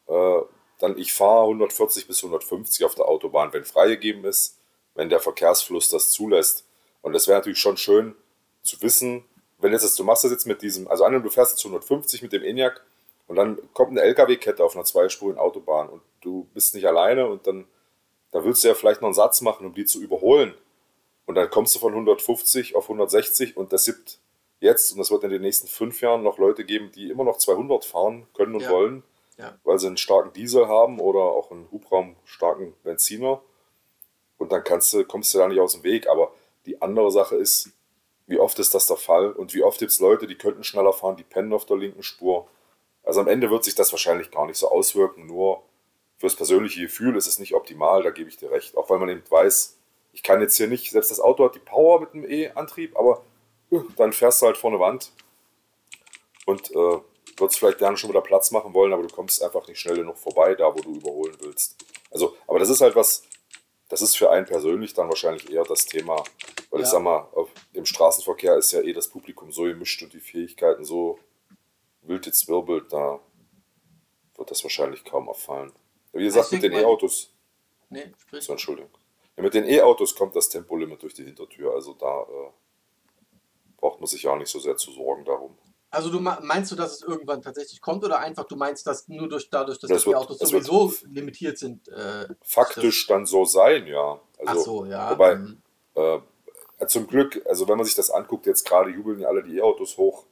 äh, 0.08 0.40
dann 0.80 0.98
ich 0.98 1.14
fahre 1.14 1.44
140 1.44 2.08
bis 2.08 2.24
150 2.24 2.84
auf 2.86 2.96
der 2.96 3.06
Autobahn, 3.06 3.54
wenn 3.54 3.64
freigegeben 3.66 4.26
ist, 4.26 4.58
wenn 4.96 5.10
der 5.10 5.20
Verkehrsfluss 5.20 5.90
das 5.90 6.10
zulässt. 6.10 6.66
Und 7.02 7.14
das 7.14 7.28
wäre 7.28 7.38
natürlich 7.38 7.60
schon 7.60 7.78
schön 7.78 8.16
zu 8.64 8.82
wissen, 8.82 9.24
wenn 9.60 9.74
jetzt, 9.74 10.00
du 10.00 10.04
machst 10.04 10.24
das 10.24 10.32
jetzt 10.32 10.48
mit 10.48 10.62
diesem, 10.62 10.88
also 10.88 11.04
angenommen, 11.04 11.26
du 11.26 11.32
fährst 11.32 11.52
jetzt 11.52 11.64
150 11.64 12.24
mit 12.24 12.34
dem 12.34 12.44
ENIAC 12.44 12.82
und 13.32 13.38
dann 13.38 13.58
kommt 13.74 13.92
eine 13.92 14.02
LKW-Kette 14.02 14.62
auf 14.62 14.76
einer 14.76 14.84
zweispurigen 14.84 15.40
Autobahn 15.40 15.88
und 15.88 16.02
du 16.20 16.50
bist 16.54 16.76
nicht 16.76 16.86
alleine 16.86 17.28
und 17.30 17.48
dann, 17.48 17.66
da 18.32 18.44
willst 18.44 18.62
du 18.62 18.68
ja 18.68 18.74
vielleicht 18.74 19.00
noch 19.00 19.08
einen 19.08 19.14
Satz 19.14 19.40
machen, 19.40 19.66
um 19.66 19.74
die 19.74 19.86
zu 19.86 20.02
überholen. 20.02 20.54
Und 21.26 21.36
dann 21.36 21.50
kommst 21.50 21.74
du 21.74 21.80
von 21.80 21.94
150 21.94 22.76
auf 22.76 22.90
160 22.90 23.56
und 23.56 23.72
das 23.72 23.86
gibt 23.86 24.20
jetzt, 24.60 24.92
und 24.92 24.98
das 24.98 25.12
wird 25.12 25.24
in 25.24 25.30
den 25.30 25.44
nächsten 25.44 25.70
fünf 25.70 26.02
Jahren 26.02 26.24
noch 26.24 26.40
Leute 26.40 26.66
geben, 26.66 26.92
die 26.94 27.10
immer 27.10 27.24
noch 27.24 27.38
200 27.38 27.86
fahren 27.86 28.28
können 28.34 28.54
und 28.56 28.64
Ja. 28.64 28.70
wollen, 28.72 29.02
Ja. 29.38 29.58
weil 29.64 29.80
sie 29.80 29.88
einen 29.88 29.96
starken 29.96 30.34
Diesel 30.34 30.68
haben 30.68 31.00
oder 31.00 31.22
auch 31.22 31.52
einen 31.52 31.70
hubraumstarken 31.72 32.74
Benziner. 32.84 33.42
Und 34.40 34.52
dann 34.52 34.66
kannst 34.66 34.92
du, 34.92 35.06
kommst 35.06 35.34
du 35.34 35.38
da 35.38 35.48
nicht 35.48 35.62
aus 35.62 35.72
dem 35.72 35.84
Weg. 35.84 36.10
Aber 36.10 36.34
die 36.66 36.82
andere 36.82 37.12
Sache 37.12 37.38
ist, 37.38 37.70
wie 38.28 38.40
oft 38.40 38.60
ist 38.60 38.74
das 38.74 38.88
der 38.88 38.98
Fall 38.98 39.32
und 39.32 39.54
wie 39.54 39.64
oft 39.64 39.80
gibt 39.80 39.94
es 39.94 40.02
Leute, 40.02 40.28
die 40.28 40.36
könnten 40.36 40.66
schneller 40.66 40.92
fahren, 40.92 41.16
die 41.16 41.24
pennen 41.24 41.54
auf 41.54 41.66
der 41.66 41.78
linken 41.78 42.04
Spur. 42.04 42.46
Also 43.12 43.20
am 43.20 43.28
Ende 43.28 43.52
wird 43.52 43.66
sich 43.66 43.76
das 43.76 43.92
wahrscheinlich 43.92 44.32
gar 44.32 44.46
nicht 44.46 44.56
so 44.56 44.70
auswirken, 44.72 45.26
nur 45.28 45.64
fürs 46.18 46.34
persönliche 46.38 46.80
Gefühl 46.80 47.18
ist 47.18 47.28
es 47.28 47.40
nicht 47.40 47.54
optimal, 47.54 48.04
da 48.04 48.10
gebe 48.10 48.30
ich 48.30 48.38
dir 48.38 48.50
recht. 48.50 48.78
Auch 48.78 48.90
weil 48.90 49.00
man 49.00 49.10
eben 49.10 49.22
weiß, 49.30 49.78
ich 50.14 50.24
kann 50.24 50.40
jetzt 50.40 50.56
hier 50.56 50.68
nicht, 50.70 50.90
selbst 50.92 51.12
das 51.12 51.20
Auto 51.20 51.44
hat 51.44 51.54
die 51.54 51.60
Power 51.60 52.00
mit 52.00 52.14
dem 52.14 52.24
E-Antrieb, 52.26 52.98
aber 52.98 53.22
dann 53.98 54.14
fährst 54.14 54.42
du 54.42 54.46
halt 54.46 54.56
vor 54.56 54.70
eine 54.70 54.80
Wand 54.80 55.12
und 56.46 56.72
äh, 56.72 57.00
würdest 57.36 57.60
vielleicht 57.60 57.80
gerne 57.80 57.98
schon 57.98 58.10
wieder 58.12 58.22
Platz 58.22 58.50
machen 58.52 58.74
wollen, 58.74 58.94
aber 58.94 59.04
du 59.04 59.14
kommst 59.14 59.44
einfach 59.44 59.68
nicht 59.68 59.82
schnell 59.82 59.98
genug 59.98 60.18
vorbei, 60.18 60.56
da 60.56 60.74
wo 60.74 60.80
du 60.80 60.96
überholen 60.96 61.36
willst. 61.42 61.76
Also, 62.12 62.38
aber 62.48 62.60
das 62.60 62.70
ist 62.70 62.80
halt 62.80 62.96
was, 62.96 63.24
das 63.90 64.02
ist 64.02 64.16
für 64.16 64.32
einen 64.32 64.46
persönlich 64.46 64.94
dann 64.94 65.10
wahrscheinlich 65.10 65.52
eher 65.52 65.66
das 65.66 65.86
Thema, 65.86 66.24
weil 66.70 66.80
ich 66.80 66.86
Ja. 66.86 66.92
sag 66.94 67.02
mal, 67.02 67.28
im 67.74 67.86
Straßenverkehr 67.86 68.56
ist 68.56 68.72
ja 68.72 68.80
eh 68.80 68.94
das 68.94 69.10
Publikum 69.10 69.52
so 69.52 69.64
gemischt 69.64 70.02
und 70.02 70.14
die 70.14 70.22
Fähigkeiten 70.22 70.86
so 70.86 71.20
wild 72.04 72.26
jetzt 72.26 72.48
wirbelt, 72.48 72.92
da 72.92 73.20
wird 74.36 74.52
das 74.52 74.64
wahrscheinlich 74.64 75.04
kaum 75.04 75.30
auffallen. 75.30 75.72
Wie 76.14 76.24
gesagt, 76.24 76.52
mit 76.52 76.64
den 76.64 76.74
E-Autos, 76.74 77.34
Nee, 77.90 78.12
sprich. 78.18 78.44
so 78.44 78.54
Entschuldigung. 78.54 78.92
Ja, 79.38 79.44
mit 79.44 79.54
den 79.54 79.66
E-Autos 79.66 80.16
kommt 80.16 80.36
das 80.36 80.50
Tempolimit 80.50 81.02
durch 81.04 81.14
die 81.14 81.24
Hintertür, 81.24 81.74
also 81.74 81.94
da 81.94 82.22
äh, 82.22 82.52
braucht 83.78 84.00
man 84.00 84.08
sich 84.08 84.24
ja 84.24 84.36
nicht 84.36 84.50
so 84.50 84.60
sehr 84.60 84.78
zu 84.78 84.92
sorgen 84.92 85.26
darum. 85.26 85.58
Also 85.94 86.10
du 86.10 86.22
meinst 86.22 86.72
du, 86.72 86.76
dass 86.78 86.94
es 86.94 87.02
irgendwann 87.02 87.42
tatsächlich 87.42 87.82
kommt 87.82 88.06
oder 88.06 88.20
einfach 88.20 88.46
du 88.46 88.56
meinst, 88.56 88.88
dass 88.88 89.10
nur 89.10 89.28
durch 89.28 89.50
dadurch, 89.50 89.78
dass 89.78 89.90
Das 89.90 90.04
die 90.06 90.16
Autos 90.16 90.40
es 90.42 90.50
sowieso 90.50 90.92
limitiert 91.04 91.58
sind, 91.58 91.86
äh, 91.90 92.28
faktisch 92.44 93.08
dann 93.08 93.26
so 93.26 93.44
sein, 93.44 93.88
ja. 93.88 94.22
Ach 94.46 94.48
Also, 94.48 94.64
so, 94.64 94.86
ja. 94.86 95.12
wobei, 95.12 95.34
hm. 95.34 95.62
äh, 95.96 96.20
zum 96.88 97.08
Glück, 97.08 97.46
also 97.46 97.68
wenn 97.68 97.76
man 97.76 97.86
sich 97.86 97.96
das 97.96 98.10
anguckt, 98.10 98.46
jetzt 98.46 98.66
gerade 98.66 98.90
jubeln 98.90 99.20
ja 99.20 99.28
alle 99.28 99.44
die 99.44 99.58
E-Autos 99.58 99.98
hoch. 99.98 100.26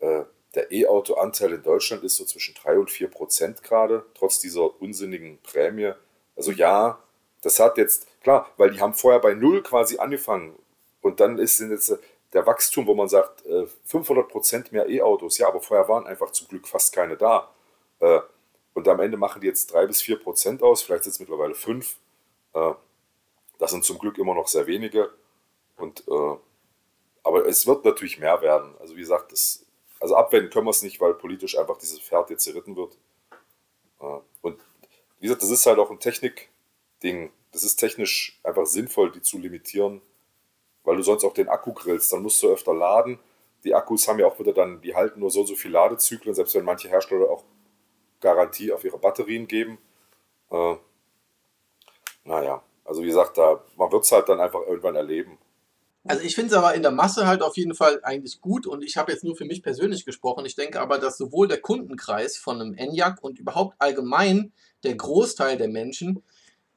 Äh, 0.00 0.24
der 0.58 0.72
E-Auto-Anteil 0.72 1.52
in 1.52 1.62
Deutschland 1.62 2.02
ist 2.02 2.16
so 2.16 2.24
zwischen 2.24 2.54
3 2.54 2.78
und 2.78 2.90
4 2.90 3.08
Prozent 3.08 3.62
gerade, 3.62 4.04
trotz 4.14 4.40
dieser 4.40 4.80
unsinnigen 4.82 5.38
Prämie. 5.42 5.92
Also 6.36 6.50
ja, 6.50 6.98
das 7.42 7.60
hat 7.60 7.78
jetzt, 7.78 8.08
klar, 8.22 8.50
weil 8.56 8.70
die 8.72 8.80
haben 8.80 8.94
vorher 8.94 9.20
bei 9.20 9.34
Null 9.34 9.62
quasi 9.62 9.98
angefangen. 9.98 10.56
Und 11.00 11.20
dann 11.20 11.38
ist 11.38 11.60
jetzt 11.60 11.90
äh, 11.90 11.98
der 12.32 12.44
Wachstum, 12.46 12.86
wo 12.88 12.94
man 12.94 13.08
sagt, 13.08 13.46
äh, 13.46 13.66
500 13.84 14.28
Prozent 14.28 14.72
mehr 14.72 14.88
E-Autos. 14.88 15.38
Ja, 15.38 15.46
aber 15.48 15.60
vorher 15.60 15.88
waren 15.88 16.06
einfach 16.08 16.32
zum 16.32 16.48
Glück 16.48 16.66
fast 16.66 16.92
keine 16.92 17.16
da. 17.16 17.50
Äh, 18.00 18.20
Und 18.74 18.88
am 18.88 19.00
Ende 19.00 19.16
machen 19.16 19.40
die 19.40 19.46
jetzt 19.46 19.72
3 19.72 19.86
bis 19.86 20.02
4 20.02 20.18
Prozent 20.18 20.62
aus, 20.62 20.82
vielleicht 20.82 21.04
sind 21.04 21.12
es 21.12 21.20
mittlerweile 21.20 21.54
5. 21.54 21.96
Äh, 22.54 22.72
Das 23.58 23.70
sind 23.70 23.84
zum 23.84 23.98
Glück 23.98 24.18
immer 24.18 24.34
noch 24.34 24.48
sehr 24.48 24.66
wenige. 24.66 25.10
Und, 25.76 26.02
äh, 26.08 26.36
aber 27.22 27.46
es 27.46 27.66
wird 27.66 27.84
natürlich 27.84 28.18
mehr 28.18 28.40
werden. 28.42 28.74
Also 28.80 28.96
wie 28.96 29.00
gesagt, 29.00 29.32
das, 29.32 29.64
also 30.00 30.16
abwenden 30.16 30.50
können 30.50 30.66
wir 30.66 30.70
es 30.70 30.82
nicht, 30.82 31.00
weil 31.00 31.14
politisch 31.14 31.58
einfach 31.58 31.78
dieses 31.78 32.00
Pferd 32.00 32.30
jetzt 32.30 32.44
zerritten 32.44 32.76
wird. 32.76 32.96
Äh, 34.00 34.20
und 34.42 34.60
wie 35.18 35.26
gesagt, 35.26 35.42
das 35.42 35.50
ist 35.50 35.66
halt 35.66 35.78
auch 35.78 35.90
ein 35.90 36.00
Technik-Ding. 36.00 37.32
Das 37.52 37.64
ist 37.64 37.76
technisch 37.76 38.38
einfach 38.44 38.66
sinnvoll, 38.66 39.10
die 39.10 39.22
zu 39.22 39.38
limitieren, 39.38 40.00
weil 40.84 40.96
du 40.96 41.02
sonst 41.02 41.24
auch 41.24 41.34
den 41.34 41.48
Akku 41.48 41.72
grillst. 41.72 42.12
Dann 42.12 42.22
musst 42.22 42.42
du 42.42 42.48
öfter 42.48 42.74
laden. 42.74 43.18
Die 43.64 43.74
Akkus 43.74 44.06
haben 44.06 44.18
ja 44.20 44.26
auch 44.26 44.38
wieder 44.38 44.52
dann, 44.52 44.80
die 44.82 44.94
halten 44.94 45.20
nur 45.20 45.30
so 45.30 45.40
und 45.40 45.46
so 45.46 45.56
viele 45.56 45.74
Ladezyklen, 45.74 46.34
selbst 46.34 46.54
wenn 46.54 46.64
manche 46.64 46.88
Hersteller 46.88 47.28
auch 47.28 47.44
Garantie 48.20 48.72
auf 48.72 48.84
ihre 48.84 48.98
Batterien 48.98 49.48
geben. 49.48 49.78
Äh, 50.50 50.76
naja, 52.24 52.62
also 52.84 53.02
wie 53.02 53.06
gesagt, 53.06 53.36
da, 53.38 53.64
man 53.76 53.90
wird 53.90 54.04
es 54.04 54.12
halt 54.12 54.28
dann 54.28 54.40
einfach 54.40 54.60
irgendwann 54.60 54.96
erleben. 54.96 55.38
Also 56.04 56.22
ich 56.22 56.34
finde 56.34 56.52
es 56.52 56.56
aber 56.56 56.74
in 56.74 56.82
der 56.82 56.90
Masse 56.90 57.26
halt 57.26 57.42
auf 57.42 57.56
jeden 57.56 57.74
Fall 57.74 58.00
eigentlich 58.02 58.40
gut 58.40 58.66
und 58.66 58.82
ich 58.82 58.96
habe 58.96 59.12
jetzt 59.12 59.24
nur 59.24 59.36
für 59.36 59.44
mich 59.44 59.62
persönlich 59.62 60.04
gesprochen. 60.04 60.46
Ich 60.46 60.54
denke 60.54 60.80
aber, 60.80 60.98
dass 60.98 61.18
sowohl 61.18 61.48
der 61.48 61.60
Kundenkreis 61.60 62.36
von 62.36 62.60
einem 62.60 62.74
Enyaq 62.74 63.22
und 63.22 63.38
überhaupt 63.38 63.76
allgemein 63.78 64.52
der 64.84 64.94
Großteil 64.94 65.58
der 65.58 65.68
Menschen 65.68 66.22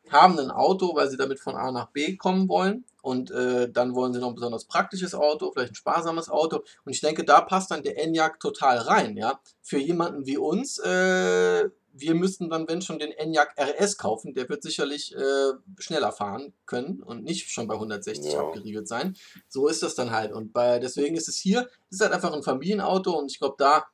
haben 0.09 0.37
ein 0.39 0.51
Auto, 0.51 0.95
weil 0.95 1.09
sie 1.09 1.17
damit 1.17 1.39
von 1.39 1.55
A 1.55 1.71
nach 1.71 1.87
B 1.87 2.17
kommen 2.17 2.49
wollen 2.49 2.83
und 3.01 3.31
äh, 3.31 3.71
dann 3.71 3.95
wollen 3.95 4.13
sie 4.13 4.19
noch 4.19 4.29
ein 4.29 4.35
besonders 4.35 4.65
praktisches 4.65 5.15
Auto, 5.15 5.51
vielleicht 5.51 5.73
ein 5.73 5.75
sparsames 5.75 6.29
Auto 6.29 6.57
und 6.83 6.91
ich 6.91 6.99
denke, 7.01 7.23
da 7.23 7.41
passt 7.41 7.71
dann 7.71 7.83
der 7.83 7.97
Enyaq 8.03 8.39
total 8.39 8.77
rein, 8.79 9.15
ja. 9.15 9.39
Für 9.61 9.77
jemanden 9.77 10.25
wie 10.25 10.37
uns, 10.37 10.79
äh, 10.79 11.69
wir 11.93 12.15
müssten 12.15 12.49
dann, 12.49 12.67
wenn 12.67 12.81
schon, 12.81 12.99
den 12.99 13.11
Enyaq 13.11 13.53
RS 13.57 13.97
kaufen, 13.97 14.33
der 14.33 14.47
wird 14.49 14.63
sicherlich 14.63 15.15
äh, 15.15 15.51
schneller 15.77 16.11
fahren 16.11 16.53
können 16.65 17.01
und 17.03 17.23
nicht 17.23 17.49
schon 17.51 17.67
bei 17.67 17.75
160 17.75 18.33
Ja. 18.33 18.39
abgeriegelt 18.41 18.87
sein. 18.87 19.15
So 19.47 19.67
ist 19.67 19.83
das 19.83 19.95
dann 19.95 20.11
halt 20.11 20.31
und 20.31 20.53
bei, 20.53 20.79
deswegen 20.79 21.15
ist 21.15 21.27
es 21.27 21.37
hier, 21.37 21.67
es 21.89 21.97
ist 21.97 22.01
halt 22.01 22.13
einfach 22.13 22.33
ein 22.33 22.43
Familienauto 22.43 23.11
und 23.11 23.31
ich 23.31 23.39
glaube, 23.39 23.55
da 23.57 23.85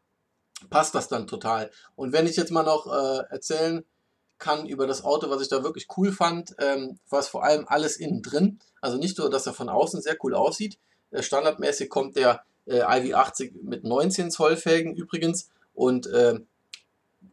passt 0.69 0.95
das 0.95 1.07
dann 1.07 1.27
total. 1.27 1.71
Und 1.95 2.13
wenn 2.13 2.27
ich 2.27 2.35
jetzt 2.35 2.51
mal 2.51 2.63
noch 2.63 2.87
äh, 2.87 3.23
erzählen 3.29 3.83
kann 4.39 4.67
über 4.67 4.85
das 4.87 5.03
Auto, 5.03 5.29
was 5.29 5.41
ich 5.41 5.49
da 5.49 5.63
wirklich 5.63 5.87
cool 5.97 6.11
fand, 6.11 6.55
ähm, 6.59 6.99
war 7.09 7.19
es 7.19 7.27
vor 7.27 7.43
allem 7.43 7.65
alles 7.67 7.97
innen 7.97 8.21
drin. 8.21 8.59
Also 8.81 8.97
nicht 8.97 9.17
nur, 9.17 9.29
dass 9.29 9.47
er 9.47 9.53
von 9.53 9.69
außen 9.69 10.01
sehr 10.01 10.17
cool 10.23 10.35
aussieht. 10.35 10.77
Äh, 11.11 11.23
standardmäßig 11.23 11.89
kommt 11.89 12.15
der 12.15 12.43
äh, 12.65 12.81
iV80 12.81 13.53
mit 13.63 13.83
19 13.83 14.29
Zoll 14.29 14.57
Felgen 14.57 14.95
übrigens. 14.95 15.49
Und 15.73 16.07
äh, 16.07 16.39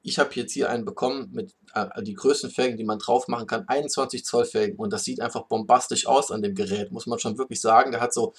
ich 0.04 0.18
habe 0.18 0.30
jetzt 0.34 0.52
hier 0.52 0.68
einen 0.68 0.84
bekommen 0.84 1.30
mit 1.32 1.54
äh, 1.75 2.02
die 2.02 2.12
größten 2.12 2.50
Felgen, 2.50 2.76
die 2.76 2.84
man 2.84 2.99
drauf 2.99 3.26
machen 3.26 3.46
kann, 3.46 3.66
21 3.66 4.25
Zoll 4.25 4.45
Felgen. 4.45 4.76
Und 4.76 4.93
das 4.93 5.02
sieht 5.02 5.21
einfach 5.21 5.47
bombastisch 5.47 6.06
aus 6.06 6.30
an 6.30 6.43
dem 6.43 6.54
Gerät, 6.54 6.93
muss 6.93 7.06
man 7.06 7.19
schon 7.19 7.38
wirklich 7.38 7.60
sagen. 7.60 7.90
Der 7.90 8.02
hat 8.02 8.12
so 8.12 8.34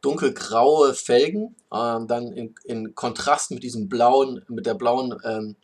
dunkelgraue 0.00 0.94
Felgen, 0.94 1.54
ähm, 1.72 2.08
dann 2.08 2.32
in, 2.32 2.54
in 2.64 2.94
Kontrast 2.94 3.50
mit 3.50 3.62
diesem 3.62 3.90
blauen, 3.90 4.42
mit 4.48 4.64
der 4.64 4.72
blauen 4.72 5.14
ähm, 5.22 5.56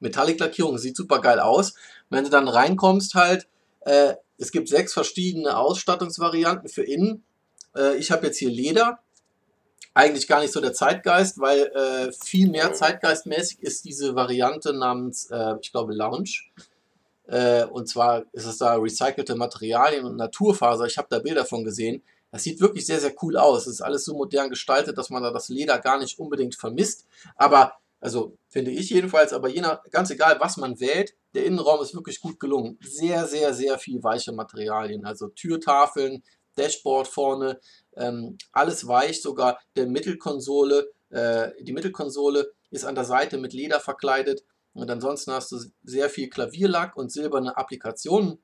Metallic-Lackierung, 0.00 0.78
sieht 0.78 0.96
super 0.96 1.20
geil 1.20 1.38
aus. 1.38 1.74
Wenn 2.10 2.24
du 2.24 2.30
dann 2.30 2.48
reinkommst 2.48 3.14
halt, 3.14 3.46
äh, 3.82 4.14
es 4.36 4.50
gibt 4.50 4.68
sechs 4.68 4.92
verschiedene 4.92 5.56
Ausstattungsvarianten 5.56 6.68
für 6.68 6.82
innen. 6.82 7.22
Äh, 7.76 7.96
ich 7.98 8.10
habe 8.10 8.26
jetzt 8.26 8.38
hier 8.38 8.50
Leder. 8.50 8.98
Eigentlich 9.92 10.26
gar 10.26 10.40
nicht 10.40 10.52
so 10.52 10.60
der 10.60 10.72
Zeitgeist, 10.72 11.38
weil 11.38 11.66
äh, 11.66 12.12
viel 12.12 12.48
mehr 12.50 12.70
Mhm. 12.70 12.74
zeitgeistmäßig 12.74 13.62
ist 13.62 13.84
diese 13.84 14.14
Variante 14.14 14.72
namens, 14.72 15.30
äh, 15.30 15.54
ich 15.60 15.70
glaube, 15.70 15.94
Lounge. 15.94 16.30
Äh, 17.26 17.64
und 17.64 17.88
zwar 17.88 18.24
ist 18.32 18.44
es 18.46 18.58
da 18.58 18.74
recycelte 18.76 19.34
Materialien 19.34 20.04
und 20.04 20.16
Naturfaser. 20.16 20.86
Ich 20.86 20.98
habe 20.98 21.08
da 21.10 21.18
Bilder 21.18 21.44
von 21.44 21.64
gesehen. 21.64 22.02
Das 22.30 22.42
sieht 22.42 22.60
wirklich 22.60 22.84
sehr, 22.84 23.00
sehr 23.00 23.14
cool 23.22 23.36
aus. 23.36 23.66
Es 23.66 23.74
ist 23.74 23.80
alles 23.80 24.04
so 24.04 24.14
modern 24.14 24.50
gestaltet, 24.50 24.98
dass 24.98 25.10
man 25.10 25.22
da 25.22 25.30
das 25.30 25.48
Leder 25.48 25.78
gar 25.78 25.98
nicht 25.98 26.18
unbedingt 26.18 26.56
vermisst. 26.56 27.06
Aber, 27.36 27.74
also 28.00 28.36
finde 28.48 28.72
ich 28.72 28.90
jedenfalls, 28.90 29.32
aber 29.32 29.48
je 29.48 29.60
nach, 29.60 29.82
ganz 29.90 30.10
egal, 30.10 30.38
was 30.40 30.56
man 30.56 30.80
wählt, 30.80 31.14
der 31.34 31.46
Innenraum 31.46 31.80
ist 31.80 31.94
wirklich 31.94 32.20
gut 32.20 32.40
gelungen. 32.40 32.78
Sehr, 32.82 33.26
sehr, 33.26 33.54
sehr 33.54 33.78
viel 33.78 34.02
weiche 34.02 34.32
Materialien. 34.32 35.04
Also 35.06 35.28
Türtafeln, 35.28 36.24
Dashboard 36.56 37.08
vorne, 37.08 37.60
ähm, 37.96 38.38
alles 38.52 38.86
weich, 38.86 39.22
sogar 39.22 39.58
der 39.76 39.86
Mittelkonsole, 39.86 40.90
äh, 41.10 41.50
die 41.62 41.72
Mittelkonsole 41.72 42.52
ist 42.70 42.84
an 42.84 42.94
der 42.94 43.04
Seite 43.04 43.38
mit 43.38 43.52
Leder 43.52 43.80
verkleidet. 43.80 44.44
Und 44.72 44.90
ansonsten 44.90 45.32
hast 45.32 45.52
du 45.52 45.60
sehr 45.84 46.10
viel 46.10 46.28
Klavierlack 46.28 46.96
und 46.96 47.12
silberne 47.12 47.56
Applikationen. 47.56 48.38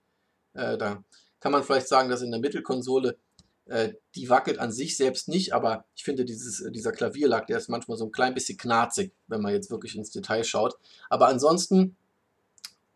Äh, 0.54 0.78
da 0.78 1.02
kann 1.40 1.52
man 1.52 1.64
vielleicht 1.64 1.88
sagen, 1.88 2.08
dass 2.08 2.22
in 2.22 2.30
der 2.30 2.40
Mittelkonsole 2.40 3.18
äh, 3.66 3.94
die 4.14 4.28
wackelt 4.28 4.58
an 4.58 4.72
sich 4.72 4.96
selbst 4.96 5.28
nicht, 5.28 5.52
aber 5.54 5.84
ich 5.94 6.04
finde 6.04 6.24
dieses, 6.24 6.60
äh, 6.60 6.70
dieser 6.70 6.92
Klavierlack, 6.92 7.46
der 7.46 7.58
ist 7.58 7.68
manchmal 7.68 7.96
so 7.96 8.04
ein 8.04 8.12
klein 8.12 8.34
bisschen 8.34 8.58
knarzig, 8.58 9.12
wenn 9.26 9.40
man 9.40 9.52
jetzt 9.52 9.70
wirklich 9.70 9.96
ins 9.96 10.10
Detail 10.10 10.44
schaut. 10.44 10.76
Aber 11.08 11.28
ansonsten 11.28 11.96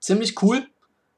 ziemlich 0.00 0.40
cool. 0.42 0.66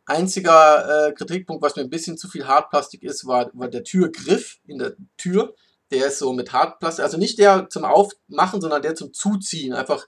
Einziger 0.07 1.09
äh, 1.09 1.13
Kritikpunkt, 1.13 1.63
was 1.63 1.77
mir 1.77 1.83
ein 1.83 1.91
bisschen 1.91 2.17
zu 2.17 2.29
viel 2.29 2.47
Hartplastik 2.47 3.03
ist, 3.03 3.27
war, 3.27 3.51
war 3.55 3.69
der 3.69 3.85
Türgriff 3.85 4.59
in 4.67 4.79
der 4.79 4.95
Tür. 5.17 5.55
Der 5.91 6.07
ist 6.07 6.19
so 6.19 6.33
mit 6.33 6.53
Hartplastik, 6.53 7.05
also 7.05 7.17
nicht 7.19 7.39
der 7.39 7.69
zum 7.69 7.85
Aufmachen, 7.85 8.61
sondern 8.61 8.83
der 8.83 8.95
zum 8.95 9.13
Zuziehen. 9.13 9.73
Einfach 9.73 10.07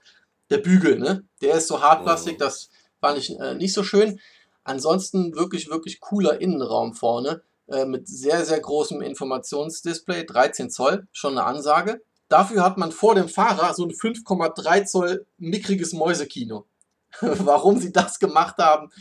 der 0.49 0.57
Bügel, 0.57 0.99
ne? 0.99 1.23
Der 1.41 1.55
ist 1.55 1.67
so 1.67 1.81
Hartplastik, 1.81 2.35
Mhm. 2.35 2.39
das 2.39 2.69
fand 2.99 3.17
ich 3.17 3.37
äh, 3.39 3.55
nicht 3.55 3.73
so 3.73 3.83
schön. 3.83 4.19
Ansonsten 4.63 5.35
wirklich, 5.35 5.69
wirklich 5.69 5.99
cooler 5.99 6.41
Innenraum 6.41 6.93
vorne 6.93 7.41
äh, 7.67 7.85
mit 7.85 8.07
sehr, 8.07 8.45
sehr 8.45 8.59
großem 8.59 9.01
Informationsdisplay, 9.01 10.25
13 10.25 10.69
Zoll, 10.69 11.07
schon 11.11 11.37
eine 11.37 11.45
Ansage. 11.45 12.01
Dafür 12.29 12.63
hat 12.63 12.77
man 12.77 12.91
vor 12.91 13.15
dem 13.15 13.27
Fahrer 13.27 13.73
so 13.73 13.83
ein 13.85 13.91
5,3 13.91 14.85
Zoll 14.85 15.25
mickriges 15.37 15.93
Mäusekino. 15.93 16.65
Warum 17.21 17.79
sie 17.79 17.91
das 17.91 18.19
gemacht 18.19 18.57
haben, 18.59 18.91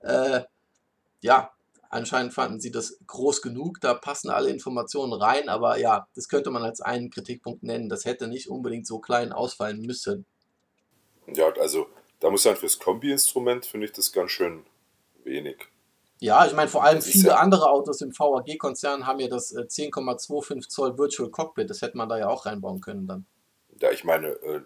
äh, 0.00 0.42
ja, 1.20 1.52
anscheinend 1.88 2.32
fanden 2.32 2.60
sie 2.60 2.70
das 2.70 2.98
groß 3.06 3.42
genug, 3.42 3.80
da 3.80 3.94
passen 3.94 4.30
alle 4.30 4.50
Informationen 4.50 5.12
rein, 5.12 5.48
aber 5.48 5.78
ja, 5.78 6.06
das 6.14 6.28
könnte 6.28 6.50
man 6.50 6.62
als 6.62 6.80
einen 6.80 7.10
Kritikpunkt 7.10 7.62
nennen. 7.62 7.88
Das 7.88 8.04
hätte 8.04 8.28
nicht 8.28 8.48
unbedingt 8.48 8.86
so 8.86 8.98
klein 9.00 9.32
ausfallen 9.32 9.80
müssen. 9.82 10.24
Ja, 11.26 11.52
also 11.60 11.88
da 12.20 12.30
muss 12.30 12.40
ich 12.40 12.44
sagen, 12.44 12.56
fürs 12.58 12.78
Kombi-Instrument 12.78 13.66
finde 13.66 13.86
ich 13.86 13.92
das 13.92 14.12
ganz 14.12 14.30
schön 14.30 14.64
wenig. 15.24 15.68
Ja, 16.20 16.44
ich 16.46 16.52
meine, 16.52 16.68
vor 16.68 16.84
allem 16.84 17.00
viele 17.00 17.30
ja- 17.30 17.36
andere 17.36 17.70
Autos 17.70 18.02
im 18.02 18.12
VAG-Konzern 18.12 19.06
haben 19.06 19.20
ja 19.20 19.28
das 19.28 19.52
äh, 19.52 19.62
10,25 19.66 20.68
Zoll 20.68 20.98
Virtual 20.98 21.30
Cockpit. 21.30 21.70
Das 21.70 21.80
hätte 21.80 21.96
man 21.96 22.08
da 22.10 22.18
ja 22.18 22.28
auch 22.28 22.44
reinbauen 22.44 22.80
können 22.82 23.06
dann. 23.06 23.26
Ja, 23.80 23.90
ich 23.90 24.04
meine, 24.04 24.28
äh, 24.28 24.60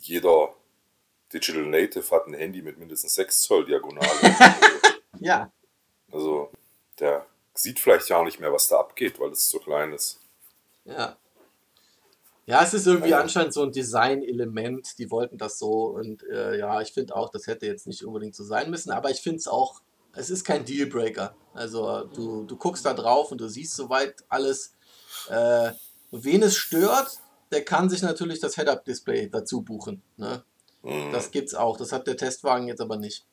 jeder 0.00 0.54
Digital 1.32 1.66
Native 1.66 2.10
hat 2.10 2.26
ein 2.26 2.34
Handy 2.34 2.62
mit 2.62 2.78
mindestens 2.78 3.14
6 3.14 3.42
Zoll 3.42 3.64
Diagonale. 3.66 4.08
Ja. 5.20 5.50
also 6.12 6.50
der 7.00 7.26
sieht 7.54 7.80
vielleicht 7.80 8.08
ja 8.08 8.18
auch 8.18 8.24
nicht 8.24 8.38
mehr, 8.38 8.52
was 8.52 8.68
da 8.68 8.78
abgeht, 8.78 9.18
weil 9.18 9.30
es 9.32 9.48
zu 9.48 9.58
klein 9.58 9.92
ist. 9.92 10.20
Ja. 10.84 11.16
Ja, 12.46 12.62
es 12.62 12.72
ist 12.72 12.86
irgendwie 12.86 13.10
Ja. 13.10 13.20
anscheinend 13.20 13.52
so 13.52 13.62
ein 13.64 13.72
Design-Element. 13.72 14.96
Die 14.98 15.10
wollten 15.10 15.36
das 15.38 15.58
so 15.58 15.86
und 15.88 16.22
äh, 16.22 16.56
ja, 16.56 16.80
ich 16.80 16.92
finde 16.92 17.16
auch, 17.16 17.30
das 17.30 17.46
hätte 17.48 17.66
jetzt 17.66 17.86
nicht 17.88 18.04
unbedingt 18.04 18.36
so 18.36 18.44
sein 18.44 18.70
müssen, 18.70 18.92
aber 18.92 19.10
ich 19.10 19.20
finde 19.20 19.38
es 19.38 19.48
auch, 19.48 19.82
es 20.14 20.30
ist 20.30 20.44
kein 20.44 20.64
Dealbreaker. 20.64 21.34
Also 21.52 22.04
du, 22.04 22.44
du 22.44 22.56
guckst 22.56 22.84
da 22.86 22.94
drauf 22.94 23.32
und 23.32 23.40
du 23.40 23.48
siehst 23.48 23.74
soweit 23.74 24.14
alles. 24.28 24.72
Äh, 25.28 25.72
wen 26.12 26.42
es 26.44 26.56
stört, 26.56 27.18
der 27.50 27.64
kann 27.64 27.90
sich 27.90 28.02
natürlich 28.02 28.38
das 28.40 28.54
Head-Up-Display 28.54 29.30
dazu 29.30 29.62
buchen. 29.62 30.00
Ne? 30.16 30.44
Mhm. 30.82 31.12
Das 31.12 31.30
gibt's 31.30 31.54
auch. 31.54 31.76
Das 31.76 31.92
hat 31.92 32.06
der 32.06 32.16
Testwagen 32.16 32.68
jetzt 32.68 32.80
aber 32.80 32.96
nicht. 32.96 33.24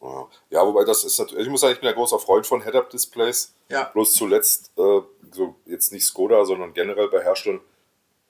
Ja. 0.00 0.28
ja, 0.48 0.66
wobei 0.66 0.84
das 0.84 1.04
ist 1.04 1.18
natürlich, 1.18 1.44
ich 1.44 1.50
muss 1.50 1.60
sagen, 1.60 1.74
ich 1.74 1.80
bin 1.80 1.88
ein 1.88 1.94
großer 1.94 2.18
Freund 2.18 2.46
von 2.46 2.62
Head-Up-Displays. 2.62 3.54
Ja. 3.68 3.84
Bloß 3.92 4.14
zuletzt, 4.14 4.72
äh, 4.78 5.00
so 5.32 5.54
jetzt 5.66 5.92
nicht 5.92 6.06
Skoda, 6.06 6.44
sondern 6.44 6.72
generell 6.72 7.08
bei 7.08 7.22
Herstellern, 7.22 7.60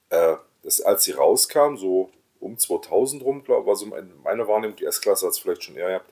äh, 0.08 0.36
das, 0.62 0.80
als 0.80 1.04
sie 1.04 1.12
rauskam, 1.12 1.76
so 1.76 2.10
um 2.40 2.58
2000 2.58 3.22
rum, 3.22 3.44
glaube 3.44 3.62
ich, 3.62 3.66
war 3.68 3.76
so 3.76 3.86
meine 3.86 4.48
Wahrnehmung, 4.48 4.76
die 4.76 4.84
S-Klasse 4.84 5.26
hat 5.26 5.32
es 5.32 5.38
vielleicht 5.38 5.62
schon 5.62 5.76
eher 5.76 5.88
gehabt. 5.88 6.10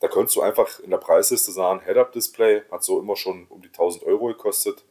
Da 0.00 0.08
konntest 0.08 0.36
du 0.36 0.42
einfach 0.42 0.80
in 0.80 0.90
der 0.90 0.98
Preisliste 0.98 1.52
sagen, 1.52 1.80
Head-Up-Display 1.84 2.62
hat 2.70 2.84
so 2.84 3.00
immer 3.00 3.16
schon 3.16 3.46
um 3.48 3.60
die 3.62 3.68
1000 3.68 4.04
Euro 4.04 4.26
gekostet. 4.26 4.84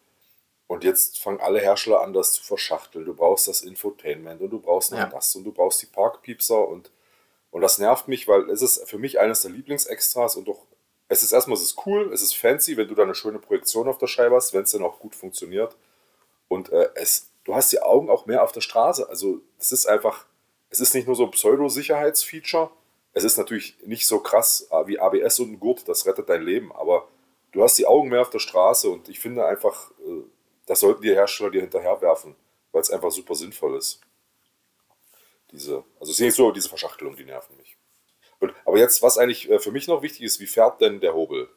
Und 0.71 0.85
jetzt 0.85 1.19
fangen 1.19 1.41
alle 1.41 1.59
Hersteller 1.59 1.99
an, 1.99 2.13
das 2.13 2.31
zu 2.31 2.45
verschachteln. 2.45 3.03
Du 3.03 3.13
brauchst 3.13 3.45
das 3.45 3.59
Infotainment 3.59 4.39
und 4.39 4.51
du 4.51 4.57
brauchst 4.57 4.93
noch 4.93 4.99
ja. 4.99 5.05
das 5.05 5.35
und 5.35 5.43
du 5.43 5.51
brauchst 5.51 5.81
die 5.81 5.85
Parkpiepser 5.85 6.65
und, 6.65 6.91
und 7.51 7.59
das 7.59 7.77
nervt 7.77 8.07
mich, 8.07 8.25
weil 8.29 8.49
es 8.49 8.61
ist 8.61 8.87
für 8.87 8.97
mich 8.97 9.19
eines 9.19 9.41
der 9.41 9.51
Lieblingsextras 9.51 10.37
und 10.37 10.47
doch, 10.47 10.59
es 11.09 11.23
ist 11.23 11.33
erstmal, 11.33 11.57
es 11.57 11.63
ist 11.63 11.85
cool, 11.85 12.13
es 12.13 12.21
ist 12.21 12.37
fancy, 12.37 12.77
wenn 12.77 12.87
du 12.87 12.95
da 12.95 13.03
eine 13.03 13.15
schöne 13.15 13.39
Projektion 13.39 13.89
auf 13.89 13.97
der 13.97 14.07
Scheibe 14.07 14.33
hast, 14.33 14.53
wenn 14.53 14.63
es 14.63 14.71
dann 14.71 14.83
auch 14.83 14.97
gut 14.99 15.13
funktioniert. 15.13 15.75
Und 16.47 16.71
äh, 16.71 16.87
es, 16.95 17.27
du 17.43 17.53
hast 17.53 17.73
die 17.73 17.81
Augen 17.81 18.09
auch 18.09 18.25
mehr 18.25 18.41
auf 18.41 18.53
der 18.53 18.61
Straße. 18.61 19.09
Also 19.09 19.41
es 19.59 19.73
ist 19.73 19.87
einfach, 19.87 20.25
es 20.69 20.79
ist 20.79 20.95
nicht 20.95 21.05
nur 21.05 21.17
so 21.17 21.25
ein 21.25 21.31
Pseudo-Sicherheitsfeature. 21.31 22.71
Es 23.11 23.25
ist 23.25 23.37
natürlich 23.37 23.75
nicht 23.85 24.07
so 24.07 24.19
krass 24.19 24.69
äh, 24.71 24.87
wie 24.87 25.01
ABS 25.01 25.37
und 25.41 25.51
ein 25.51 25.59
Gurt, 25.59 25.89
das 25.89 26.05
rettet 26.05 26.29
dein 26.29 26.43
Leben, 26.43 26.71
aber 26.71 27.09
du 27.51 27.61
hast 27.61 27.77
die 27.77 27.87
Augen 27.87 28.07
mehr 28.07 28.21
auf 28.21 28.29
der 28.29 28.39
Straße 28.39 28.89
und 28.89 29.09
ich 29.09 29.19
finde 29.19 29.45
einfach, 29.45 29.91
äh, 30.07 30.23
das 30.65 30.79
sollten 30.79 31.01
die 31.01 31.13
Hersteller 31.13 31.51
dir 31.51 31.61
hinterherwerfen, 31.61 32.35
weil 32.71 32.81
es 32.81 32.91
einfach 32.91 33.11
super 33.11 33.35
sinnvoll 33.35 33.77
ist. 33.77 34.01
Diese, 35.51 35.83
also 35.99 36.11
es 36.11 36.11
ist 36.11 36.19
nicht 36.19 36.35
so, 36.35 36.51
diese 36.51 36.69
Verschachtelung, 36.69 37.15
die 37.15 37.25
nerven 37.25 37.57
mich. 37.57 37.75
Und, 38.39 38.53
aber 38.65 38.77
jetzt, 38.77 39.01
was 39.01 39.17
eigentlich 39.17 39.49
äh, 39.49 39.59
für 39.59 39.71
mich 39.71 39.87
noch 39.87 40.01
wichtig 40.01 40.21
ist, 40.21 40.39
wie 40.39 40.47
fährt 40.47 40.81
denn 40.81 40.99
der 40.99 41.13
Hobel? 41.13 41.49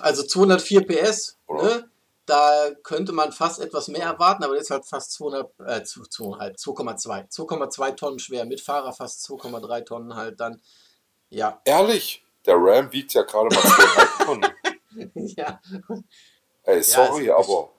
Also 0.00 0.22
204 0.24 0.86
PS, 0.86 1.38
ne? 1.48 1.88
Da 2.24 2.70
könnte 2.84 3.12
man 3.12 3.32
fast 3.32 3.60
etwas 3.60 3.88
mehr 3.88 4.04
erwarten, 4.04 4.44
aber 4.44 4.52
der 4.54 4.62
ist 4.62 4.70
halt 4.70 4.86
fast 4.86 5.12
200, 5.12 5.50
äh, 5.58 5.80
2,5, 5.80 6.56
2,2. 6.56 7.28
2,2 7.28 7.96
Tonnen 7.96 8.18
schwer, 8.20 8.44
mit 8.44 8.60
Fahrer 8.60 8.92
fast 8.92 9.28
2,3 9.28 9.84
Tonnen 9.84 10.14
halt 10.14 10.38
dann. 10.38 10.62
Ja. 11.30 11.60
Ehrlich? 11.64 12.24
Der 12.46 12.56
Ram 12.56 12.92
wiegt 12.92 13.12
ja 13.14 13.22
gerade 13.22 13.54
mal 13.54 13.60
2,5 13.60 14.24
Tonnen. 14.24 14.52
ja. 15.36 15.60
Ey, 16.62 16.82
sorry, 16.82 17.26
ja, 17.26 17.36
aber 17.36 17.71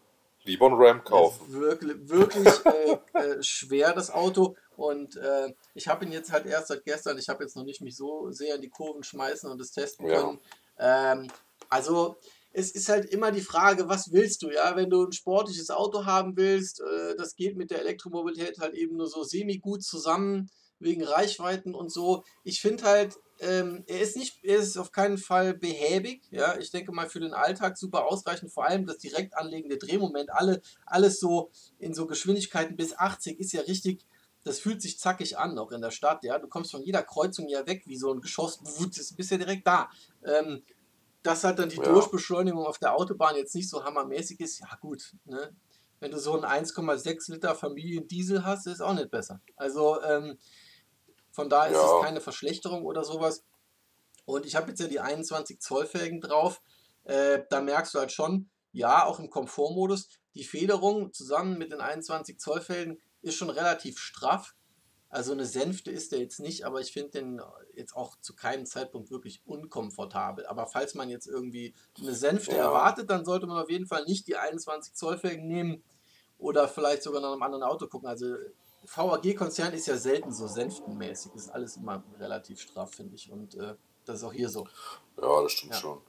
lieber 0.43 0.67
einen 0.67 0.75
Ram 0.75 1.03
kaufen. 1.03 1.51
Wirklich, 1.51 2.10
wirklich 2.10 2.47
äh, 2.65 2.97
äh, 3.19 3.43
schwer, 3.43 3.93
das 3.93 4.10
Auto. 4.10 4.56
Und 4.75 5.15
äh, 5.17 5.53
ich 5.73 5.88
habe 5.88 6.06
ihn 6.06 6.12
jetzt 6.12 6.32
halt 6.32 6.45
erst 6.45 6.67
seit 6.67 6.84
gestern, 6.84 7.17
ich 7.17 7.29
habe 7.29 7.43
jetzt 7.43 7.56
noch 7.56 7.63
nicht 7.63 7.82
mich 7.82 7.95
so 7.95 8.32
sehr 8.32 8.56
in 8.56 8.62
die 8.62 8.69
Kurven 8.69 9.03
schmeißen 9.03 9.49
und 9.49 9.60
das 9.60 9.71
testen 9.71 10.08
können. 10.08 10.39
Ja. 10.79 11.13
Ähm, 11.13 11.27
also 11.69 12.15
es 12.53 12.71
ist 12.71 12.89
halt 12.89 13.06
immer 13.06 13.32
die 13.32 13.41
Frage, 13.41 13.89
was 13.89 14.12
willst 14.12 14.43
du, 14.43 14.51
ja? 14.51 14.75
Wenn 14.75 14.89
du 14.89 15.06
ein 15.06 15.12
sportliches 15.12 15.71
Auto 15.71 16.06
haben 16.06 16.38
willst, 16.38 16.82
äh, 16.82 17.15
das 17.15 17.36
geht 17.36 17.58
mit 17.58 17.71
der 17.71 17.79
Elektromobilität 17.79 18.60
halt 18.60 18.75
eben 18.75 18.95
nur 18.97 19.08
so 19.08 19.23
semi-gut 19.23 19.84
zusammen, 19.84 20.49
wegen 20.84 21.04
Reichweiten 21.04 21.74
und 21.76 21.91
so. 21.91 22.24
Ich 22.43 22.62
finde 22.62 22.84
halt, 22.84 23.17
ähm, 23.39 23.84
er 23.88 24.02
ist 24.02 24.15
nicht, 24.15 24.43
er 24.43 24.58
ist 24.58 24.78
auf 24.78 24.91
keinen 24.91 25.17
Fall 25.17 25.54
behäbig, 25.54 26.22
ja. 26.32 26.58
Ich 26.58 26.72
denke 26.72 26.91
mal 26.91 27.10
für 27.10 27.19
den 27.19 27.34
Alltag 27.34 27.78
super 27.78 28.06
ausreichend, 28.06 28.52
vor 28.52 28.65
allem 28.65 28.86
das 28.86 28.98
direkt 28.98 29.36
anlegende 29.38 29.78
Drehmoment, 29.78 30.32
alle, 30.32 30.62
alles 30.86 31.19
so 31.19 31.52
in 31.80 31.93
so 31.93 32.06
Geschwindigkeiten 32.06 32.76
bis 32.76 32.98
80 32.98 33.39
ist 33.39 33.54
ja 33.54 33.62
richtig, 33.62 34.06
das 34.43 34.60
fühlt 34.60 34.82
sich 34.82 35.00
zackig 35.00 35.38
an, 35.38 35.58
auch 35.58 35.72
in 35.72 35.82
der 35.82 35.91
Stadt, 35.91 36.24
ja. 36.24 36.38
Du 36.38 36.48
kommst 36.48 36.72
von 36.72 36.84
jeder 36.84 37.04
Kreuzung 37.04 37.48
ja 37.48 37.65
weg, 37.65 37.84
wie 37.86 37.98
so 37.98 38.13
ein 38.13 38.22
Geschoss, 38.22 38.60
bist 38.89 39.32
ja 39.32 39.38
direkt 39.38 39.67
da. 39.67 39.89
Ähm, 40.24 40.63
dass 41.24 41.46
halt 41.46 41.58
dann 41.58 41.69
die 41.69 41.78
ja. 41.78 41.84
Durchbeschleunigung 41.84 42.65
auf 42.65 42.78
der 42.78 42.96
Autobahn 42.96 43.38
jetzt 43.38 43.56
nicht 43.56 43.69
so 43.69 43.84
hammermäßig 43.84 44.41
ist, 44.41 44.60
ja 44.60 44.67
gut, 44.80 45.13
ne? 45.26 45.56
Wenn 46.00 46.12
du 46.12 46.19
so 46.19 46.34
einen 46.34 46.65
1,6 46.65 47.32
Liter 47.32 47.56
Familiendiesel 47.56 48.43
hast, 48.43 48.67
ist 48.67 48.82
auch 48.82 48.93
nicht 48.93 49.10
besser. 49.10 49.39
Also 49.56 50.02
ähm, 50.02 50.38
von 51.34 51.50
daher 51.50 51.72
ist 51.72 51.78
ja. 51.78 51.98
es 51.98 52.06
keine 52.06 52.22
Verschlechterung 52.22 52.86
oder 52.86 53.04
sowas. 53.04 53.43
Und 54.26 54.46
ich 54.46 54.56
habe 54.56 54.69
jetzt 54.69 54.80
ja 54.80 54.88
die 54.88 55.00
21 55.00 55.60
Zoll 55.60 55.86
Felgen 55.86 56.22
drauf. 56.22 56.62
Äh, 57.04 57.41
da 57.50 57.60
merkst 57.60 57.93
du 57.93 58.00
halt 58.00 58.12
schon, 58.12 58.50
ja, 58.72 59.06
auch 59.06 59.19
im 59.19 59.30
Komfortmodus, 59.30 60.08
die 60.36 60.43
Federung 60.43 61.12
zusammen 61.12 61.58
mit 61.58 61.72
den 61.72 61.82
21 61.82 62.39
Zoll 62.39 62.62
Felgen 62.62 63.00
ist 63.22 63.36
schon 63.36 63.50
relativ 63.50 64.00
straff. 64.00 64.56
Also 65.10 65.32
eine 65.32 65.46
Sänfte 65.46 65.91
ist 65.91 66.12
der 66.12 66.19
jetzt 66.19 66.39
nicht, 66.39 66.65
aber 66.65 66.82
ich 66.82 66.91
finde 66.91 67.12
den 67.12 67.41
jetzt 67.76 67.96
auch 67.96 68.15
zu 68.19 68.36
keinem 68.36 68.65
Zeitpunkt 68.65 69.12
wirklich 69.12 69.41
unkomfortabel. 69.46 70.46
Aber 70.48 70.65
falls 70.65 70.96
man 70.96 71.10
jetzt 71.10 71.28
irgendwie 71.28 71.76
eine 72.00 72.15
Sänfte 72.15 72.56
ja. 72.56 72.65
erwartet, 72.65 73.10
dann 73.10 73.26
sollte 73.26 73.46
man 73.46 73.62
auf 73.62 73.69
jeden 73.69 73.86
Fall 73.86 74.06
nicht 74.06 74.28
die 74.28 74.38
21 74.38 74.96
Zoll 74.96 75.17
Felgen 75.17 75.48
nehmen 75.48 75.84
oder 76.39 76.67
vielleicht 76.67 77.04
sogar 77.04 77.22
nach 77.22 77.32
einem 77.32 77.43
anderen 77.43 77.63
Auto 77.63 77.88
gucken. 77.88 78.08
Also 78.08 78.36
VAG-Konzern 78.86 79.74
ist 79.74 79.88
ja 79.88 79.98
selten 79.98 80.32
so 80.32 80.48
sänftenmäßig. 80.48 81.34
Ist 81.36 81.50
alles 81.50 81.78
immer 81.78 82.04
relativ 82.19 82.60
straff, 82.62 82.91
finde 82.91 83.15
ich. 83.15 83.32
Und 83.32 83.56
äh, 83.56 83.76
das 84.06 84.19
ist 84.19 84.24
auch 84.24 84.34
hier 84.34 84.50
so. 84.50 84.67
Ja, 85.22 85.41
das 85.41 85.52
stimmt 85.52 85.74
ja. 85.74 85.80
schon. 85.80 86.02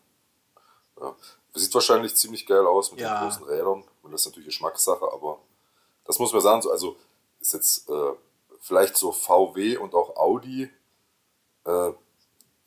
Ja. 1.00 1.16
Sieht 1.54 1.74
wahrscheinlich 1.74 2.14
ziemlich 2.16 2.46
geil 2.46 2.66
aus 2.66 2.90
mit 2.90 3.00
ja. 3.00 3.20
den 3.20 3.28
großen 3.28 3.44
Rädern. 3.44 3.84
Und 4.02 4.12
das 4.12 4.22
ist 4.22 4.26
natürlich 4.26 4.48
Geschmackssache, 4.48 5.04
aber 5.12 5.38
das 6.04 6.18
muss 6.18 6.32
man 6.32 6.42
sagen. 6.42 6.62
Also 6.70 6.96
ist 7.40 7.52
jetzt. 7.52 7.88
Äh, 7.88 8.14
vielleicht 8.64 8.96
so 8.96 9.12
VW 9.12 9.76
und 9.76 9.94
auch 9.94 10.16
Audi, 10.16 10.70
äh, 11.64 11.92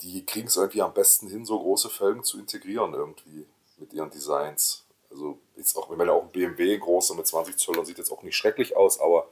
die 0.01 0.25
kriegen 0.25 0.47
es 0.47 0.55
irgendwie 0.55 0.83
am 0.83 0.93
besten 0.93 1.27
hin, 1.27 1.43
so 1.43 1.59
große 1.59 1.89
Felgen 1.89 2.23
zu 2.23 2.37
integrieren 2.37 2.93
irgendwie 2.93 3.47
mit 3.77 3.93
ihren 3.93 4.11
Designs. 4.11 4.85
Also 5.09 5.39
jetzt 5.55 5.75
auch, 5.75 5.89
wenn 5.89 5.97
man 5.97 6.07
ja 6.07 6.13
auch 6.13 6.21
ein 6.21 6.31
BMW 6.31 6.77
große 6.77 7.15
mit 7.15 7.25
20 7.25 7.57
Zoll, 7.57 7.83
sieht 7.83 7.97
jetzt 7.97 8.11
auch 8.11 8.21
nicht 8.21 8.37
schrecklich 8.37 8.77
aus, 8.77 8.99
aber 8.99 9.27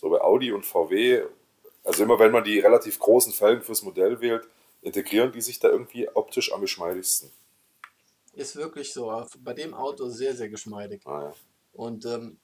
so 0.00 0.08
bei 0.08 0.20
Audi 0.22 0.50
und 0.50 0.64
VW, 0.64 1.24
also 1.84 2.04
immer 2.04 2.18
wenn 2.18 2.32
man 2.32 2.42
die 2.42 2.58
relativ 2.58 2.98
großen 2.98 3.32
Felgen 3.32 3.62
fürs 3.62 3.82
Modell 3.82 4.20
wählt, 4.20 4.48
integrieren 4.80 5.30
die 5.30 5.42
sich 5.42 5.58
da 5.60 5.68
irgendwie 5.68 6.08
optisch 6.08 6.52
am 6.52 6.62
geschmeidigsten. 6.62 7.30
Ist 8.32 8.56
wirklich 8.56 8.94
so. 8.94 9.24
Bei 9.40 9.52
dem 9.52 9.74
Auto 9.74 10.08
sehr, 10.08 10.34
sehr 10.34 10.48
geschmeidig. 10.48 11.02
Ah, 11.04 11.24
ja. 11.24 11.34
Und 11.72 12.06
ähm, 12.06 12.38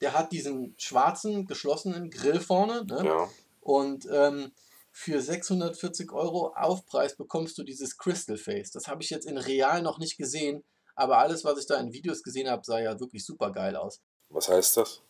der 0.00 0.14
hat 0.14 0.30
diesen 0.30 0.74
schwarzen, 0.78 1.46
geschlossenen 1.46 2.10
Grill 2.10 2.40
vorne. 2.40 2.84
Ne? 2.84 3.04
Ja. 3.04 3.28
Und 3.60 4.06
ähm, 4.12 4.52
für 4.92 5.20
640 5.20 6.12
Euro 6.12 6.54
Aufpreis 6.54 7.16
bekommst 7.16 7.58
du 7.58 7.64
dieses 7.64 7.98
Crystal 7.98 8.36
Face. 8.36 8.70
Das 8.70 8.86
habe 8.86 9.02
ich 9.02 9.10
jetzt 9.10 9.26
in 9.26 9.36
real 9.36 9.82
noch 9.82 9.98
nicht 9.98 10.16
gesehen, 10.16 10.62
aber 10.94 11.18
alles, 11.18 11.44
was 11.44 11.58
ich 11.58 11.66
da 11.66 11.80
in 11.80 11.92
Videos 11.92 12.22
gesehen 12.22 12.48
habe, 12.48 12.62
sah 12.64 12.78
ja 12.78 13.00
wirklich 13.00 13.24
super 13.24 13.50
geil 13.50 13.74
aus. 13.74 14.00
Was 14.28 14.48
heißt 14.48 14.76
das? 14.76 15.02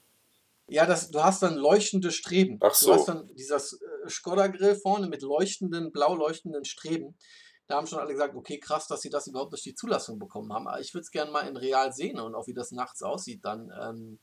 Ja, 0.71 0.87
das, 0.87 1.11
du 1.11 1.23
hast 1.23 1.43
dann 1.43 1.57
leuchtende 1.57 2.13
Streben. 2.13 2.59
Ach 2.61 2.73
so. 2.73 2.87
Du 2.87 2.95
hast 2.95 3.09
dann 3.09 3.27
dieser 3.35 3.57
äh, 3.57 4.09
Skoda-Grill 4.09 4.77
vorne 4.77 5.09
mit 5.09 5.21
leuchtenden, 5.23 5.91
blau 5.91 6.15
leuchtenden 6.15 6.65
Streben. 6.65 7.17
Da 7.67 7.77
haben 7.77 7.89
schon 7.89 7.99
alle 7.99 8.13
gesagt, 8.13 8.37
okay, 8.37 8.59
krass, 8.59 8.87
dass 8.87 9.01
sie 9.01 9.11
das 9.11 9.27
überhaupt 9.27 9.53
durch 9.53 9.63
die 9.63 9.75
Zulassung 9.75 10.21
bekommen 10.21 10.53
haben. 10.53 10.69
Aber 10.69 10.81
ich 10.81 10.95
würde 10.95 11.03
es 11.03 11.11
gerne 11.11 11.33
mal 11.33 11.49
in 11.49 11.57
real 11.57 11.93
sehen 11.93 12.21
und 12.21 12.37
auch 12.37 12.47
wie 12.47 12.55
das 12.55 12.71
nachts 12.71 13.03
aussieht 13.03 13.45
dann. 13.45 13.73
Ähm, 13.81 14.19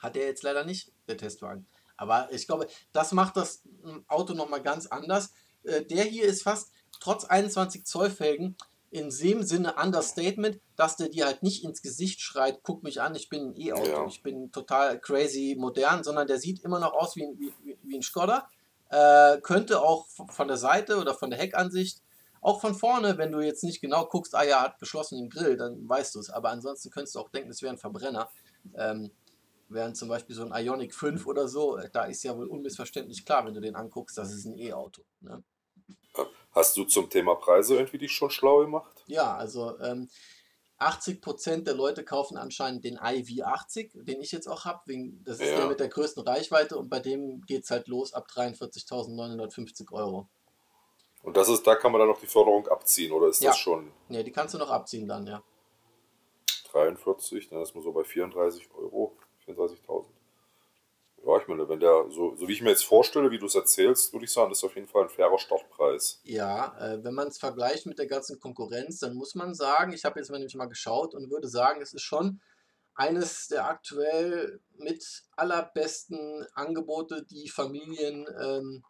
hat 0.00 0.16
er 0.16 0.26
jetzt 0.26 0.42
leider 0.42 0.64
nicht, 0.64 0.92
der 1.06 1.16
Testwagen. 1.16 1.68
Aber 1.96 2.32
ich 2.32 2.48
glaube, 2.48 2.66
das 2.92 3.12
macht 3.12 3.36
das 3.36 3.62
hm, 3.84 4.04
Auto 4.08 4.34
nochmal 4.34 4.62
ganz 4.62 4.88
anders. 4.88 5.30
Äh, 5.62 5.84
der 5.84 6.02
hier 6.02 6.24
ist 6.24 6.42
fast 6.42 6.72
trotz 6.98 7.24
21 7.24 7.84
Zoll 7.84 8.10
Felgen 8.10 8.56
in 8.92 9.08
dem 9.08 9.42
Sinne 9.42 9.74
Understatement, 9.82 10.60
dass 10.76 10.96
der 10.96 11.08
dir 11.08 11.24
halt 11.24 11.42
nicht 11.42 11.64
ins 11.64 11.80
Gesicht 11.80 12.20
schreit, 12.20 12.60
guck 12.62 12.82
mich 12.82 13.00
an, 13.00 13.14
ich 13.14 13.30
bin 13.30 13.48
ein 13.48 13.56
E-Auto, 13.56 13.90
ja. 13.90 14.06
ich 14.06 14.22
bin 14.22 14.52
total 14.52 15.00
crazy 15.00 15.56
modern, 15.58 16.04
sondern 16.04 16.26
der 16.26 16.38
sieht 16.38 16.62
immer 16.62 16.78
noch 16.78 16.92
aus 16.92 17.16
wie, 17.16 17.24
ein, 17.24 17.38
wie, 17.38 17.78
wie 17.82 17.96
ein 17.96 18.02
Skoda. 18.02 18.48
Äh, 18.90 19.40
könnte 19.40 19.80
auch 19.80 20.06
von 20.28 20.46
der 20.46 20.58
Seite 20.58 20.98
oder 20.98 21.14
von 21.14 21.30
der 21.30 21.38
Heckansicht, 21.38 22.02
auch 22.42 22.60
von 22.60 22.74
vorne, 22.74 23.16
wenn 23.16 23.32
du 23.32 23.40
jetzt 23.40 23.64
nicht 23.64 23.80
genau 23.80 24.04
guckst, 24.04 24.34
ah 24.34 24.42
ja, 24.42 24.60
hat 24.62 24.78
geschlossenen 24.78 25.30
Grill, 25.30 25.56
dann 25.56 25.88
weißt 25.88 26.14
du 26.14 26.18
es. 26.18 26.28
Aber 26.28 26.50
ansonsten 26.50 26.90
könntest 26.90 27.14
du 27.14 27.20
auch 27.20 27.30
denken, 27.30 27.50
es 27.50 27.62
wäre 27.62 27.72
ein 27.72 27.78
Verbrenner. 27.78 28.28
Ähm, 28.74 29.10
Während 29.72 29.96
zum 29.96 30.10
Beispiel 30.10 30.36
so 30.36 30.44
ein 30.44 30.66
Ionic 30.66 30.94
5 30.94 31.26
oder 31.26 31.48
so, 31.48 31.78
äh, 31.78 31.88
da 31.90 32.04
ist 32.04 32.22
ja 32.24 32.36
wohl 32.36 32.46
unmissverständlich 32.46 33.24
klar, 33.24 33.46
wenn 33.46 33.54
du 33.54 33.60
den 33.60 33.74
anguckst, 33.74 34.18
das 34.18 34.30
ist 34.30 34.44
ein 34.44 34.58
E-Auto. 34.58 35.02
Ne? 35.20 35.42
Hast 36.52 36.76
du 36.76 36.84
zum 36.84 37.08
Thema 37.08 37.34
Preise 37.36 37.76
irgendwie 37.76 37.98
dich 37.98 38.12
schon 38.12 38.30
schlau 38.30 38.60
gemacht? 38.60 39.04
Ja, 39.06 39.34
also 39.36 39.78
ähm, 39.80 40.08
80% 40.78 41.64
der 41.64 41.74
Leute 41.74 42.04
kaufen 42.04 42.36
anscheinend 42.36 42.84
den 42.84 42.98
iV80, 42.98 44.04
den 44.04 44.20
ich 44.20 44.32
jetzt 44.32 44.48
auch 44.48 44.64
habe. 44.64 44.80
Das 45.24 45.40
ist 45.40 45.50
ja. 45.50 45.56
der 45.56 45.66
mit 45.68 45.80
der 45.80 45.88
größten 45.88 46.22
Reichweite 46.22 46.76
und 46.76 46.90
bei 46.90 47.00
dem 47.00 47.40
geht 47.42 47.64
es 47.64 47.70
halt 47.70 47.88
los 47.88 48.12
ab 48.12 48.26
43.950 48.30 49.92
Euro. 49.92 50.28
Und 51.22 51.36
das 51.36 51.48
ist, 51.48 51.66
da 51.66 51.76
kann 51.76 51.92
man 51.92 52.00
dann 52.00 52.08
noch 52.08 52.20
die 52.20 52.26
Förderung 52.26 52.66
abziehen, 52.66 53.12
oder 53.12 53.28
ist 53.28 53.42
ja. 53.42 53.50
das 53.50 53.58
schon? 53.58 53.92
Ne, 54.08 54.24
die 54.24 54.32
kannst 54.32 54.54
du 54.54 54.58
noch 54.58 54.70
abziehen 54.70 55.06
dann, 55.06 55.26
ja. 55.26 55.42
43, 56.72 57.48
dann 57.48 57.62
ist 57.62 57.74
man 57.74 57.84
so 57.84 57.92
bei 57.92 58.02
34 58.02 58.68
Euro. 58.74 59.16
34.000. 59.46 60.06
Ja, 61.24 61.38
ich 61.38 61.46
meine, 61.46 61.68
wenn 61.68 61.78
der, 61.78 62.06
so, 62.10 62.34
so 62.34 62.48
wie 62.48 62.52
ich 62.52 62.62
mir 62.62 62.70
jetzt 62.70 62.84
vorstelle, 62.84 63.30
wie 63.30 63.38
du 63.38 63.46
es 63.46 63.54
erzählst, 63.54 64.12
würde 64.12 64.24
ich 64.24 64.32
sagen, 64.32 64.50
das 64.50 64.58
ist 64.58 64.64
auf 64.64 64.74
jeden 64.74 64.88
Fall 64.88 65.04
ein 65.04 65.08
fairer 65.08 65.38
Startpreis. 65.38 66.20
Ja, 66.24 66.76
äh, 66.80 67.04
wenn 67.04 67.14
man 67.14 67.28
es 67.28 67.38
vergleicht 67.38 67.86
mit 67.86 67.98
der 67.98 68.06
ganzen 68.06 68.40
Konkurrenz, 68.40 68.98
dann 68.98 69.14
muss 69.14 69.34
man 69.34 69.54
sagen, 69.54 69.92
ich 69.92 70.04
habe 70.04 70.18
jetzt 70.18 70.30
mal 70.30 70.38
nämlich 70.38 70.56
mal 70.56 70.66
geschaut 70.66 71.14
und 71.14 71.30
würde 71.30 71.48
sagen, 71.48 71.80
es 71.80 71.92
ist 71.92 72.02
schon 72.02 72.40
eines 72.94 73.48
der 73.48 73.66
aktuell 73.66 74.60
mit 74.76 75.22
allerbesten 75.36 76.46
Angebote, 76.54 77.24
die 77.24 77.48
Familien 77.48 78.26
ähm, 78.40 78.84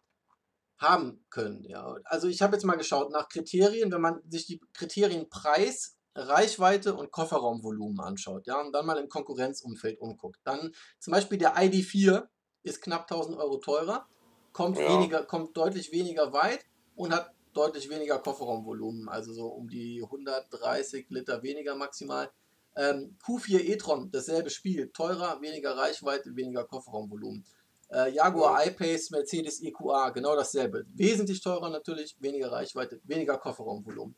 haben 0.77 1.23
können. 1.29 1.63
Ja. 1.65 1.97
Also 2.05 2.27
ich 2.27 2.41
habe 2.41 2.55
jetzt 2.55 2.65
mal 2.65 2.75
geschaut 2.75 3.11
nach 3.11 3.29
Kriterien, 3.29 3.91
wenn 3.91 4.01
man 4.01 4.21
sich 4.27 4.45
die 4.45 4.59
Kriterien 4.73 5.29
Preis, 5.29 5.97
Reichweite 6.15 6.93
und 6.95 7.11
Kofferraumvolumen 7.11 7.99
anschaut, 7.99 8.45
ja, 8.45 8.61
und 8.61 8.71
dann 8.71 8.85
mal 8.85 8.97
im 8.97 9.09
Konkurrenzumfeld 9.09 9.99
umguckt. 9.99 10.39
Dann 10.43 10.73
zum 10.99 11.11
Beispiel 11.11 11.37
der 11.37 11.55
ID4 11.55 12.27
ist 12.63 12.81
knapp 12.81 13.11
1000 13.11 13.37
Euro 13.37 13.57
teurer, 13.57 14.07
kommt, 14.51 14.77
ja. 14.77 14.87
weniger, 14.87 15.23
kommt 15.23 15.57
deutlich 15.57 15.91
weniger 15.91 16.31
weit 16.33 16.65
und 16.95 17.13
hat 17.13 17.31
deutlich 17.53 17.89
weniger 17.89 18.19
Kofferraumvolumen, 18.19 19.09
also 19.09 19.33
so 19.33 19.47
um 19.47 19.67
die 19.67 20.01
130 20.03 21.07
Liter 21.09 21.41
weniger 21.43 21.75
maximal. 21.75 22.31
Ähm, 22.75 23.15
Q4 23.23 23.59
e-tron, 23.59 24.09
dasselbe 24.11 24.49
Spiel, 24.49 24.89
teurer, 24.91 25.39
weniger 25.41 25.77
Reichweite, 25.77 26.35
weniger 26.35 26.63
Kofferraumvolumen. 26.63 27.45
Äh, 27.91 28.11
Jaguar 28.11 28.65
I-Pace, 28.65 29.11
Mercedes 29.11 29.61
EQA, 29.61 30.09
genau 30.09 30.35
dasselbe. 30.35 30.85
Wesentlich 30.95 31.41
teurer 31.41 31.69
natürlich, 31.69 32.15
weniger 32.19 32.51
Reichweite, 32.51 32.99
weniger 33.03 33.37
Kofferraumvolumen. 33.37 34.15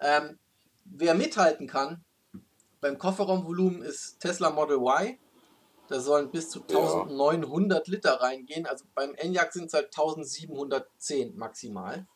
Ähm, 0.00 0.38
wer 0.84 1.14
mithalten 1.14 1.66
kann 1.66 2.04
beim 2.84 2.98
Kofferraumvolumen 2.98 3.80
ist 3.80 4.20
Tesla 4.20 4.50
Model 4.50 4.76
Y. 4.76 5.18
Da 5.88 6.00
sollen 6.00 6.30
bis 6.30 6.50
zu 6.50 6.60
1900 6.60 7.88
ja. 7.88 7.94
Liter 7.94 8.20
reingehen. 8.20 8.66
Also 8.66 8.84
beim 8.94 9.14
Enyaq 9.14 9.54
sind 9.54 9.68
es 9.68 9.72
halt 9.72 9.86
1710 9.86 11.34
maximal. 11.34 12.06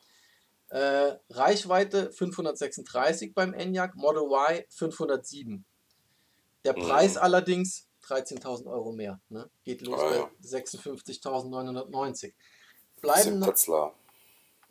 Äh, 0.68 1.16
Reichweite 1.30 2.12
536 2.12 3.32
beim 3.32 3.54
Enyaq, 3.54 3.94
Model 3.94 4.24
Y 4.24 4.66
507. 4.68 5.64
Der 6.66 6.76
mhm. 6.76 6.82
Preis 6.82 7.14
mhm. 7.14 7.20
allerdings 7.22 7.88
13.000 8.04 8.70
Euro 8.70 8.92
mehr. 8.92 9.22
Ne? 9.30 9.48
Geht 9.64 9.80
los 9.80 9.98
ah, 9.98 10.28
bei 10.42 10.46
56.990. 10.46 12.34
Bleiben 13.00 13.38
noch, 13.38 13.54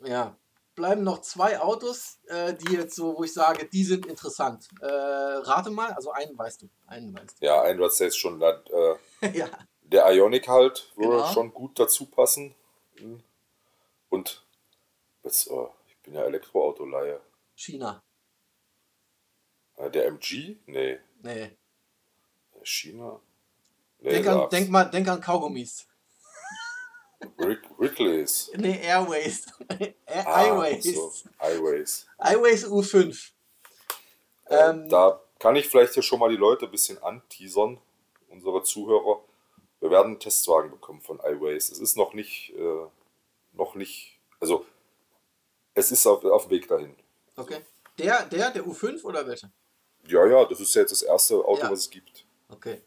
ja, 0.04 0.36
bleiben 0.78 1.02
noch 1.02 1.20
zwei 1.20 1.60
Autos, 1.60 2.20
äh, 2.28 2.54
die 2.54 2.74
jetzt 2.74 2.94
so, 2.94 3.16
wo 3.18 3.24
ich 3.24 3.32
sage, 3.32 3.66
die 3.66 3.82
sind 3.82 4.06
interessant. 4.06 4.68
Äh, 4.80 4.86
rate 4.86 5.70
mal, 5.70 5.92
also 5.92 6.12
einen 6.12 6.38
weißt 6.38 6.62
du. 6.62 6.68
Einen 6.86 7.12
weißt 7.12 7.42
du. 7.42 7.44
Ja, 7.44 7.62
einen, 7.62 7.80
was 7.80 7.98
jetzt 7.98 8.18
schon 8.18 8.40
äh, 8.40 8.96
ja. 9.34 9.48
Der 9.82 10.10
Ionic 10.12 10.46
halt 10.46 10.92
würde 10.96 11.16
genau. 11.16 11.32
schon 11.32 11.52
gut 11.52 11.78
dazu 11.78 12.06
passen. 12.06 12.54
Und 14.08 14.46
jetzt, 15.24 15.50
oh, 15.50 15.70
ich 15.88 15.96
bin 15.98 16.14
ja 16.14 16.22
Elektroautoleihe. 16.22 17.20
China. 17.56 18.02
Äh, 19.76 19.90
der 19.90 20.06
MG? 20.06 20.56
Nee. 20.66 20.98
Nee. 21.22 21.56
China? 22.62 23.20
Nee, 24.00 24.10
denk, 24.10 24.26
an, 24.28 24.48
denk, 24.50 24.70
mal, 24.70 24.84
denk 24.84 25.08
an 25.08 25.20
Kaugummis. 25.20 25.88
Rick, 27.38 27.60
Wrigley's. 27.78 28.50
Nee, 28.56 28.80
Airways. 28.82 29.46
Air, 30.06 30.26
ah, 30.26 30.36
Highways. 30.36 30.84
So. 30.84 31.12
Highways. 31.40 32.06
Highways 32.22 32.64
U5. 32.66 33.30
Äh, 34.48 34.56
ähm, 34.56 34.88
da 34.88 35.20
kann 35.38 35.56
ich 35.56 35.68
vielleicht 35.68 35.94
hier 35.94 36.02
schon 36.02 36.18
mal 36.18 36.30
die 36.30 36.36
Leute 36.36 36.66
ein 36.66 36.70
bisschen 36.70 37.02
anteasern, 37.02 37.80
unsere 38.28 38.62
Zuhörer. 38.62 39.22
Wir 39.80 39.90
werden 39.90 40.06
einen 40.08 40.20
Testwagen 40.20 40.70
bekommen 40.70 41.00
von 41.00 41.20
iWays. 41.20 41.70
Es 41.70 41.78
ist 41.78 41.96
noch 41.96 42.14
nicht, 42.14 42.52
äh, 42.56 42.86
noch 43.52 43.74
nicht, 43.74 44.18
also 44.40 44.66
es 45.74 45.92
ist 45.92 46.06
auf, 46.06 46.24
auf 46.24 46.44
dem 46.44 46.50
Weg 46.50 46.68
dahin. 46.68 46.96
Okay. 47.36 47.60
Der, 47.98 48.24
der, 48.26 48.50
der 48.50 48.64
U5 48.64 49.04
oder 49.04 49.26
welcher? 49.26 49.50
Ja, 50.06 50.26
ja, 50.26 50.44
das 50.44 50.60
ist 50.60 50.74
ja 50.74 50.82
jetzt 50.82 50.92
das 50.92 51.02
erste 51.02 51.36
Auto, 51.36 51.62
ja. 51.62 51.70
was 51.70 51.80
es 51.80 51.90
gibt. 51.90 52.24
Okay. 52.48 52.80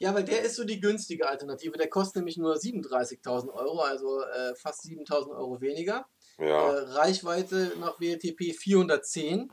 Ja, 0.00 0.14
weil 0.14 0.24
der 0.24 0.42
ist 0.42 0.54
so 0.54 0.64
die 0.64 0.80
günstige 0.80 1.28
Alternative. 1.28 1.76
Der 1.76 1.88
kostet 1.88 2.16
nämlich 2.16 2.36
nur 2.36 2.54
37.000 2.54 3.52
Euro, 3.52 3.80
also 3.80 4.22
äh, 4.22 4.54
fast 4.54 4.84
7.000 4.84 5.36
Euro 5.36 5.60
weniger. 5.60 6.06
Ja. 6.38 6.72
Äh, 6.72 6.78
Reichweite 6.92 7.72
nach 7.80 8.00
WLTP 8.00 8.54
410, 8.56 9.52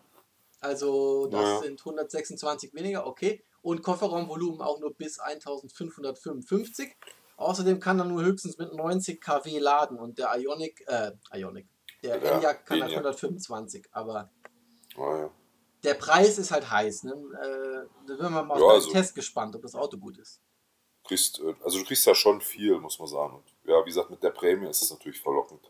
also 0.60 1.28
das 1.28 1.42
ja. 1.42 1.60
sind 1.62 1.80
126 1.80 2.74
weniger, 2.76 3.08
okay. 3.08 3.44
Und 3.64 3.82
Kofferraumvolumen 3.82 4.62
auch 4.62 4.80
nur 4.80 4.94
bis 4.94 5.20
1555. 5.20 6.96
Außerdem 7.38 7.80
kann 7.80 8.00
er 8.00 8.06
nur 8.06 8.24
höchstens 8.24 8.60
mit 8.60 8.72
90 8.74 9.20
kW 9.20 9.58
laden 9.58 9.98
und 9.98 10.20
der 10.20 10.38
Ionic, 10.38 10.86
äh, 10.88 11.12
Ionic, 11.34 11.68
der 12.04 12.24
ja, 12.24 12.38
Enyaq 12.38 12.66
kann 12.66 12.82
halt 12.82 12.92
125, 12.92 13.88
aber 13.92 14.30
oh, 14.96 15.16
ja 15.16 15.32
der 15.86 15.94
Preis 15.94 16.38
ist 16.38 16.52
halt 16.52 16.70
heiß. 16.70 17.04
Ne? 17.04 17.14
Äh, 17.14 18.08
da 18.08 18.18
sind 18.18 18.34
wir 18.34 18.44
mal 18.44 18.60
ja, 18.60 18.66
auf 18.66 18.72
also, 18.74 18.92
Test 18.92 19.16
gespannt, 19.16 19.56
ob 19.56 19.62
das 19.62 19.76
Auto 19.76 19.98
gut 19.98 20.18
ist. 20.18 20.42
Kriegst, 21.04 21.40
äh, 21.40 21.54
also 21.64 21.80
du 21.80 21.86
kriegst 21.86 22.06
ja 22.06 22.16
schon 22.16 22.42
viel, 22.42 22.78
muss 22.80 23.00
man 23.00 23.08
sagen. 23.08 23.36
Und 23.38 23.70
ja, 23.70 23.80
wie 23.82 23.90
gesagt, 23.90 24.10
mit 24.10 24.24
der 24.24 24.32
Prämie 24.32 24.70
ist 24.70 24.82
es 24.82 24.92
natürlich 24.92 25.22
verlockend. 25.22 25.62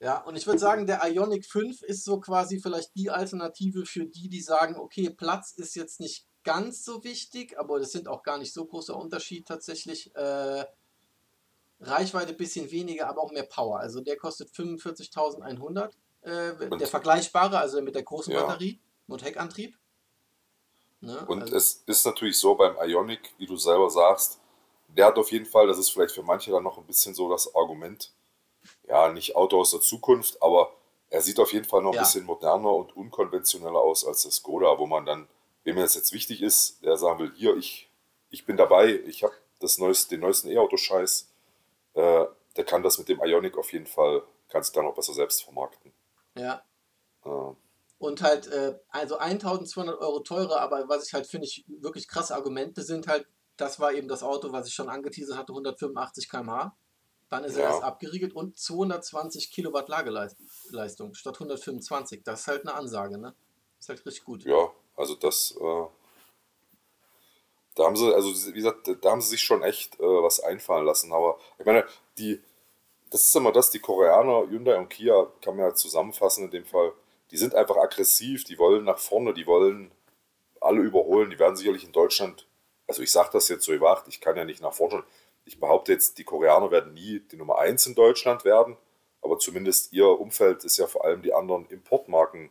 Ja, 0.00 0.18
und 0.24 0.36
ich 0.36 0.46
würde 0.46 0.58
sagen, 0.58 0.86
der 0.86 1.02
Ionic 1.04 1.46
5 1.46 1.82
ist 1.82 2.04
so 2.04 2.20
quasi 2.20 2.60
vielleicht 2.60 2.94
die 2.94 3.10
Alternative 3.10 3.86
für 3.86 4.04
die, 4.04 4.28
die 4.28 4.42
sagen, 4.42 4.76
okay, 4.76 5.08
Platz 5.08 5.52
ist 5.52 5.74
jetzt 5.76 5.98
nicht 5.98 6.26
ganz 6.42 6.84
so 6.84 7.04
wichtig, 7.04 7.58
aber 7.58 7.78
das 7.78 7.92
sind 7.92 8.06
auch 8.06 8.22
gar 8.22 8.36
nicht 8.36 8.52
so 8.52 8.66
großer 8.66 8.94
Unterschied 8.94 9.46
tatsächlich. 9.48 10.14
Äh, 10.14 10.64
Reichweite 11.80 12.32
ein 12.32 12.36
bisschen 12.36 12.70
weniger, 12.70 13.08
aber 13.08 13.22
auch 13.22 13.32
mehr 13.32 13.44
Power. 13.44 13.80
Also 13.80 14.00
der 14.00 14.16
kostet 14.16 14.50
45.100 14.50 15.92
äh, 16.24 16.78
der 16.78 16.86
vergleichbare, 16.86 17.58
also 17.58 17.80
mit 17.82 17.94
der 17.94 18.02
großen 18.02 18.32
ja. 18.32 18.42
Batterie 18.42 18.78
und 19.06 19.22
Heckantrieb. 19.22 19.76
Ne? 21.00 21.24
Und 21.26 21.42
also, 21.42 21.56
es 21.56 21.82
ist 21.86 22.06
natürlich 22.06 22.38
so 22.38 22.54
beim 22.54 22.76
Ionic, 22.76 23.34
wie 23.38 23.46
du 23.46 23.56
selber 23.56 23.90
sagst, 23.90 24.40
der 24.88 25.06
hat 25.06 25.18
auf 25.18 25.30
jeden 25.32 25.46
Fall, 25.46 25.66
das 25.66 25.78
ist 25.78 25.90
vielleicht 25.90 26.14
für 26.14 26.22
manche 26.22 26.50
dann 26.50 26.62
noch 26.62 26.78
ein 26.78 26.86
bisschen 26.86 27.14
so 27.14 27.30
das 27.30 27.54
Argument, 27.54 28.12
ja, 28.88 29.12
nicht 29.12 29.36
Auto 29.36 29.60
aus 29.60 29.72
der 29.72 29.80
Zukunft, 29.80 30.42
aber 30.42 30.72
er 31.10 31.20
sieht 31.20 31.38
auf 31.38 31.52
jeden 31.52 31.64
Fall 31.64 31.82
noch 31.82 31.90
ein 31.90 31.96
ja. 31.96 32.02
bisschen 32.02 32.24
moderner 32.24 32.72
und 32.72 32.96
unkonventioneller 32.96 33.78
aus 33.78 34.06
als 34.06 34.22
das 34.22 34.36
Skoda, 34.36 34.78
wo 34.78 34.86
man 34.86 35.04
dann, 35.04 35.28
wem 35.64 35.76
das 35.76 35.94
jetzt 35.94 36.12
wichtig 36.12 36.42
ist, 36.42 36.82
der 36.82 36.96
sagen 36.96 37.18
will, 37.18 37.32
hier, 37.36 37.56
ich, 37.56 37.90
ich 38.30 38.46
bin 38.46 38.56
dabei, 38.56 39.00
ich 39.06 39.22
habe 39.22 39.34
das 39.60 39.78
neueste, 39.78 40.10
den 40.10 40.20
neuesten 40.20 40.48
E-Auto-Scheiß, 40.48 41.28
äh, 41.94 42.24
der 42.56 42.64
kann 42.64 42.82
das 42.82 42.98
mit 42.98 43.08
dem 43.08 43.20
Ionic 43.20 43.58
auf 43.58 43.72
jeden 43.72 43.86
Fall, 43.86 44.22
kann 44.48 44.62
sich 44.62 44.72
dann 44.72 44.86
auch 44.86 44.94
besser 44.94 45.12
selbst 45.12 45.42
vermarkten. 45.42 45.92
Ja. 46.34 46.62
Oh. 47.24 47.56
Und 47.98 48.22
halt, 48.22 48.48
äh, 48.48 48.78
also 48.88 49.16
1200 49.16 49.98
Euro 49.98 50.20
teurer, 50.20 50.60
aber 50.60 50.88
was 50.88 51.06
ich 51.06 51.14
halt 51.14 51.26
finde, 51.26 51.46
ich 51.46 51.64
wirklich 51.68 52.08
krasse 52.08 52.34
Argumente 52.34 52.82
sind 52.82 53.06
halt, 53.06 53.26
das 53.56 53.80
war 53.80 53.92
eben 53.92 54.08
das 54.08 54.22
Auto, 54.22 54.52
was 54.52 54.66
ich 54.66 54.74
schon 54.74 54.88
angeteasert 54.88 55.38
hatte, 55.38 55.52
185 55.52 56.28
km/h. 56.28 56.76
Dann 57.30 57.44
ist 57.44 57.56
ja. 57.56 57.62
er 57.64 57.70
erst 57.70 57.82
abgeriegelt 57.82 58.34
und 58.34 58.58
220 58.58 59.50
Kilowatt 59.50 59.88
Lageleistung 59.88 61.14
statt 61.14 61.36
125. 61.36 62.22
Das 62.24 62.40
ist 62.40 62.46
halt 62.48 62.62
eine 62.62 62.74
Ansage, 62.74 63.18
ne? 63.18 63.34
Ist 63.80 63.88
halt 63.88 64.04
richtig 64.04 64.24
gut. 64.24 64.44
Ja, 64.44 64.70
also 64.96 65.14
das, 65.14 65.56
äh, 65.60 65.86
da 67.74 67.84
haben 67.84 67.96
sie, 67.96 68.14
also 68.14 68.28
wie 68.28 68.52
gesagt, 68.52 68.88
da 69.00 69.10
haben 69.10 69.20
sie 69.20 69.30
sich 69.30 69.42
schon 69.42 69.62
echt 69.62 69.98
äh, 69.98 70.02
was 70.02 70.40
einfallen 70.40 70.84
lassen. 70.84 71.12
Aber 71.12 71.38
ich 71.58 71.66
meine, 71.66 71.84
die, 72.18 72.40
das 73.10 73.24
ist 73.24 73.36
immer 73.36 73.52
das, 73.52 73.70
die 73.70 73.78
Koreaner, 73.78 74.48
Hyundai 74.48 74.76
und 74.76 74.88
Kia, 74.88 75.26
kann 75.42 75.56
man 75.56 75.66
ja 75.66 75.74
zusammenfassen 75.74 76.44
in 76.44 76.50
dem 76.50 76.64
Fall, 76.64 76.92
die 77.30 77.36
sind 77.36 77.54
einfach 77.54 77.76
aggressiv, 77.76 78.44
die 78.44 78.58
wollen 78.58 78.84
nach 78.84 78.98
vorne, 78.98 79.34
die 79.34 79.46
wollen 79.46 79.90
alle 80.60 80.80
überholen, 80.80 81.30
die 81.30 81.38
werden 81.38 81.56
sicherlich 81.56 81.84
in 81.84 81.92
Deutschland, 81.92 82.46
also 82.86 83.02
ich 83.02 83.12
sage 83.12 83.30
das 83.32 83.48
jetzt 83.48 83.64
so 83.64 83.72
überwacht, 83.72 84.06
ich 84.08 84.20
kann 84.20 84.36
ja 84.36 84.44
nicht 84.44 84.62
nach 84.62 84.72
vorne, 84.72 85.04
ich 85.44 85.60
behaupte 85.60 85.92
jetzt, 85.92 86.18
die 86.18 86.24
Koreaner 86.24 86.70
werden 86.70 86.94
nie 86.94 87.20
die 87.20 87.36
Nummer 87.36 87.58
1 87.58 87.86
in 87.86 87.94
Deutschland 87.94 88.44
werden, 88.44 88.76
aber 89.20 89.38
zumindest 89.38 89.92
ihr 89.92 90.08
Umfeld 90.08 90.64
ist 90.64 90.76
ja 90.76 90.86
vor 90.86 91.04
allem 91.04 91.22
die 91.22 91.32
anderen 91.32 91.66
Importmarken 91.66 92.50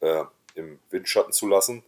äh, 0.00 0.24
im 0.54 0.78
Windschatten 0.90 1.32
zu 1.32 1.46
lassen. 1.46 1.84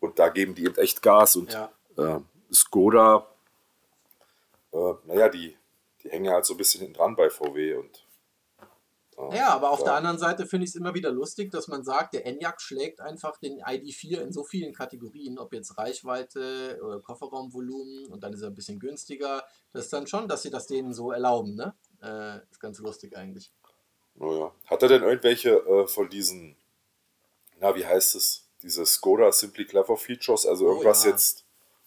Und 0.00 0.18
da 0.18 0.30
geben 0.30 0.54
die 0.54 0.64
eben 0.64 0.78
echt 0.78 1.02
Gas 1.02 1.36
und 1.36 1.52
ja. 1.52 1.70
äh, 1.98 2.20
Skoda, 2.52 3.26
äh, 4.72 4.94
naja, 5.04 5.28
die, 5.28 5.56
die 6.02 6.10
hängen 6.10 6.32
halt 6.32 6.46
so 6.46 6.54
ein 6.54 6.56
bisschen 6.56 6.80
hinten 6.80 6.96
dran 6.96 7.16
bei 7.16 7.30
VW 7.30 7.74
und. 7.74 8.06
Äh, 9.16 9.36
ja, 9.36 9.48
aber 9.48 9.70
auf 9.70 9.80
ja. 9.80 9.86
der 9.86 9.94
anderen 9.94 10.18
Seite 10.18 10.46
finde 10.46 10.64
ich 10.64 10.70
es 10.70 10.76
immer 10.76 10.94
wieder 10.94 11.10
lustig, 11.10 11.50
dass 11.50 11.68
man 11.68 11.84
sagt, 11.84 12.14
der 12.14 12.26
Enyaq 12.26 12.60
schlägt 12.60 13.00
einfach 13.00 13.38
den 13.38 13.60
ID4 13.60 14.20
in 14.20 14.32
so 14.32 14.44
vielen 14.44 14.72
Kategorien, 14.72 15.38
ob 15.38 15.52
jetzt 15.52 15.76
Reichweite 15.76 16.80
oder 16.82 17.00
Kofferraumvolumen 17.00 18.06
und 18.06 18.22
dann 18.22 18.32
ist 18.32 18.42
er 18.42 18.48
ein 18.48 18.54
bisschen 18.54 18.78
günstiger. 18.78 19.44
Das 19.72 19.84
ist 19.84 19.92
dann 19.92 20.06
schon, 20.06 20.28
dass 20.28 20.42
sie 20.42 20.50
das 20.50 20.66
denen 20.66 20.94
so 20.94 21.12
erlauben, 21.12 21.54
ne? 21.54 21.74
Äh, 22.02 22.38
ist 22.50 22.60
ganz 22.60 22.78
lustig 22.78 23.16
eigentlich. 23.16 23.52
Naja. 24.14 24.52
Hat 24.66 24.82
er 24.82 24.88
denn 24.88 25.02
irgendwelche 25.02 25.50
äh, 25.50 25.86
von 25.86 26.08
diesen, 26.08 26.56
na, 27.58 27.74
wie 27.74 27.86
heißt 27.86 28.14
es, 28.14 28.46
diese 28.62 28.84
Skoda 28.84 29.32
Simply 29.32 29.64
Clever 29.66 29.96
Features, 29.96 30.46
also 30.46 30.66
oh 30.66 30.68
irgendwas 30.70 31.04
oh, 31.04 31.06
ja. 31.06 31.12
jetzt, 31.12 31.44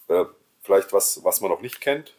äh, 0.08 0.26
vielleicht 0.62 0.94
was, 0.94 1.24
was 1.24 1.42
man 1.42 1.52
noch 1.52 1.62
nicht 1.62 1.82
kennt? 1.82 2.16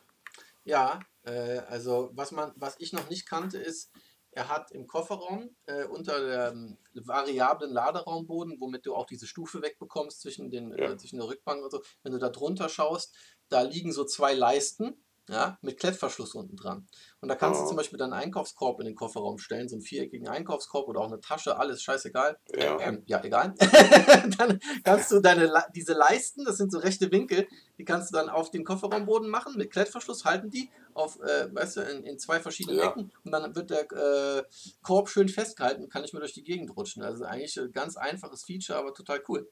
Ja, 0.64 1.00
äh, 1.24 1.58
also 1.68 2.10
was 2.14 2.32
man, 2.32 2.52
was 2.56 2.76
ich 2.78 2.92
noch 2.92 3.08
nicht 3.10 3.26
kannte, 3.28 3.58
ist, 3.58 3.90
er 4.30 4.48
hat 4.48 4.72
im 4.72 4.86
Kofferraum 4.86 5.54
äh, 5.66 5.84
unter 5.84 6.50
dem 6.50 6.78
variablen 6.94 7.70
Laderaumboden, 7.72 8.60
womit 8.60 8.84
du 8.84 8.94
auch 8.94 9.06
diese 9.06 9.26
Stufe 9.28 9.62
wegbekommst 9.62 10.20
zwischen, 10.20 10.50
den, 10.50 10.70
Ja. 10.70 10.92
äh, 10.92 10.96
zwischen 10.96 11.18
der 11.18 11.28
Rückbank 11.28 11.62
und 11.62 11.70
so, 11.70 11.82
wenn 12.02 12.12
du 12.12 12.18
da 12.18 12.30
drunter 12.30 12.68
schaust, 12.68 13.14
da 13.48 13.62
liegen 13.62 13.92
so 13.92 14.04
zwei 14.04 14.34
Leisten 14.34 15.04
ja, 15.28 15.58
mit 15.62 15.78
Klettverschluss 15.78 16.34
unten 16.34 16.56
dran. 16.56 16.86
Und 17.20 17.28
da 17.28 17.34
kannst 17.34 17.58
du 17.58 17.64
Ja. 17.64 17.68
zum 17.68 17.76
Beispiel 17.78 17.98
deinen 17.98 18.12
Einkaufskorb 18.12 18.78
in 18.80 18.86
den 18.86 18.94
Kofferraum 18.94 19.38
stellen, 19.38 19.68
so 19.68 19.76
einen 19.76 19.82
viereckigen 19.82 20.28
Einkaufskorb 20.28 20.86
oder 20.86 21.00
auch 21.00 21.06
eine 21.06 21.20
Tasche, 21.20 21.56
alles 21.58 21.82
scheißegal. 21.82 22.38
Ja. 22.54 22.76
Äh, 22.78 22.88
ähm, 22.88 23.02
ja, 23.06 23.22
egal. 23.24 23.54
dann 24.38 24.60
kannst 24.84 25.10
du 25.10 25.20
deine 25.20 25.50
diese 25.74 25.94
Leisten, 25.94 26.44
das 26.44 26.58
sind 26.58 26.70
so 26.70 26.78
rechte 26.78 27.10
Winkel, 27.10 27.48
die 27.78 27.84
kannst 27.84 28.12
du 28.12 28.16
dann 28.18 28.28
auf 28.28 28.50
den 28.50 28.64
Kofferraumboden 28.64 29.28
machen, 29.30 29.56
mit 29.56 29.70
Klettverschluss 29.72 30.24
halten 30.24 30.50
die 30.50 30.70
auf, 30.92 31.18
äh, 31.20 31.52
weißt 31.54 31.78
du, 31.78 31.80
in, 31.80 32.04
in 32.04 32.18
zwei 32.18 32.38
verschiedenen 32.40 32.78
Ja. 32.78 32.90
Ecken 32.90 33.10
und 33.24 33.32
dann 33.32 33.56
wird 33.56 33.70
der 33.70 33.90
äh, 33.92 34.42
Korb 34.82 35.08
schön 35.08 35.28
festgehalten 35.28 35.84
und 35.84 35.90
kann 35.90 36.02
nicht 36.02 36.12
mehr 36.12 36.20
durch 36.20 36.34
die 36.34 36.44
Gegend 36.44 36.76
rutschen. 36.76 37.02
Also 37.02 37.24
eigentlich 37.24 37.58
ein 37.58 37.72
ganz 37.72 37.96
einfaches 37.96 38.44
Feature, 38.44 38.78
aber 38.78 38.92
total 38.94 39.22
cool. 39.28 39.50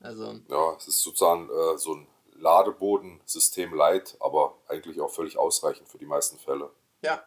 Also, 0.00 0.40
Ja, 0.50 0.74
es 0.76 0.88
ist 0.88 1.02
sozusagen 1.02 1.48
äh, 1.48 1.78
so 1.78 1.94
ein 1.94 2.06
Ladebodensystem 2.34 3.74
Light, 3.74 4.16
aber 4.20 4.58
eigentlich 4.68 5.00
auch 5.00 5.10
völlig 5.10 5.38
ausreichend 5.38 5.88
für 5.88 5.98
die 5.98 6.06
meisten 6.06 6.38
Fälle. 6.38 6.70
ja. 7.02 7.22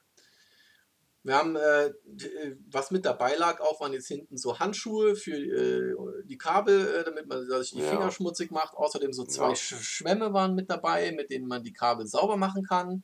Wir 1.23 1.35
haben, 1.35 1.57
äh, 1.57 1.87
äh, 1.87 2.55
was 2.71 2.89
mit 2.89 3.03
dabei 3.03 3.35
lag, 3.35 3.59
auch 3.59 3.81
waren 3.81 3.91
jetzt 3.91 4.07
hinten 4.07 4.37
so 4.37 4.59
Handschuhe 4.59 5.13
für 5.17 5.35
äh, 5.35 6.23
die 6.23 6.37
Kabel, 6.37 6.87
äh, 6.87 7.03
damit 7.03 7.27
man 7.27 7.45
sich 7.45 7.71
die 7.71 7.81
Ja. 7.81 7.89
Finger 7.89 8.11
schmutzig 8.11 8.49
macht. 8.49 8.75
Außerdem 8.77 9.11
so 9.11 9.25
zwei 9.25 9.49
Ja. 9.49 9.55
Sch 9.55 9.75
Schwämme 9.75 10.31
waren 10.31 10.55
mit 10.55 10.69
dabei, 10.69 11.11
mit 11.11 11.29
denen 11.29 11.47
man 11.47 11.63
die 11.63 11.73
Kabel 11.73 12.07
sauber 12.07 12.37
machen 12.37 12.63
kann. 12.63 13.03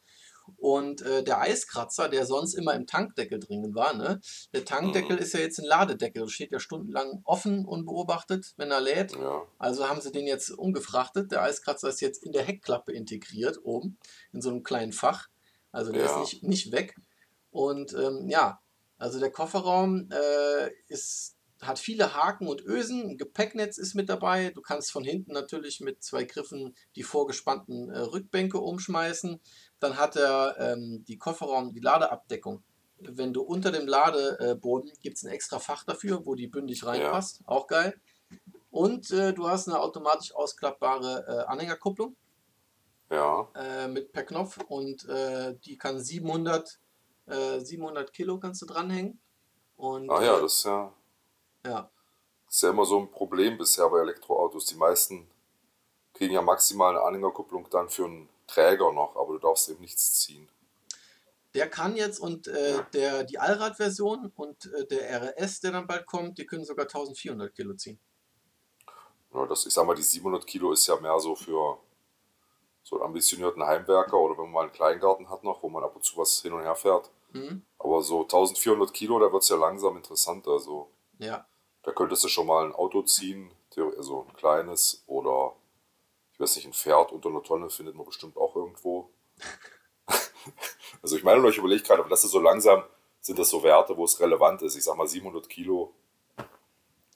Und 0.57 1.01
äh, 1.01 1.23
der 1.23 1.41
Eiskratzer, 1.41 2.09
der 2.09 2.25
sonst 2.25 2.53
immer 2.53 2.73
im 2.73 2.85
Tankdeckel 2.87 3.39
drin 3.39 3.73
war, 3.75 3.93
ne? 3.93 4.19
Der 4.53 4.65
Tankdeckel 4.65 5.15
Mhm. 5.17 5.21
ist 5.21 5.33
ja 5.33 5.39
jetzt 5.39 5.59
ein 5.59 5.65
Ladedeckel, 5.65 6.27
steht 6.29 6.51
ja 6.51 6.59
stundenlang 6.59 7.21
offen 7.23 7.65
unbeobachtet, 7.65 8.53
wenn 8.57 8.71
er 8.71 8.81
lädt. 8.81 9.13
Ja, 9.13 9.43
Also 9.57 9.87
haben 9.89 10.01
sie 10.01 10.11
den 10.11 10.27
jetzt 10.27 10.49
umgefrachtet. 10.51 11.31
Der 11.31 11.43
Eiskratzer 11.43 11.89
ist 11.89 12.01
jetzt 12.01 12.23
in 12.23 12.31
der 12.31 12.43
Heckklappe 12.43 12.91
integriert, 12.91 13.59
oben, 13.63 13.97
in 14.31 14.41
so 14.41 14.49
einem 14.49 14.63
kleinen 14.63 14.93
Fach. 14.93 15.27
Also 15.71 15.91
der 15.91 16.05
Ja. 16.05 16.21
ist 16.21 16.33
nicht, 16.33 16.43
nicht 16.43 16.71
weg. 16.71 16.95
Und 17.51 17.93
ähm, 17.93 18.27
ja, 18.29 18.59
also 18.97 19.19
der 19.19 19.31
Kofferraum 19.31 20.09
äh, 20.11 20.69
ist, 20.87 21.35
hat 21.61 21.79
viele 21.79 22.13
Haken 22.13 22.47
und 22.47 22.61
Ösen. 22.61 23.09
Ein 23.11 23.17
Gepäcknetz 23.17 23.77
ist 23.77 23.95
mit 23.95 24.09
dabei. 24.09 24.51
Du 24.51 24.61
kannst 24.61 24.91
von 24.91 25.03
hinten 25.03 25.31
natürlich 25.33 25.79
mit 25.81 26.03
zwei 26.03 26.23
Griffen 26.25 26.75
die 26.95 27.03
vorgespannten 27.03 27.89
äh, 27.89 27.99
Rückbänke 27.99 28.59
umschmeißen. 28.59 29.39
Dann 29.83 29.97
hat 29.97 30.15
er 30.15 30.55
ähm, 30.59 31.03
die 31.09 31.17
Kofferraum, 31.17 31.73
die 31.73 31.81
Ladeabdeckung. 31.81 32.63
Wenn 32.99 33.33
du 33.33 33.41
unter 33.41 33.69
dem 33.69 33.85
Ladeboden 33.85 34.93
gibt 35.01 35.17
es 35.17 35.25
ein 35.25 35.29
extra 35.29 35.59
Fach 35.59 35.83
dafür, 35.83 36.25
wo 36.25 36.35
die 36.35 36.47
bündig 36.47 36.85
reinpasst. 36.85 37.41
Auch 37.45 37.67
geil. 37.67 37.99
Und 38.71 39.11
äh, 39.11 39.33
du 39.33 39.49
hast 39.49 39.67
eine 39.67 39.81
automatisch 39.81 40.33
ausklappbare 40.33 41.25
äh, 41.27 41.51
Anhängerkupplung 41.51 42.15
ja, 43.09 43.45
äh, 43.55 43.89
mit 43.89 44.13
per 44.13 44.23
Knopf 44.23 44.57
und 44.69 45.07
äh, 45.09 45.55
die 45.65 45.77
kann 45.77 45.99
700, 45.99 46.79
äh, 47.25 47.59
700 47.59 48.13
Kilo 48.13 48.39
kannst 48.39 48.61
du 48.61 48.65
dranhängen. 48.65 49.19
Und, 49.75 50.09
ah 50.09 50.23
ja, 50.23 50.37
äh, 50.37 50.41
das 50.41 50.53
ist 50.53 50.63
ja, 50.63 50.93
ja, 51.65 51.91
das 52.45 52.55
ist 52.55 52.63
ja 52.63 52.69
immer 52.69 52.85
so 52.85 53.01
ein 53.01 53.11
Problem 53.11 53.57
bisher 53.57 53.89
bei 53.89 53.99
Elektroautos. 53.99 54.65
Die 54.67 54.75
meisten 54.75 55.27
kriegen 56.13 56.33
ja 56.33 56.41
maximal 56.41 56.95
eine 56.95 57.05
Anhängerkupplung 57.05 57.69
dann 57.69 57.89
für 57.89 58.05
einen 58.05 58.29
Träger 58.47 58.91
noch, 58.91 59.15
aber 59.15 59.33
du 59.33 59.39
darfst 59.39 59.69
eben 59.69 59.81
nichts 59.81 60.19
ziehen. 60.21 60.49
der 61.55 61.69
kann 61.69 61.95
jetzt 61.95 62.19
und 62.19 62.47
äh, 62.47 62.83
der, 62.93 63.23
die 63.23 63.37
Allrad-Version 63.39 64.31
und 64.35 64.65
äh, 64.73 64.87
der 64.87 65.33
RS, 65.37 65.61
der 65.61 65.71
dann 65.71 65.87
bald 65.87 66.05
kommt, 66.07 66.37
die 66.37 66.45
können 66.45 66.65
sogar 66.65 66.85
1400 66.85 67.53
Kilo 67.53 67.73
ziehen. 67.75 67.99
Ja, 69.33 69.45
das, 69.45 69.65
ich 69.65 69.73
sag 69.73 69.85
mal, 69.85 69.95
die 69.95 70.03
700 70.03 70.45
Kilo 70.47 70.71
ist 70.71 70.87
ja 70.87 70.95
mehr 70.99 71.19
so 71.19 71.35
für 71.35 71.77
so 72.83 72.95
einen 72.97 73.05
ambitionierten 73.05 73.63
Heimwerker 73.63 74.17
oder 74.19 74.33
wenn 74.37 74.45
man 74.45 74.51
mal 74.53 74.61
einen 74.63 74.71
Kleingarten 74.73 75.29
hat 75.29 75.43
noch, 75.43 75.63
wo 75.63 75.69
man 75.69 75.83
ab 75.83 75.95
und 75.95 76.03
zu 76.03 76.17
was 76.17 76.41
hin 76.41 76.53
und 76.53 76.61
her 76.63 76.75
fährt. 76.75 77.11
Mhm. 77.31 77.63
Aber 77.79 78.01
so 78.01 78.21
1400 78.23 78.93
Kilo, 78.93 79.19
da 79.19 79.31
wird 79.31 79.43
es 79.43 79.49
ja 79.49 79.55
langsam 79.55 79.95
interessant. 79.97 80.47
Also 80.47 80.89
Ja, 81.19 81.47
da 81.83 81.91
könntest 81.91 82.23
du 82.23 82.27
schon 82.29 82.47
mal 82.47 82.65
ein 82.65 82.73
Auto 82.73 83.01
ziehen, 83.03 83.51
also 83.75 84.25
ein 84.27 84.33
kleines 84.33 85.03
oder 85.07 85.55
ich 86.33 86.39
weiß 86.39 86.55
nicht, 86.55 86.65
ein 86.65 86.73
Pferd 86.73 87.11
unter 87.11 87.29
einer 87.29 87.43
Tonne 87.43 87.69
findet 87.69 87.95
man 87.95 88.05
bestimmt 88.05 88.37
auch 88.37 88.55
irgendwo. 88.55 89.09
also 91.01 91.15
ich 91.15 91.23
meine, 91.23 91.47
ich 91.47 91.57
überlege 91.57 91.83
gerade, 91.83 92.01
aber 92.01 92.09
das 92.09 92.23
ist 92.23 92.31
so 92.31 92.39
langsam, 92.39 92.83
sind 93.21 93.39
das 93.39 93.49
so 93.49 93.63
Werte, 93.63 93.95
wo 93.95 94.05
es 94.05 94.19
relevant 94.19 94.61
ist. 94.63 94.75
Ich 94.75 94.83
sag 94.83 94.97
mal 94.97 95.07
700 95.07 95.47
Kilo 95.47 95.93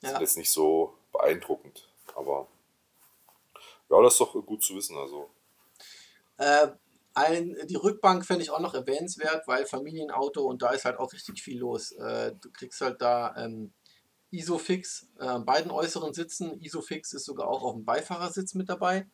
ja. 0.02 0.10
sind 0.10 0.20
jetzt 0.20 0.36
nicht 0.36 0.50
so 0.50 0.94
beeindruckend, 1.12 1.88
aber 2.14 2.46
ja, 3.90 4.02
das 4.02 4.14
ist 4.14 4.20
doch 4.20 4.32
gut 4.44 4.62
zu 4.62 4.74
wissen. 4.76 4.96
Also 4.96 5.30
Äh, 6.36 6.68
ein, 7.14 7.56
die 7.64 7.74
Rückbank 7.74 8.24
fände 8.24 8.42
ich 8.42 8.50
auch 8.50 8.60
noch 8.60 8.74
erwähnenswert, 8.74 9.48
weil 9.48 9.66
Familienauto 9.66 10.42
und 10.42 10.62
da 10.62 10.70
ist 10.70 10.84
halt 10.84 10.98
auch 10.98 11.12
richtig 11.12 11.42
viel 11.42 11.58
los. 11.58 11.92
Äh, 11.92 12.32
du 12.40 12.50
kriegst 12.52 12.80
halt 12.80 13.00
da 13.00 13.34
ähm, 13.36 13.72
Isofix 14.30 15.08
äh, 15.18 15.38
beiden 15.38 15.70
äußeren 15.70 16.12
Sitzen. 16.12 16.60
Isofix 16.60 17.12
ist 17.12 17.24
sogar 17.24 17.48
auch 17.48 17.62
auf 17.62 17.74
dem 17.74 17.84
Beifahrersitz 17.84 18.54
mit 18.54 18.68
dabei. 18.68 19.06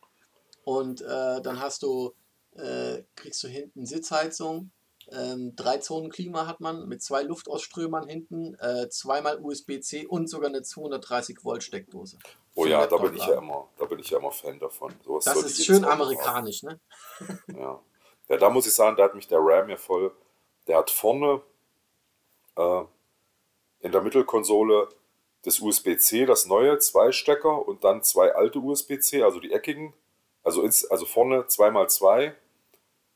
Und 0.63 1.01
äh, 1.01 1.41
dann 1.41 1.59
hast 1.59 1.83
du, 1.83 2.13
äh, 2.55 3.03
kriegst 3.15 3.43
du 3.43 3.47
hinten 3.47 3.85
Sitzheizung. 3.85 4.71
Ähm, 5.11 5.55
drei 5.55 5.77
Zonen 5.77 6.09
Klima 6.09 6.47
hat 6.47 6.59
man 6.61 6.87
mit 6.87 7.03
zwei 7.03 7.21
Luftausströmern 7.21 8.07
hinten, 8.07 8.55
äh, 8.55 8.89
zweimal 8.89 9.39
USB-C 9.39 10.07
und 10.07 10.27
sogar 10.27 10.49
eine 10.49 10.63
230 10.63 11.43
Volt 11.43 11.63
Steckdose. 11.63 12.17
Oh 12.55 12.65
ja, 12.65 12.87
da 12.87 12.97
bin 12.97 13.13
ich 13.13 13.25
ja 13.25 13.37
immer, 13.37 13.67
da 13.77 13.85
bin 13.85 13.99
ich 13.99 14.09
ja 14.09 14.17
immer 14.17 14.31
Fan 14.31 14.57
davon. 14.59 14.93
Sowas 15.03 15.25
Das 15.25 15.43
ist 15.43 15.63
schön 15.63 15.83
Auto 15.83 15.91
haben. 15.91 16.01
amerikanisch, 16.01 16.63
ne? 16.63 16.79
Ja. 17.55 17.79
ja, 18.29 18.37
da 18.37 18.49
muss 18.49 18.65
ich 18.65 18.73
sagen, 18.73 18.97
da 18.97 19.03
hat 19.03 19.13
mich 19.13 19.27
der 19.27 19.39
Ram 19.39 19.69
ja 19.69 19.77
voll. 19.77 20.11
Der 20.67 20.77
hat 20.77 20.89
vorne 20.89 21.43
äh, 22.57 22.83
in 23.81 23.91
der 23.91 24.01
Mittelkonsole 24.01 24.89
das 25.45 25.59
USB-C, 25.59 26.25
das 26.25 26.47
neue, 26.47 26.79
zwei 26.79 27.11
Stecker 27.11 27.67
und 27.67 27.83
dann 27.83 28.03
zwei 28.03 28.33
alte 28.33 28.59
USB-C, 28.59 29.21
also 29.21 29.39
die 29.39 29.51
eckigen. 29.51 29.93
Also, 30.43 30.61
ins, 30.61 30.85
also 30.85 31.05
vorne 31.05 31.43
2x2, 31.43 32.33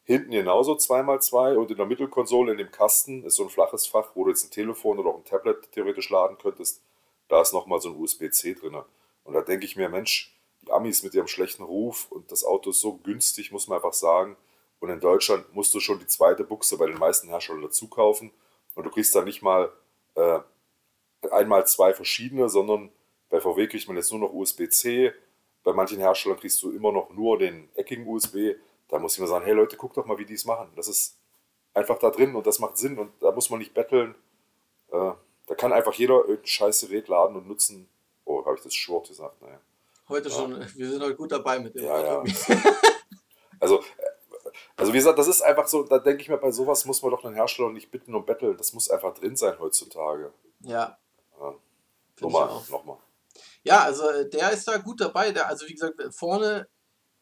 hinten 0.04 0.32
genauso 0.32 0.74
2x2 0.74 1.56
und 1.56 1.70
in 1.70 1.78
der 1.78 1.86
Mittelkonsole 1.86 2.52
in 2.52 2.58
dem 2.58 2.72
Kasten 2.72 3.24
ist 3.24 3.36
so 3.36 3.44
ein 3.44 3.50
flaches 3.50 3.86
Fach, 3.86 4.12
wo 4.15 4.24
du 4.24 4.32
jetzt 4.32 4.46
ein 4.46 4.52
Telefon 4.52 4.98
oder 4.98 5.10
auch 5.10 5.18
ein 5.18 5.26
Tablet 5.26 5.72
theoretisch 5.72 6.10
laden 6.10 6.38
könntest. 6.39 6.82
Da 7.28 7.42
ist 7.42 7.54
nochmal 7.54 7.80
so 7.80 7.89
ein 7.89 7.96
USB-C 7.96 8.56
drin. 8.56 8.78
Und 9.24 9.34
da 9.34 9.42
denke 9.42 9.65
ich 9.65 9.76
mir, 9.76 9.89
Mensch, 9.89 10.36
die 10.63 10.72
Amis 10.72 11.04
mit 11.04 11.13
ihrem 11.13 11.28
schlechten 11.28 11.63
Ruf 11.63 12.08
und 12.10 12.32
das 12.32 12.44
Auto 12.44 12.72
ist 12.72 12.80
so 12.80 12.98
günstig, 12.98 13.52
muss 13.52 13.68
man 13.68 13.78
einfach 13.78 13.94
sagen. 13.94 14.36
Und 14.80 14.89
in 14.89 15.00
Deutschland 15.00 15.54
musst 15.54 15.74
du 15.76 15.80
schon 15.80 16.00
die 16.00 16.08
zweite 16.08 16.44
Buchse 16.44 16.78
bei 16.78 16.88
den 16.88 16.98
meisten 16.98 17.28
Herstellern 17.28 17.62
dazu 17.62 17.88
kaufen. 17.88 18.32
Und 18.76 18.86
du 18.86 18.89
kriegst 18.89 19.13
dann 19.13 19.26
nicht 19.26 19.42
mal 19.42 19.72
äh, 20.15 20.39
einmal 21.32 21.67
zwei 21.67 21.93
verschiedene, 21.93 22.49
sondern 22.49 22.91
bei 23.29 23.39
VW 23.39 23.67
kriegt 23.67 23.88
man 23.88 23.97
jetzt 23.97 24.12
nur 24.12 24.19
noch 24.19 24.34
USB-C. 24.34 25.13
Bei 25.63 25.73
manchen 25.73 25.99
Herstellern 25.99 26.39
kriegst 26.39 26.62
du 26.63 26.71
immer 26.71 26.91
noch 26.91 27.10
nur 27.12 27.38
den 27.38 27.69
eckigen 27.75 28.08
USB. 28.08 28.55
Da 28.88 28.97
muss 28.97 29.13
ich 29.13 29.19
mal 29.19 29.27
sagen, 29.27 29.45
hey 29.45 29.53
Leute, 29.53 29.77
guckt 29.77 29.97
doch 29.97 30.05
mal, 30.05 30.17
wie 30.17 30.25
die 30.25 30.34
es 30.34 30.45
machen. 30.45 30.71
Das 30.75 30.88
ist 30.88 31.17
einfach 31.73 31.99
da 31.99 32.10
drin 32.10 32.36
und 32.36 32.47
das 32.47 32.60
macht 32.60 32.77
Sinn 32.77 32.97
und 32.97 33.12
da 33.21 33.32
muss 33.32 33.49
man 33.49 33.60
nicht 33.60 33.73
betteln. 33.73 34.15
Äh, 34.91 35.12
da 35.47 35.55
kann 35.55 35.73
einfach 35.73 35.93
jeder 35.93 36.19
irgendein 36.19 36.47
scheiß 36.47 36.82
Gerät 36.82 37.08
laden 37.08 37.36
und 37.36 37.47
nutzen. 37.47 37.88
Oh, 38.25 38.45
habe 38.45 38.55
ich 38.55 38.63
das 38.63 38.73
Short 38.73 39.08
gesagt? 39.08 39.41
Naja. 39.41 39.60
Heute 40.08 40.32
schon, 40.32 40.60
wir 40.75 40.89
sind 40.89 41.03
heute 41.03 41.15
gut 41.15 41.32
dabei 41.32 41.60
mit 41.60 41.75
dem 41.75 41.86
Ja, 41.86 42.23
ja. 42.23 42.23
Also, 43.60 43.79
äh, 43.79 43.82
also 44.77 44.93
wie 44.93 44.97
gesagt, 44.97 45.19
das 45.19 45.27
ist 45.27 45.41
einfach 45.41 45.67
so, 45.67 45.84
da 45.84 45.99
denke 45.99 46.21
ich 46.21 46.29
mir, 46.29 46.38
bei 46.38 46.51
sowas 46.51 46.86
muss 46.86 47.01
man 47.01 47.12
doch 47.12 47.21
den 47.21 47.34
Hersteller 47.34 47.69
nicht 47.69 47.91
bitten 47.91 48.15
und 48.15 48.25
betteln. 48.25 48.55
Das 48.58 48.73
muss 48.73 48.89
einfach 48.89 49.13
drin 49.13 49.36
sein 49.36 49.60
heutzutage. 49.60 50.32
Ja, 50.62 50.97
Ja. 51.39 51.56
Nochmal, 52.21 52.62
nochmal. 52.69 52.97
Ja, 53.63 53.84
also 53.84 54.10
äh, 54.10 54.30
der 54.30 54.52
ist 54.52 54.67
da 54.67 54.78
gut 54.78 54.99
dabei. 55.02 55.32
Der, 55.32 55.47
also 55.47 55.67
wie 55.67 55.73
gesagt, 55.73 55.95
vorne, 56.13 56.67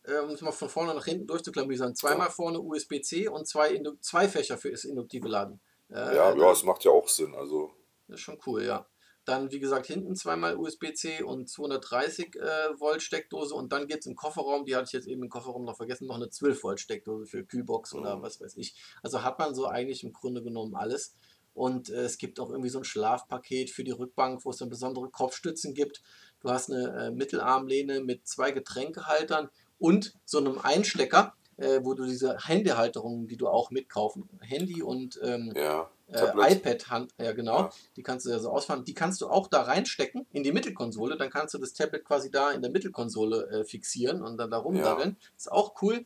äh, 0.03 0.17
um 0.19 0.32
es 0.32 0.41
mal 0.41 0.51
von 0.51 0.69
vorne 0.69 0.93
nach 0.95 1.06
hinten 1.06 1.27
durchzuklamüsern, 1.27 1.96
zweimal 1.96 2.29
vorne 2.31 2.60
USB-C 2.60 3.27
und 3.27 3.48
zwei, 3.48 3.71
Indu 3.71 3.94
zwei 4.02 4.27
Fächer 4.27 4.58
für 4.58 4.71
das 4.71 4.85
induktive 4.85 5.27
Laden. 5.27 5.60
Äh, 5.89 5.94
Ja, 5.96 6.13
ja, 6.13 6.35
das 6.35 6.60
es 6.60 6.63
macht 6.63 6.83
ja 6.83 6.92
auch 6.92 7.08
Sinn. 7.08 7.35
Also, 7.35 7.71
ist 8.08 8.21
schon 8.21 8.39
cool, 8.46 8.63
ja. 8.63 8.87
Dann, 9.25 9.52
wie 9.52 9.60
gesagt, 9.60 9.87
hinten 9.87 10.15
zweimal 10.15 10.56
USB-C 10.56 11.21
und 11.21 11.50
230 11.50 12.35
äh, 12.37 12.79
Volt 12.79 13.02
Steckdose 13.04 13.54
und 13.54 13.73
dann 13.73 13.85
geht 13.87 14.00
es 14.00 14.06
im 14.06 14.15
Kofferraum, 14.15 14.63
die 14.65 14.73
hatte 14.73 14.85
ich 14.85 14.94
jetzt 14.94 15.08
eben 15.08 15.21
im 15.23 15.29
Kofferraum 15.29 15.65
noch 15.65 15.75
vergessen, 15.75 16.08
noch 16.08 16.15
eine 16.15 16.29
12 16.29 16.63
Volt 16.63 16.79
Steckdose 16.79 17.25
für 17.27 17.44
Kühlbox 17.44 17.94
oder 17.94 18.15
Mhm. 18.15 18.21
was 18.21 18.39
weiß 18.39 18.56
ich. 18.56 18.73
Also 19.04 19.23
hat 19.23 19.37
man 19.37 19.54
so 19.54 19.67
eigentlich 19.67 20.04
im 20.06 20.13
Grunde 20.13 20.42
genommen 20.42 20.75
alles. 20.75 21.13
Und 21.58 21.89
äh, 21.89 22.03
es 22.03 22.17
gibt 22.19 22.39
auch 22.39 22.51
irgendwie 22.51 22.69
so 22.69 22.77
ein 22.77 22.83
Schlafpaket 22.83 23.71
für 23.71 23.83
die 23.83 23.91
Rückbank, 23.91 24.45
wo 24.45 24.51
es 24.51 24.58
dann 24.58 24.69
besondere 24.69 25.10
Kopfstützen 25.10 25.73
gibt. 25.73 26.01
Du 26.41 26.49
hast 26.51 26.71
eine 26.71 27.08
äh, 27.08 27.12
Mittelarmlehne 27.12 28.01
mit 28.01 28.27
zwei 28.27 28.51
Getränkehaltern 28.51 29.49
und 29.79 30.13
so 30.25 30.37
einem 30.37 30.60
Einstecker. 30.60 31.33
äh, 31.60 31.79
wo 31.83 31.95
du 31.95 32.05
diese 32.05 32.37
Handyhalterungen, 32.45 33.27
die 33.27 33.35
du 33.35 33.47
auch 33.47 33.71
mitkaufen, 33.71 34.29
Handy 34.41 34.83
und 34.83 35.19
ähm, 35.23 35.51
Ja. 35.55 35.89
äh, 36.08 36.53
iPad, 36.53 36.91
Hand, 36.91 37.15
ja 37.17 37.31
genau, 37.31 37.58
Ja. 37.62 37.69
die 37.95 38.03
kannst 38.03 38.27
du 38.27 38.29
ja 38.29 38.37
so 38.37 38.51
ausfahren. 38.51 38.83
Die 38.85 38.93
kannst 38.93 39.21
du 39.21 39.27
auch 39.27 39.47
da 39.47 39.63
reinstecken 39.63 40.27
in 40.33 40.43
die 40.43 40.51
Mittelkonsole. 40.51 41.17
Dann 41.17 41.31
kannst 41.31 41.55
du 41.55 41.58
das 41.58 41.73
Tablet 41.73 42.05
quasi 42.05 42.29
da 42.29 42.51
in 42.51 42.62
der 42.62 42.69
Mittelkonsole 42.69 43.47
äh, 43.49 43.63
fixieren 43.63 44.21
und 44.21 44.37
dann 44.37 44.51
da 44.51 44.58
Ja. 44.58 44.62
rumdaddeln. 44.62 45.17
Ist 45.35 45.51
auch 45.51 45.81
cool. 45.81 46.05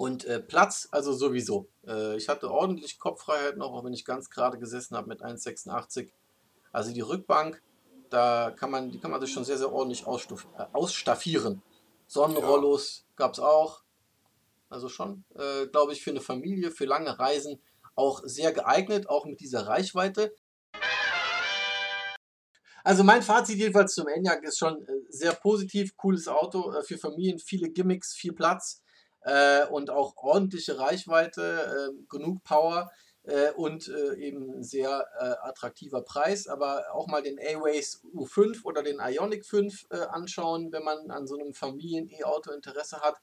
Und 0.00 0.24
äh, 0.24 0.40
Platz, 0.40 0.88
also 0.92 1.12
sowieso. 1.12 1.68
Äh, 1.86 2.16
ich 2.16 2.30
hatte 2.30 2.50
ordentlich 2.50 2.98
Kopffreiheit 2.98 3.58
noch, 3.58 3.74
auch 3.74 3.84
wenn 3.84 3.92
ich 3.92 4.06
ganz 4.06 4.30
gerade 4.30 4.58
gesessen 4.58 4.96
habe 4.96 5.08
mit 5.08 5.22
1,86. 5.22 6.08
Also 6.72 6.94
die 6.94 7.02
Rückbank, 7.02 7.60
da 8.08 8.50
kann 8.50 8.70
man, 8.70 8.90
die 8.90 8.98
kann 8.98 9.10
man 9.10 9.20
sich 9.20 9.30
schon 9.30 9.44
sehr, 9.44 9.58
sehr 9.58 9.70
ordentlich 9.70 10.06
äh, 10.06 10.64
ausstaffieren. 10.72 11.60
Sonnenrollos 12.06 13.04
gab 13.14 13.34
es 13.34 13.40
auch. 13.40 13.82
Also 14.70 14.88
schon, 14.88 15.24
äh, 15.34 15.66
glaube 15.66 15.92
ich, 15.92 16.02
für 16.02 16.12
eine 16.12 16.22
Familie, 16.22 16.70
für 16.70 16.86
lange 16.86 17.18
Reisen 17.18 17.60
auch 17.94 18.22
sehr 18.24 18.54
geeignet, 18.54 19.06
auch 19.06 19.26
mit 19.26 19.40
dieser 19.40 19.66
Reichweite. 19.66 20.34
Also 22.84 23.04
mein 23.04 23.22
Fazit 23.22 23.58
jedenfalls 23.58 23.92
zum 23.92 24.08
Enyaq 24.08 24.44
ist 24.44 24.56
schon 24.56 24.80
äh, 24.80 24.92
sehr 25.10 25.34
positiv, 25.34 25.94
cooles 25.98 26.26
Auto 26.26 26.72
äh, 26.72 26.82
für 26.84 26.96
Familien, 26.96 27.38
viele 27.38 27.68
Gimmicks, 27.68 28.14
viel 28.14 28.32
Platz 28.32 28.80
äh, 29.22 29.66
und 29.66 29.90
auch 29.90 30.16
ordentliche 30.16 30.78
Reichweite, 30.78 31.90
äh, 31.92 32.04
genug 32.08 32.42
Power 32.44 32.90
äh, 33.24 33.50
und 33.52 33.88
äh, 33.88 34.14
eben 34.16 34.50
ein 34.50 34.62
sehr 34.62 35.06
äh, 35.18 35.46
attraktiver 35.46 36.02
Preis. 36.02 36.46
Aber 36.46 36.84
auch 36.92 37.06
mal 37.06 37.22
den 37.22 37.38
A-Ways 37.38 38.02
U5 38.14 38.64
oder 38.64 38.82
den 38.82 38.98
Ioniq 38.98 39.44
5 39.44 39.86
äh, 39.90 39.96
anschauen, 39.96 40.72
wenn 40.72 40.84
man 40.84 41.10
an 41.10 41.26
so 41.26 41.38
einem 41.38 41.52
Familien-E-Auto 41.52 42.52
Interesse 42.52 43.00
hat. 43.00 43.20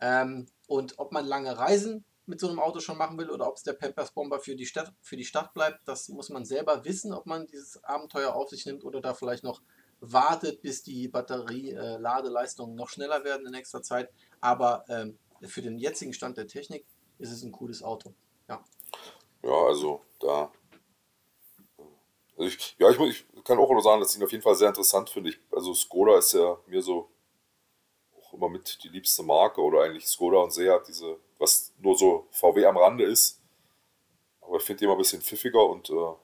Ähm, 0.00 0.46
und 0.66 0.98
ob 0.98 1.12
man 1.12 1.26
lange 1.26 1.56
Reisen 1.56 2.04
mit 2.26 2.40
so 2.40 2.48
einem 2.48 2.58
Auto 2.58 2.80
schon 2.80 2.96
machen 2.96 3.18
will 3.18 3.30
oder 3.30 3.46
ob 3.46 3.56
es 3.56 3.62
der 3.62 3.74
Pampers 3.74 4.12
Bomber 4.12 4.40
für 4.40 4.56
die 4.56 4.66
Stadt 4.66 4.92
für 5.02 5.16
die 5.16 5.26
Stadt 5.26 5.52
bleibt, 5.52 5.86
das 5.86 6.08
muss 6.08 6.30
man 6.30 6.46
selber 6.46 6.84
wissen, 6.84 7.12
ob 7.12 7.26
man 7.26 7.46
dieses 7.46 7.82
Abenteuer 7.84 8.34
auf 8.34 8.48
sich 8.48 8.64
nimmt 8.64 8.82
oder 8.84 9.02
da 9.02 9.12
vielleicht 9.12 9.44
noch 9.44 9.60
wartet, 10.00 10.62
bis 10.62 10.82
die 10.82 11.08
Batterie-Ladeleistungen 11.08 12.74
noch 12.74 12.88
schneller 12.88 13.24
werden 13.24 13.46
in 13.46 13.52
nächster 13.52 13.82
Zeit. 13.82 14.10
Aber 14.40 14.84
ähm, 14.88 15.18
für 15.46 15.62
den 15.62 15.78
jetzigen 15.78 16.12
Stand 16.12 16.36
der 16.36 16.46
Technik 16.46 16.86
ist 17.18 17.30
es 17.30 17.42
ein 17.42 17.52
cooles 17.52 17.82
Auto. 17.82 18.14
Ja. 18.48 18.64
Ja, 19.42 19.66
also 19.66 20.00
da. 20.20 20.50
Also 22.36 22.48
ich, 22.48 22.76
ja, 22.78 22.90
ich, 22.90 22.98
ich 23.00 23.44
kann 23.44 23.58
auch 23.58 23.70
nur 23.70 23.82
sagen, 23.82 24.00
dass 24.00 24.12
ich 24.12 24.18
ihn 24.18 24.24
auf 24.24 24.32
jeden 24.32 24.42
Fall 24.42 24.56
sehr 24.56 24.68
interessant 24.68 25.10
finde. 25.10 25.30
Ich, 25.30 25.38
also 25.52 25.72
Skoda 25.74 26.18
ist 26.18 26.32
ja 26.32 26.58
mir 26.66 26.82
so 26.82 27.08
auch 28.18 28.34
immer 28.34 28.48
mit 28.48 28.82
die 28.82 28.88
liebste 28.88 29.22
Marke 29.22 29.60
oder 29.60 29.82
eigentlich 29.82 30.06
Skoda 30.06 30.38
und 30.38 30.52
Seat, 30.52 30.88
diese, 30.88 31.18
was 31.38 31.72
nur 31.78 31.96
so 31.96 32.26
VW 32.30 32.66
am 32.66 32.76
Rande 32.76 33.04
ist. 33.04 33.40
Aber 34.40 34.56
ich 34.56 34.62
finde 34.62 34.80
die 34.80 34.84
immer 34.84 34.94
ein 34.94 34.98
bisschen 34.98 35.22
pfiffiger 35.22 35.64
und 35.64 35.90
äh, 35.90 36.14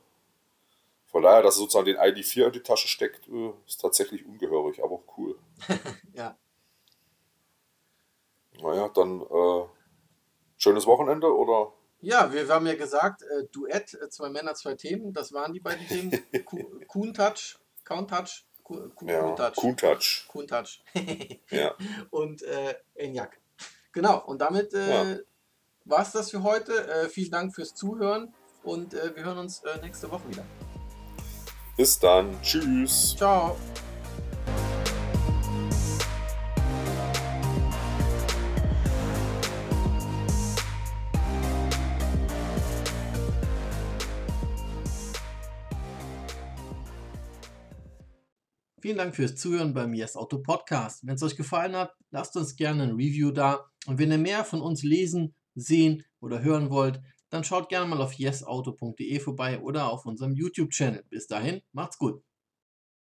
von 1.07 1.23
daher, 1.23 1.43
dass 1.43 1.57
er 1.57 1.61
sozusagen 1.61 1.87
den 1.87 1.97
ID4 1.97 2.47
in 2.47 2.53
die 2.53 2.63
Tasche 2.63 2.89
steckt, 2.89 3.29
äh, 3.29 3.53
ist 3.67 3.81
tatsächlich 3.81 4.25
ungehörig, 4.25 4.83
aber 4.83 4.95
auch 4.97 5.19
cool. 5.19 5.39
Ja. 6.15 6.37
Naja, 8.63 8.89
dann 8.89 9.21
äh, 9.23 9.65
schönes 10.59 10.87
Wochenende 10.87 11.35
oder 11.35 11.73
Ja, 12.01 12.33
wir, 12.33 12.47
wir 12.49 12.55
haben 12.55 12.67
ja 12.67 12.75
gesagt, 12.75 13.23
äh, 13.23 13.45
Duett, 13.53 13.95
äh, 13.95 14.09
zwei 14.11 14.29
Männer, 14.31 14.55
zwei 14.55 14.75
Themen, 14.75 15.13
das 15.13 15.33
waren 15.33 15.53
die 15.53 15.61
beiden 15.61 15.87
Themen. 15.87 16.11
Ku- 16.45 16.81
Kuhn 16.87 17.15
Touch, 17.15 17.59
Count 17.85 18.11
Touch, 18.11 18.47
ja, 19.03 19.35
Kuhn 19.57 19.77
Touch. 19.77 20.27
Kuhn 20.29 20.47
Touch. 20.47 20.83
Und 22.11 22.43
äh, 22.43 22.75
Enyaq. 22.95 23.39
Genau, 23.93 24.25
und 24.27 24.41
damit 24.41 24.73
äh, 24.73 25.15
Ja. 25.15 25.19
war 25.85 26.03
es 26.03 26.13
das 26.13 26.31
für 26.31 26.43
heute. 26.45 26.73
Äh, 26.89 27.09
vielen 27.09 27.33
Dank 27.33 27.53
fürs 27.55 27.75
Zuhören 27.75 28.33
und 28.63 28.95
äh, 28.95 29.17
wir 29.17 29.25
hören 29.25 29.39
uns 29.39 29.65
äh, 29.65 29.81
nächste 29.83 30.09
Woche 30.13 30.29
wieder. 30.29 30.45
Bis 31.77 31.99
dann. 31.99 32.41
Tschüss. 32.43 33.17
Ciao. 33.17 33.57
Vielen 48.91 48.99
Dank 48.99 49.15
fürs 49.15 49.37
Zuhören 49.37 49.73
beim 49.73 49.95
Yes 49.95 50.17
Auto 50.17 50.39
Podcast. 50.39 51.07
Wenn 51.07 51.15
es 51.15 51.23
euch 51.23 51.37
gefallen 51.37 51.77
hat, 51.77 51.95
lasst 52.11 52.37
uns 52.37 52.57
gerne 52.57 52.83
ein 52.83 52.97
Review 52.97 53.31
da. 53.31 53.71
Und 53.87 54.01
wenn 54.01 54.11
ihr 54.11 54.19
mehr 54.19 54.45
von 54.45 54.61
uns 54.61 54.83
lesen, 54.83 55.37
sehen 55.55 56.03
oder 56.19 56.43
hören 56.43 56.71
wollt, 56.71 57.01
dann 57.29 57.45
schaut 57.45 57.69
gerne 57.69 57.87
mal 57.87 58.03
auf 58.03 58.19
yesauto.de 58.19 59.21
vorbei 59.21 59.61
oder 59.61 59.93
auf 59.93 60.07
unserem 60.07 60.33
YouTube-Channel. 60.33 61.05
Bis 61.09 61.29
dahin, 61.29 61.61
macht's 61.71 61.99
gut. 61.99 62.21